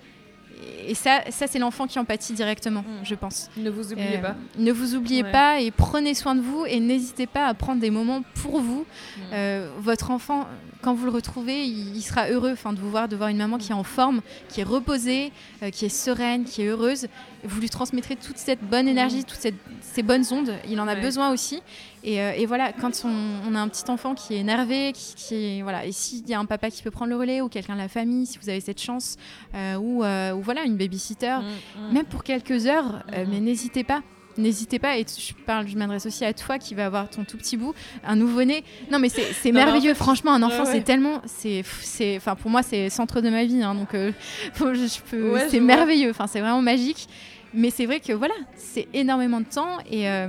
[0.86, 3.04] et ça, ça c'est l'enfant qui en pâtit directement, mm.
[3.04, 3.50] je pense.
[3.56, 4.36] Ne vous oubliez euh, pas.
[4.58, 7.90] Ne vous oubliez pas et prenez soin de vous et n'hésitez pas à prendre des
[7.90, 8.80] moments pour vous.
[8.80, 9.20] Mm.
[9.32, 10.46] Euh, votre enfant,
[10.82, 13.70] quand vous le retrouvez, il, sera heureux de vous voir, de voir une maman qui
[13.70, 15.32] est en forme, qui est reposée,
[15.62, 17.06] euh, qui est sereine, qui est heureuse.
[17.44, 19.24] Vous lui transmettrez toute cette bonne énergie, mm.
[19.24, 20.54] toutes ces bonnes ondes.
[20.68, 21.62] Il en a besoin aussi.
[22.04, 25.86] Euh, et, voilà, quand on, a un petit enfant qui est énervé, qui, est, voilà,
[25.86, 27.88] et s'il y a un papa qui peut prendre le relais ou quelqu'un de la
[27.88, 29.16] famille, si vous avez cette chance,
[29.54, 29.98] euh, ou,
[30.42, 31.38] voilà une babysitter,
[31.92, 34.02] même pour quelques heures, mais n'hésitez pas
[34.38, 34.98] n'hésitez pas.
[34.98, 37.74] Et je parle, je m'adresse aussi à toi qui va avoir ton tout petit bout,
[38.04, 38.64] un nouveau-né.
[38.90, 39.94] Non, mais c'est merveilleux.
[39.94, 41.64] Franchement, un enfant, c'est tellement, c'est,
[42.16, 43.62] enfin pour moi, c'est centre de ma vie.
[43.62, 44.12] Hein, donc, euh,
[44.58, 46.10] je peux, c'est merveilleux.
[46.10, 47.08] Enfin, c'est vraiment magique.
[47.54, 50.28] Mais c'est vrai que voilà, c'est énormément de temps et, euh,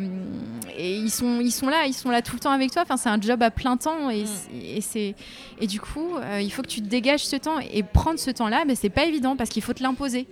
[0.78, 2.82] et, ils, sont, ils sont là, ils sont là tout le temps avec toi.
[2.82, 4.28] Enfin, c'est un job à plein temps et, mm.
[4.61, 5.15] et c'est
[5.59, 8.32] et du coup, euh, il faut que tu te dégages ce temps et prendre ce
[8.32, 8.63] temps-là.
[8.65, 10.28] Mais c'est pas évident parce qu'il faut te l'imposer.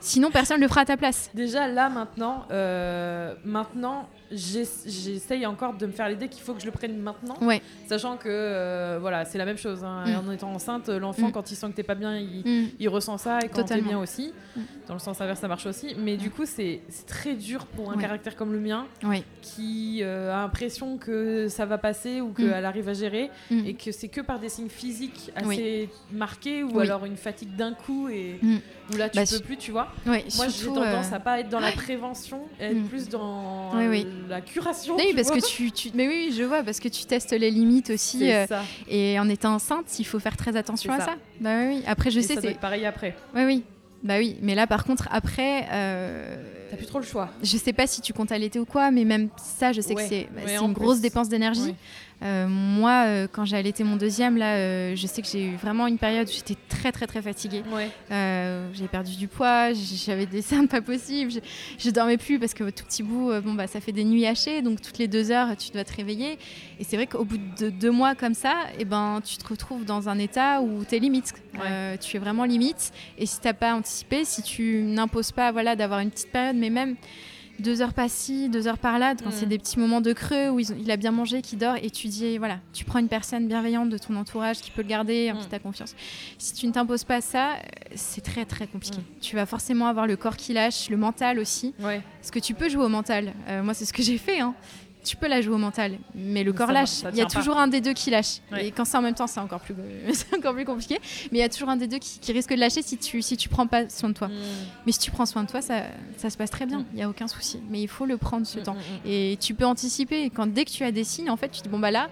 [0.00, 1.30] Sinon, personne le fera à ta place.
[1.34, 6.66] Déjà là maintenant, euh, maintenant j'essaye encore de me faire l'idée qu'il faut que je
[6.66, 7.62] le prenne maintenant, ouais.
[7.86, 9.84] sachant que euh, voilà, c'est la même chose.
[9.84, 10.04] Hein.
[10.06, 10.28] Mm.
[10.28, 11.32] En étant enceinte, l'enfant, mm.
[11.32, 12.68] quand il sent que t'es pas bien, il, mm.
[12.78, 14.32] il, ressent ça, et quand t'es bien aussi.
[14.88, 15.94] Dans le sens inverse, ça marche aussi.
[15.98, 18.86] Mais du coup, c'est très dur pour un caractère comme le mien,
[19.42, 23.92] qui euh, a l'impression que ça va passer ou qu'elle arrive à gérer, et que
[23.92, 28.40] c'est que par des signes physiques assez marqués, ou alors une fatigue d'un coup, et
[28.42, 29.88] où là tu bah, peux plus, tu vois.
[30.04, 30.18] Moi,
[30.48, 33.72] j'ai tendance euh, à pas être dans la prévention, et être plus dans
[34.28, 34.96] la curation.
[34.96, 37.90] Oui, parce que tu, tu, mais oui, je vois, parce que tu testes les limites
[37.90, 38.32] aussi.
[38.32, 38.46] Euh,
[38.88, 41.14] et en étant enceinte, il faut faire très attention à ça.
[41.40, 43.16] Bah oui, Après, je sais, c'est pareil après.
[43.34, 43.64] Oui, oui.
[44.02, 46.36] Bah oui, mais là par contre après, euh...
[46.70, 47.30] t'as plus trop le choix.
[47.42, 50.02] Je sais pas si tu comptes allaiter ou quoi, mais même ça, je sais que
[50.02, 51.74] c'est bah, une grosse dépense d'énergie.
[52.22, 55.56] Euh, moi, euh, quand j'ai allaité mon deuxième, là, euh, je sais que j'ai eu
[55.56, 57.62] vraiment une période où j'étais très, très, très fatiguée.
[58.10, 61.40] j'ai perdu du poids, j'avais des cernes pas possibles, je,
[61.78, 64.62] je, dormais plus parce que tout petit bout, bon, bah, ça fait des nuits hachées,
[64.62, 66.38] donc toutes les deux heures, tu dois te réveiller.
[66.78, 69.46] Et c'est vrai qu'au bout de deux mois comme ça, et eh ben, tu te
[69.46, 71.34] retrouves dans un état où tu es limite.
[72.00, 72.92] tu es vraiment limite.
[73.18, 76.56] Et si tu n'as pas anticipé, si tu n'imposes pas voilà, d'avoir une petite période,
[76.56, 76.96] mais même
[77.58, 79.50] deux heures par-ci, deux heures par-là, quand c'est mm.
[79.50, 82.38] des petits moments de creux où il a bien mangé, qui dort, et tu dis,
[82.38, 85.46] voilà, tu prends une personne bienveillante de ton entourage qui peut le garder, en qui
[85.46, 85.94] t'as confiance.
[86.38, 87.56] Si tu ne t'imposes pas ça,
[87.94, 88.98] c'est très très compliqué.
[88.98, 89.20] Mm.
[89.20, 91.74] Tu vas forcément avoir le corps qui lâche, le mental aussi.
[91.80, 92.02] Ouais.
[92.20, 93.32] Parce que tu peux jouer au mental.
[93.48, 94.40] Euh, moi, c'est ce que j'ai fait.
[94.40, 94.54] Hein
[95.06, 97.02] tu peux la jouer au mental, mais le corps lâche.
[97.12, 98.40] Il y a toujours un des deux qui lâche.
[98.58, 99.74] Et quand c'est en même temps, c'est encore plus,
[100.36, 100.98] encore plus compliqué.
[101.30, 103.36] Mais il y a toujours un des deux qui, risque de lâcher si tu, si
[103.36, 104.28] tu prends pas soin de toi.
[104.28, 104.32] Mm.
[104.84, 105.84] Mais si tu prends soin de toi, ça,
[106.16, 106.80] ça se passe très bien.
[106.80, 106.86] Mm.
[106.92, 107.60] Il n'y a aucun souci.
[107.70, 108.76] Mais il faut le prendre ce mm, temps.
[109.06, 110.28] Et tu peux anticiper.
[110.30, 112.08] Quand dès que tu as des signes, en fait, tu dis bon bah là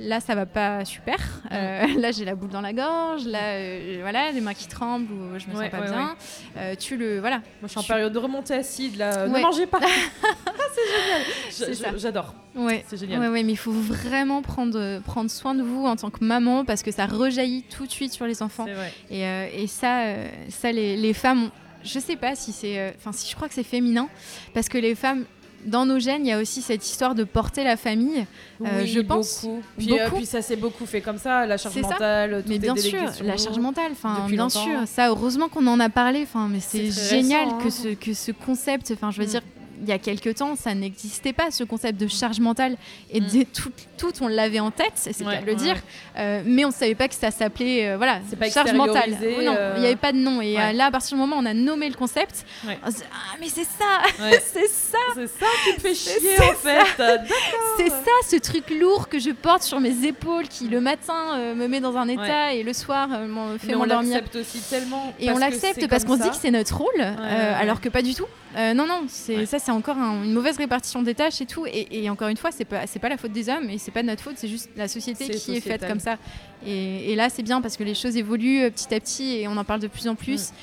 [0.00, 1.18] là ça va pas super.
[1.52, 5.12] Euh, là j'ai la boule dans la gorge, là euh, voilà les mains qui tremblent
[5.12, 6.16] ou je me sens pas bien.
[6.56, 7.36] Euh, tu le voilà.
[7.36, 9.28] Moi je suis en période de remontée acide là.
[9.28, 9.80] Ne mangez pas.
[11.50, 11.98] c'est génial.
[11.98, 12.34] J'adore.
[12.54, 12.84] Ouais.
[12.88, 13.20] C'est génial.
[13.20, 16.82] Ouais, mais il faut vraiment prendre prendre soin de vous en tant que maman parce
[16.82, 18.66] que ça rejaillit tout de suite sur les enfants.
[19.10, 20.04] Et, et, ça
[20.48, 21.50] ça les, les femmes
[21.82, 24.08] je sais pas si c'est enfin si je crois que c'est féminin
[24.52, 25.24] parce que les femmes
[25.64, 28.26] dans nos gènes, il y a aussi cette histoire de porter la famille.
[28.64, 29.42] Euh, je pense.
[29.44, 29.62] Beaucoup.
[29.76, 32.44] Puis, euh, puis, ça s'est beaucoup fait comme ça, la charge mentale.
[32.46, 33.92] mais bien sûr, la charge mentale.
[33.92, 34.86] Enfin, bien sûr.
[34.86, 36.22] Ça, heureusement qu'on en a parlé.
[36.22, 37.70] Enfin, mais c'est génial que hein.
[37.70, 38.92] ce que ce concept.
[38.92, 39.30] Enfin, je veux mm.
[39.30, 39.42] dire
[39.80, 42.76] il y a quelques temps, ça n'existait pas, ce concept de charge mentale.
[43.10, 43.44] Et mm.
[43.54, 45.76] tout, tout, on l'avait en tête, c'est ouais, le dire,
[46.16, 48.20] euh, mais on ne savait pas que ça s'appelait euh, voilà,
[48.52, 49.16] charge mentale.
[49.20, 50.40] Oh non, il n'y avait pas de nom.
[50.40, 52.44] Et euh, là, à partir du moment où on a nommé le concept,
[52.84, 54.00] on se dit, ah, mais c'est ça
[54.52, 57.02] C'est ça C'est ça qui te fait chier, en fait
[57.76, 61.66] C'est ça, ce truc lourd que je porte sur mes épaules, qui le matin me
[61.66, 64.10] met dans un état et le soir me fait m'endormir.
[64.10, 65.12] On l'accepte aussi tellement.
[65.18, 68.14] Et on l'accepte parce qu'on se dit que c'est notre rôle, alors que pas du
[68.14, 68.26] tout.
[68.56, 71.66] Euh, non, non, c'est ça, c'est encore une mauvaise répartition des tâches et tout.
[71.66, 74.08] Et, encore une fois, c'est pas, pas la faute des hommes et c'est pas de
[74.08, 76.18] notre faute, c'est juste la société qui est faite comme ça.
[76.66, 79.56] Et, là, c'est bien parce que les choses évoluent euh, petit à petit et on
[79.56, 80.50] en parle de plus en plus.
[80.50, 80.54] Mm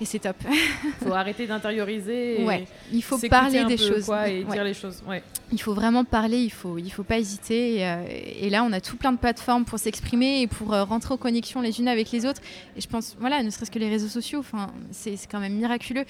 [0.00, 0.36] et c'est top.
[0.48, 2.44] Il faut arrêter d'intérioriser.
[2.44, 4.06] Ouais, il faut parler des choses.
[4.06, 5.02] Quoi, et dire les choses.
[5.06, 5.22] Ouais.
[5.50, 7.76] Il faut vraiment parler, il faut, il faut pas hésiter.
[7.76, 11.14] Et, euh, là, on a tout plein de plateformes pour s'exprimer et pour euh, rentrer
[11.14, 12.42] en connexion les unes avec les autres.
[12.76, 14.44] Et je pense, voilà, ne serait-ce que les réseaux sociaux,
[14.90, 16.04] c'est quand même miraculeux.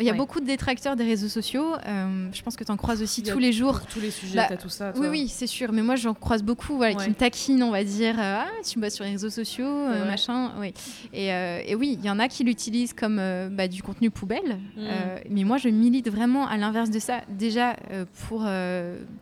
[0.00, 1.74] il y a beaucoup de détracteurs des réseaux sociaux.
[1.86, 3.82] Euh, je pense que tu en croises aussi tous les jours.
[3.92, 4.92] tous les sujets, bah, tout ça.
[4.96, 5.72] Oui, oui, c'est sûr.
[5.72, 8.14] Mais moi, j'en croise beaucoup voilà, qui me taquinent, on va dire.
[8.18, 10.52] ah, tu bosses sur les réseaux sociaux, machin.
[11.12, 14.58] Et, et oui, il y en a qui l'utilisent comme euh, bah, du contenu poubelle.
[14.76, 14.80] Mm.
[14.80, 17.20] Euh, mais moi, je milite vraiment à l'inverse de ça.
[17.28, 18.46] Déjà, euh, pour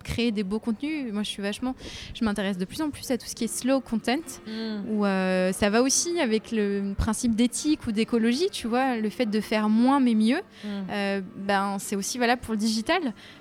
[0.05, 1.75] créer des beaux contenus, moi, je suis vachement.
[2.15, 4.91] Je m'intéresse de plus en plus à tout ce qui est slow content, mm.
[4.91, 9.41] où ça va aussi avec le principe d'éthique ou d'écologie, tu vois, le fait de
[9.41, 10.41] faire moins mais mieux.
[10.65, 11.23] Mm.
[11.37, 13.01] ben, c'est aussi valable pour le digital,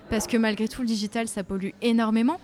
[0.09, 2.39] parce que malgré tout, le digital, ça pollue énormément.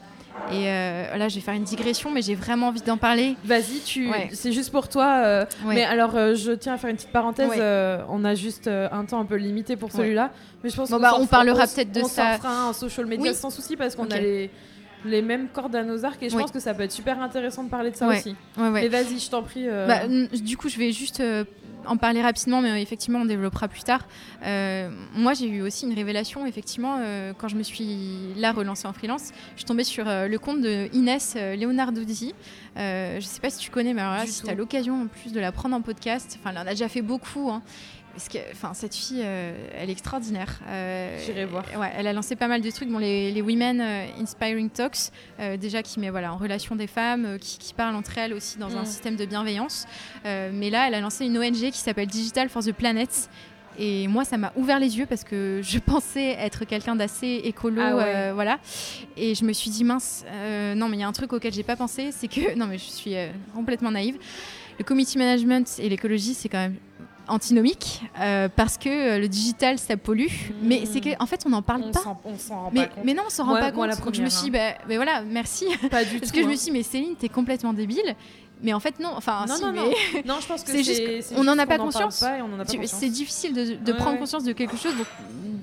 [0.52, 3.36] Et euh, là, je vais faire une digression, mais j'ai vraiment envie d'en parler.
[3.46, 4.10] Vas-y, tu...
[4.34, 5.22] c'est juste pour toi.
[5.24, 7.52] Euh, mais alors, euh, je tiens à faire une petite parenthèse.
[8.10, 10.32] on a juste un temps un peu limité pour celui-là.
[10.64, 12.34] Mais je pense bon, bah, on parlera peut-être de ça.
[12.36, 14.50] On fera un social media sans souci parce qu'on a les
[15.04, 17.64] les mêmes cordes à nos arcs et je pense que ça peut être super intéressant
[17.64, 18.36] de parler de ça aussi.
[18.58, 19.68] Mais vas-y, je t'en prie.
[19.68, 21.24] Bah, du coup, je vais juste
[21.86, 24.02] en parler rapidement, mais effectivement, on développera plus tard.
[24.44, 28.88] Euh, moi, j'ai eu aussi une révélation, effectivement, euh, quand je me suis là relancée
[28.88, 29.32] en freelance.
[29.54, 32.34] Je suis tombée sur euh, le compte de Inès Leonardozzi.
[32.76, 35.08] je ne sais pas si tu connais, mais alors là, si tu as l'occasion en
[35.08, 37.50] plus de la prendre en podcast, enfin, elle en a déjà fait beaucoup.
[37.50, 37.62] Hein.
[38.14, 40.59] Parce que, enfin, cette fille, euh, elle est extraordinaire.
[40.68, 41.64] Euh, J'irai voir.
[41.78, 45.12] Ouais, elle a lancé pas mal de trucs, bon, les, les Women euh, Inspiring Talks,
[45.59, 48.76] déjà qui met voilà en relation des femmes, qui, qui, parlent entre elles aussi dans
[48.78, 48.86] un mm.
[48.86, 49.86] système de bienveillance.
[50.26, 53.30] mais là, elle a lancé une ONG qui s'appelle Digital for the Planet.
[53.80, 57.82] Et moi, ça m'a ouvert les yeux parce que je pensais être quelqu'un d'assez écolo,
[57.82, 58.59] ah voilà.
[59.16, 60.26] Et je me suis dit mince,
[60.76, 62.78] non, mais il y a un truc auquel j'ai pas pensé, c'est que non, mais
[62.78, 63.16] je suis
[63.53, 64.18] complètement naïve.
[64.78, 66.76] Le community management et l'écologie, c'est quand même
[67.28, 70.28] antinomique euh, parce que euh, le digital ça pollue.
[70.62, 72.00] Mais c'est que en fait on n'en parle on pas.
[72.26, 73.06] on s'en rend mais, pas compte.
[73.06, 73.90] mais non on s'en rend pas compte.
[74.04, 74.74] Donc je me suis dit hein.
[74.88, 75.66] bah, voilà merci.
[75.90, 76.56] Pas du parce que je me hein.
[76.56, 78.16] suis dit mais Céline t'es complètement débile.
[78.64, 79.80] Mais en fait non enfin non, si, non, mais...
[79.80, 79.86] non.
[80.26, 82.24] non je pense que c'est juste on n'en a pas conscience.
[82.86, 84.94] c'est difficile de, de prendre conscience de quelque chose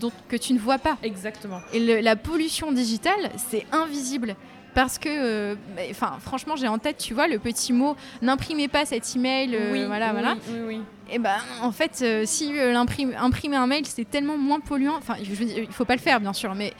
[0.01, 0.97] dont, que tu ne vois pas.
[1.03, 1.61] Exactement.
[1.73, 4.37] Et la pollution digitale c'est invisible
[4.79, 5.55] parce que, euh,
[5.91, 9.73] enfin, franchement, j'ai en tête, tu vois, le petit mot n'imprimez pas cet email, euh,
[9.73, 10.37] oui, voilà, oui, voilà.
[10.69, 10.81] Oui.
[11.11, 14.95] Et ben, en fait, euh, si imprimer un mail, c'est tellement moins polluant.
[14.97, 16.75] Enfin, je veux dire, il faut pas le faire, bien sûr, mais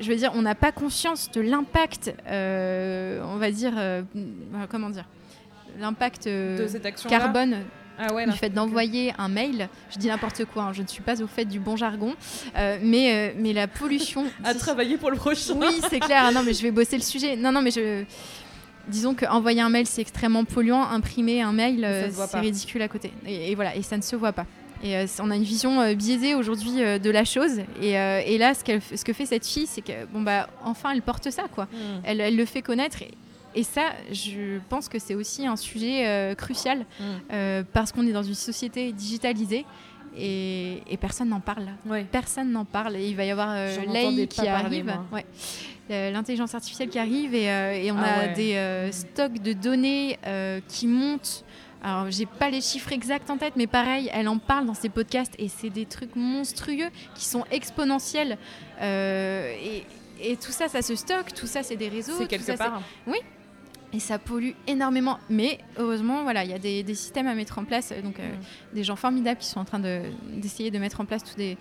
[0.00, 3.74] je veux dire, on n'a pas conscience de l'impact, on va dire,
[4.68, 5.04] comment dire,
[5.78, 6.28] l'impact
[7.08, 7.58] carbone
[7.98, 9.68] ah ouais, du fait d'envoyer un mail.
[9.90, 12.14] Je dis n'importe quoi, hein, je ne suis pas au fait du bon jargon,
[12.56, 14.24] euh, mais, euh, mais la pollution.
[14.44, 15.54] à travailler pour le prochain.
[15.56, 16.32] Oui, c'est clair.
[16.32, 17.36] non, mais je vais bosser le sujet.
[17.36, 18.04] Non, non, mais je.
[18.86, 20.82] Disons qu'envoyer un mail, c'est extrêmement polluant.
[20.82, 23.12] Imprimer un mail, euh, c'est ridicule à côté.
[23.26, 24.44] Et, voilà, et ça ne se voit pas.
[24.82, 27.60] Et on a une vision biaisée aujourd'hui de la chose.
[27.80, 28.60] Et, et là, ce,
[28.94, 31.64] ce, que fait cette fille, c'est que, bon, bah, enfin, elle porte ça, quoi.
[31.64, 32.02] Hmm.
[32.04, 33.00] Elle, elle, le fait connaître.
[33.00, 33.12] Et,
[33.54, 37.04] et ça, je pense que c'est aussi un sujet euh, crucial mm.
[37.32, 39.64] euh, parce qu'on est dans une société digitalisée
[40.16, 41.66] et, personne n'en parle.
[42.10, 42.96] Personne n'en parle.
[42.96, 44.92] Et il va y avoir euh, l'AI qui arrive.
[45.90, 50.18] L'intelligence artificielle qui arrive et, on ah a des stocks de données
[50.68, 51.44] qui montent.
[51.82, 54.88] Alors, j'ai pas les chiffres exacts en tête, mais pareil, elle en parle dans ses
[54.88, 58.38] podcasts et c'est des trucs monstrueux qui sont exponentiels.
[58.80, 59.84] et,
[60.20, 62.14] et tout ça, ça se stocke, tout ça, c'est des réseaux.
[62.18, 62.80] C'est quelque part.
[63.06, 63.18] Oui,
[63.94, 65.18] et ça pollue énormément.
[65.30, 67.92] Mais heureusement, voilà, il y a des, systèmes à mettre en place.
[68.02, 68.74] Donc, euh, mm.
[68.74, 71.56] des gens formidables qui sont en train d'essayer de, mettre en place tout, des,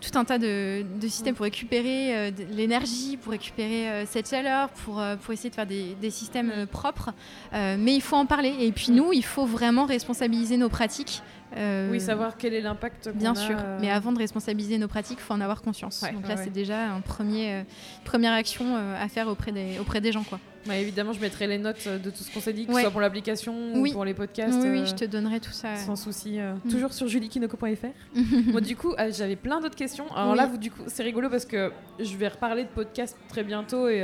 [0.00, 5.02] tout un tas de, systèmes pour récupérer euh, l'énergie, pour récupérer euh, cette chaleur, pour,
[5.22, 6.66] pour essayer de faire des, des systèmes mm.
[6.66, 7.12] propres.
[7.52, 8.54] mais il faut en parler.
[8.60, 8.96] Et puis, mm.
[8.96, 11.22] nous, il faut vraiment responsabiliser nos pratiques.
[11.56, 13.10] Euh, oui, savoir quel est l'impact.
[13.14, 16.02] Bien sûr, euh, mais avant de responsabiliser nos pratiques, il faut en avoir conscience.
[16.12, 17.62] Donc là, c'est déjà une premier, euh,
[18.04, 20.24] première action à faire auprès des, auprès des gens.
[20.24, 20.40] Quoi.
[20.74, 23.00] évidemment, je mettrai les notes de tout ce qu'on s'est dit, que ce soit pour
[23.00, 24.58] l'application ou pour les podcasts.
[24.62, 25.76] Oui, oui, je te donnerai tout ça.
[25.76, 26.38] Sans souci.
[26.38, 26.70] Mm.
[26.70, 27.86] Toujours sur juliekinoko.fr.
[28.46, 30.06] Moi, du coup, j'avais plein d'autres questions.
[30.14, 33.44] Alors là, vous, du coup, c'est rigolo parce que je vais reparler de podcast très
[33.44, 34.00] bientôt et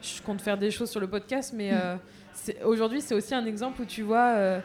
[0.00, 2.52] je compte faire des choses sur le podcast, mais mm.
[2.64, 4.60] aujourd'hui, c'est aussi un exemple où tu vois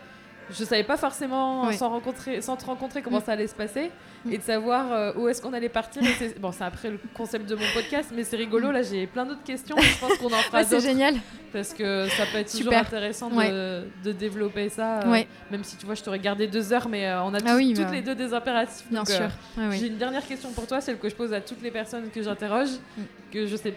[0.57, 1.73] je savais pas forcément Ouais.
[1.77, 3.23] sans rencontrer, sans te rencontrer comment Mm.
[3.25, 3.91] ça allait se passer
[4.25, 4.31] Mm.
[4.33, 6.01] et de savoir euh, où est-ce qu'on allait partir.
[6.03, 8.71] Et bon, c'est après le concept de mon podcast, mais c'est rigolo.
[8.71, 9.75] Là, j'ai plein d'autres questions.
[9.77, 11.15] Je pense qu'on en fera Ouais, c'est génial.
[11.51, 13.83] parce que ça peut être toujours intéressant de, Ouais.
[14.03, 14.99] de développer ça.
[15.01, 15.23] euh.
[15.51, 17.73] Même si tu vois, je t'aurais gardé deux heures, mais euh, on a Ah oui,
[17.75, 18.85] toutes bah, les deux des impératifs.
[18.89, 19.29] Bien donc, sûr.
[19.57, 19.77] ouais.
[19.77, 22.21] J'ai une dernière question pour toi, celle que je pose à toutes les personnes que
[22.21, 23.01] j'interroge, Mm.
[23.31, 23.73] que je sais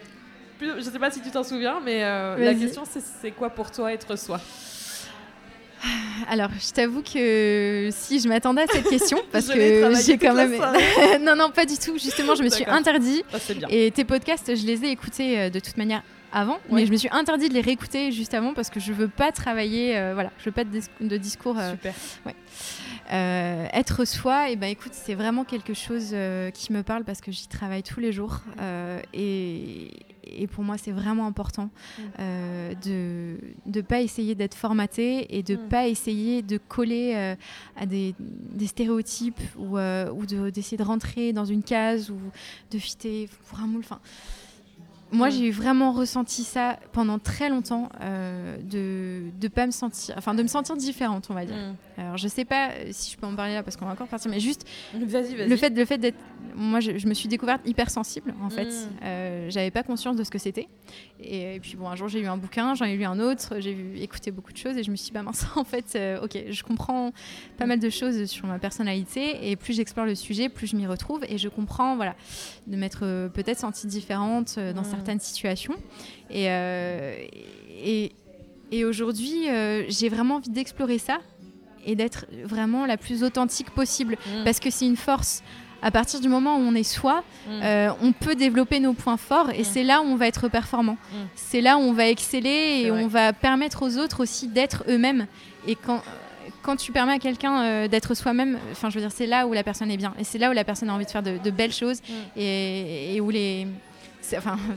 [0.59, 3.71] plus, je sais pas si tu t'en souviens, mais la question c'est c'est quoi pour
[3.71, 4.41] toi être soi?
[6.29, 10.55] Alors, je t'avoue que si je m'attendais à cette question, parce que j'ai quand même.
[11.23, 11.99] non, non, pas du tout.
[11.99, 13.23] Justement, je me suis interdit.
[13.33, 13.37] Ah.
[13.71, 16.81] Et tes podcasts, je les ai écoutés euh, de toute manière avant, Ouais.
[16.81, 19.31] mais je me suis interdit de les réécouter juste avant parce que je veux pas
[19.33, 21.57] travailler, euh, voilà, je veux pas de, dis- de discours.
[21.59, 21.95] euh, Super.
[23.13, 26.15] euh, être soi, et ben écoute, c'est vraiment quelque chose
[26.53, 28.41] qui me parle parce que j'y travaille tous les jours
[29.15, 29.91] et,
[30.27, 32.03] et pour moi c'est vraiment important Mm.
[32.21, 35.69] euh, de ne pas essayer d'être formaté et de Mm.
[35.69, 37.35] pas essayer de coller euh,
[37.77, 42.19] à des, des stéréotypes ou, euh, ou de- d'essayer de, rentrer dans une case ou
[42.71, 43.83] de fitter pour un moule.
[43.85, 44.01] Enfin,
[45.13, 45.31] moi, Mm.
[45.33, 50.43] j'ai vraiment ressenti ça pendant très longtemps, euh, de de pas me sentir, enfin de
[50.43, 51.57] me sentir différente, on va dire.
[51.57, 52.01] Mm.
[52.01, 54.09] Alors, je sais pas euh, si je peux en parler là parce qu'on va encore
[54.09, 54.67] partir, mais juste
[54.99, 55.07] le
[55.57, 56.19] fait, le fait d'être.
[56.55, 58.65] Moi, je, je me suis découverte hypersensible, en fait.
[58.69, 58.89] Mm.
[59.05, 60.69] Euh, J'avais pas conscience de ce que c'était.
[61.21, 63.57] Et, et puis, bon, un jour, j'ai lu un bouquin, j'en ai lu un autre,
[63.61, 66.23] j'ai écouté beaucoup de choses et je me suis dit, bah mince, en fait, euh,
[66.25, 67.13] ok, je comprends
[67.59, 70.87] pas mal de choses sur ma personnalité et plus j'explore le sujet, plus je m'y
[70.87, 72.15] retrouve et je comprends, voilà,
[72.67, 74.85] de m'être peut-être sentie différente dans Mm.
[74.97, 75.75] Certaines situations.
[76.31, 77.15] Et, euh,
[77.85, 78.13] et,
[78.73, 81.19] et aujourd'hui, euh, j'ai vraiment envie d'explorer ça
[81.85, 84.45] et d'être vraiment la plus authentique possible Mm.
[84.45, 85.43] parce que c'est une force.
[85.83, 87.51] À partir du moment où on est soi, Mm.
[87.63, 89.65] euh, on peut développer nos points forts et Mm.
[89.65, 90.95] c'est là où on va être performant.
[91.13, 91.17] Mm.
[91.37, 93.05] C'est là où on va exceller et vrai.
[93.05, 95.27] on va permettre aux autres aussi d'être eux-mêmes.
[95.69, 96.03] Et quand,
[96.63, 99.53] quand tu permets à quelqu'un euh, d'être soi-même, enfin, je veux dire, c'est là où
[99.53, 101.39] la personne est bien et c'est là où la personne a envie de faire de,
[101.39, 102.01] de belles choses
[102.37, 103.69] et, et où les.
[104.27, 104.57] C'est- Enfin,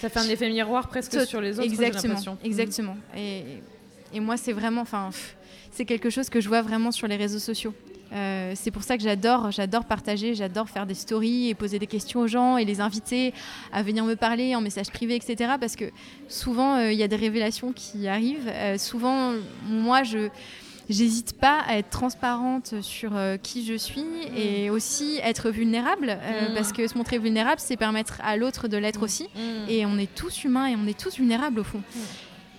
[0.00, 1.62] Ça fait un effet miroir presque Tout- sur les autres.
[1.70, 2.38] exactement, l'impression.
[2.44, 2.96] exactement.
[3.16, 3.42] Et,
[4.12, 5.10] et moi, c'est vraiment, enfin,
[5.72, 7.74] c'est quelque chose que je vois vraiment sur les réseaux sociaux.
[8.12, 11.86] Euh, c'est pour ça que j'adore, j'adore partager, j'adore faire des stories et poser des
[11.86, 13.32] questions aux gens et les inviter
[13.72, 15.52] à venir me parler en message privé, etc.
[15.60, 15.84] Parce que
[16.26, 18.48] souvent, euh, il y a des révélations qui arrivent.
[18.48, 19.34] Euh, souvent,
[19.64, 20.28] moi, je
[20.90, 24.04] J'hésite pas à être transparente sur euh, qui je suis
[24.36, 26.54] et aussi être vulnérable euh, Mm.
[26.54, 29.24] parce que se montrer vulnérable, c'est permettre à l'autre de l'être aussi.
[29.36, 29.68] Mm.
[29.70, 31.78] Et on est tous humains et on est tous vulnérables au fond.
[31.78, 32.00] Mm.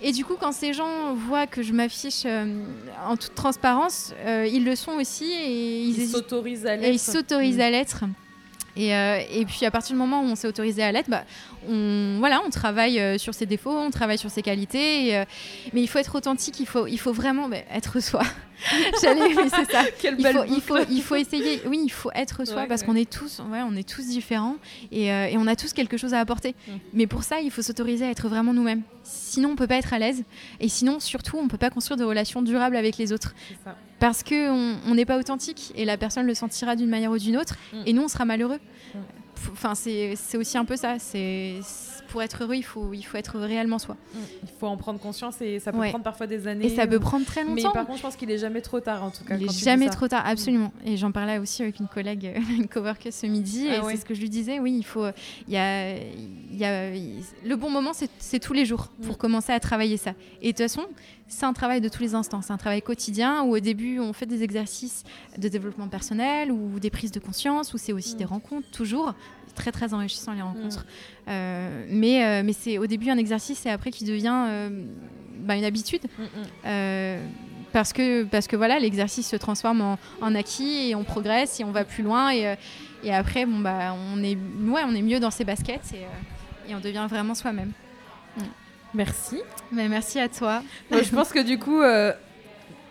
[0.04, 2.64] Et du coup, quand ces gens voient que je m'affiche euh,
[3.08, 6.94] en toute transparence, euh, ils le sont aussi et ils, s'autorisent à et l'être.
[6.94, 7.62] ils s'autorisent Mm.
[7.62, 8.04] à l'être.
[8.76, 11.24] Et, euh, et puis à partir du moment où on s'est autorisé à l'être, bah,
[11.68, 15.08] on, voilà, on travaille euh, sur ses défauts, on travaille sur ses qualités.
[15.08, 15.26] et, euh,
[15.74, 18.22] mais il faut être authentique, il faut, il faut vraiment bah, être soi.
[19.02, 19.84] J'allais, oui, c'est ça.
[20.00, 22.68] Quelle Il belle faut, il, faut, il faut essayer, oui, il faut être soi Ouais,
[22.68, 22.88] parce ouais.
[22.88, 24.58] qu'on est tous, ouais, on est tous différents
[24.92, 26.56] et, euh, et on a tous quelque chose à apporter.
[26.68, 26.72] Mm.
[26.94, 28.84] Mais pour ça, il faut s'autoriser à être vraiment nous-mêmes.
[29.04, 30.24] Sinon, on peut pas être à l'aise
[30.60, 33.76] et sinon, surtout, on peut pas construire de relations durables avec les autres C'est ça.
[34.02, 37.18] Parce que on on n'est pas authentique et la personne le sentira d'une manière ou
[37.18, 37.78] d'une autre Mm.
[37.86, 38.60] et nous, on sera malheureux.
[38.94, 38.98] Mm.
[39.54, 41.00] Enfin, c'est aussi un peu ça.
[41.00, 41.60] C'est-
[42.12, 43.96] pour être heureux, il faut, il faut être réellement soi.
[44.14, 44.18] Mm.
[44.44, 45.90] Il faut en prendre conscience et ça peut Ouais.
[45.90, 46.66] prendre parfois des années.
[46.66, 47.72] Et ça peut prendre très Mais longtemps.
[47.72, 49.38] par contre, je pense qu'il est jamais trop tard en tout cas.
[49.38, 50.72] Il jamais trop tard, absolument.
[50.86, 53.92] Et j'en parlais aussi avec une collègue, une coworker ce midi, Ah et ouais.
[53.96, 54.60] c'est ce que je lui disais.
[54.60, 55.06] Oui, il faut,
[55.48, 59.16] il y a, il y a, il- le bon moment, c'est tous les jours pour
[59.16, 59.18] Mm.
[59.18, 60.12] commencer à travailler ça.
[60.42, 60.82] Et de toute façon,
[61.28, 62.42] c'est un travail de tous les instants.
[62.42, 65.04] C'est un travail quotidien où au début, on fait des exercices
[65.38, 68.18] de développement personnel ou des prises de conscience, où c'est aussi Mm.
[68.18, 69.14] des rencontres, toujours
[69.56, 70.86] très très enrichissant les rencontres.
[71.28, 74.70] Mais euh, mais c'est au début un exercice et après qui devient euh,
[75.40, 76.02] bah, une habitude.
[76.18, 76.28] Mm, mm.
[76.66, 77.26] Euh,
[77.74, 81.64] parce que, parce que voilà, l'exercice se transforme en, en acquis et on progresse et
[81.64, 82.32] on va plus loin.
[82.32, 82.56] Et, euh,
[83.04, 86.70] et après, bon, bah, on, est, ouais, on est mieux dans ses baskets et, euh,
[86.72, 87.72] et on devient vraiment soi-même.
[88.94, 89.40] Merci.
[89.72, 90.64] Mais merci à toi.
[90.92, 92.12] Je pense que du coup, euh,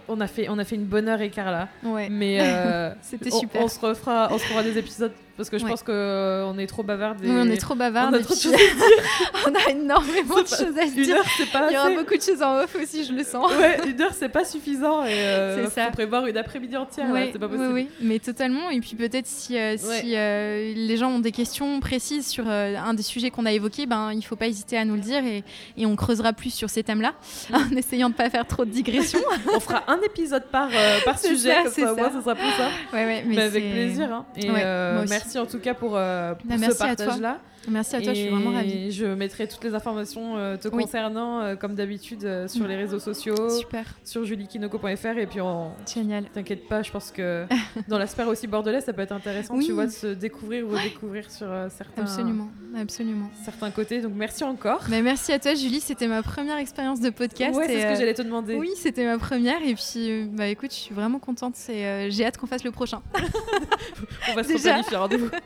[0.08, 1.68] on, a fait, on a fait une bonne heure et quart là.
[1.82, 3.62] Ouais, Mais euh, c'était on, super.
[3.62, 5.70] on se refera, on se fera des épisodes parce que je Ouais.
[5.70, 7.18] pense qu'on est trop bavarde.
[7.22, 8.10] Oui, on est trop bavards.
[8.12, 8.52] on a trop de choses
[9.46, 11.16] on a énormément de choses à se Une dire.
[11.16, 13.50] heure, c'est pas Il y aura beaucoup de choses en off aussi, je le sens.
[13.56, 15.04] Ouais, une heure, c'est pas suffisant.
[15.04, 15.86] Et euh, C'est ça.
[15.86, 17.06] faut prévoir une après-midi entière.
[17.08, 17.74] là, Ouais, c'est pas oui, possible.
[17.74, 18.70] oui, mais totalement.
[18.70, 22.76] Et puis peut-être si, euh, si euh, les gens ont des questions précises sur euh,
[22.76, 25.00] un des sujets qu'on a évoqués, ben, il ne faut pas hésiter à nous le
[25.00, 25.42] dire et,
[25.76, 27.14] et on creusera plus sur ces thèmes-là
[27.50, 27.54] Mm.
[27.74, 29.20] en essayant de ne pas faire trop de digressions.
[29.54, 32.20] On fera un épisode par, euh, par sujet, ça, comme ça, ça.
[32.20, 32.68] sera plus ça.
[32.92, 34.12] ouais, ouais, Mais, avec plaisir.
[34.12, 34.24] hein.
[34.36, 35.10] Et Ouais, euh, moi aussi.
[35.12, 37.38] merci en tout cas pour, euh, pour Bah, ce merci partage-là.
[37.68, 38.86] Merci à toi, je suis vraiment ravie.
[38.86, 40.82] Et je mettrai toutes les informations euh, te Oui.
[40.84, 42.68] concernant, euh, comme d'habitude, euh, sur Mm.
[42.68, 45.18] les réseaux sociaux, Super, sur juliekinoko.fr.
[45.18, 45.72] Et puis, on...
[45.86, 46.24] génial.
[46.32, 47.44] t'inquiète pas, je pense que
[47.88, 49.66] dans la sphère aussi bordelaise, ça peut être intéressant, Oui.
[49.66, 52.48] tu vois, de se découvrir ou redécouvrir sur certains, Absolument,
[52.80, 53.28] absolument.
[53.44, 54.00] certains côtés.
[54.00, 54.80] Donc, merci encore.
[54.88, 55.80] Bah, merci à toi, Julie.
[55.80, 57.54] C'était ma première expérience de podcast.
[57.58, 58.54] ouais, c'est et, ce que j'allais te demander.
[58.54, 59.60] Oui, c'était ma première.
[59.62, 61.56] Et puis, bah écoute, je suis vraiment contente.
[61.68, 63.02] J'ai hâte qu'on fasse le prochain.
[64.30, 64.76] On va se Déjà.
[65.24, 65.38] Rendez-vous.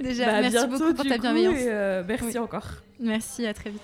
[0.00, 1.58] Déjà, Bah, merci bientôt, beaucoup pour ta bienveillance.
[1.58, 2.38] et, euh, merci Oui.
[2.38, 2.66] encore.
[3.00, 3.82] Merci, à très vite.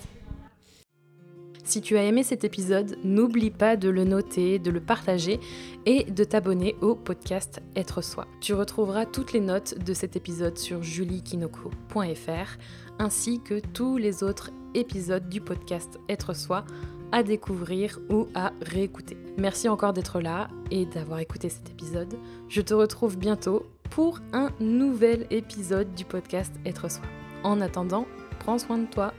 [1.64, 5.38] Si tu as aimé cet épisode, n'oublie pas de le noter, de le partager
[5.86, 8.26] et de t'abonner au podcast Être Soi.
[8.40, 12.58] Tu retrouveras toutes les notes de cet épisode sur juliekinoko.fr
[12.98, 16.64] ainsi que tous les autres épisodes du podcast Être Soi
[17.12, 19.16] à découvrir ou à réécouter.
[19.38, 22.14] Merci encore d'être là et d'avoir écouté cet épisode.
[22.48, 27.04] Je te retrouve bientôt pour un nouvel épisode du podcast Être Soi.
[27.44, 28.06] En attendant,
[28.38, 29.12] prends soin de toi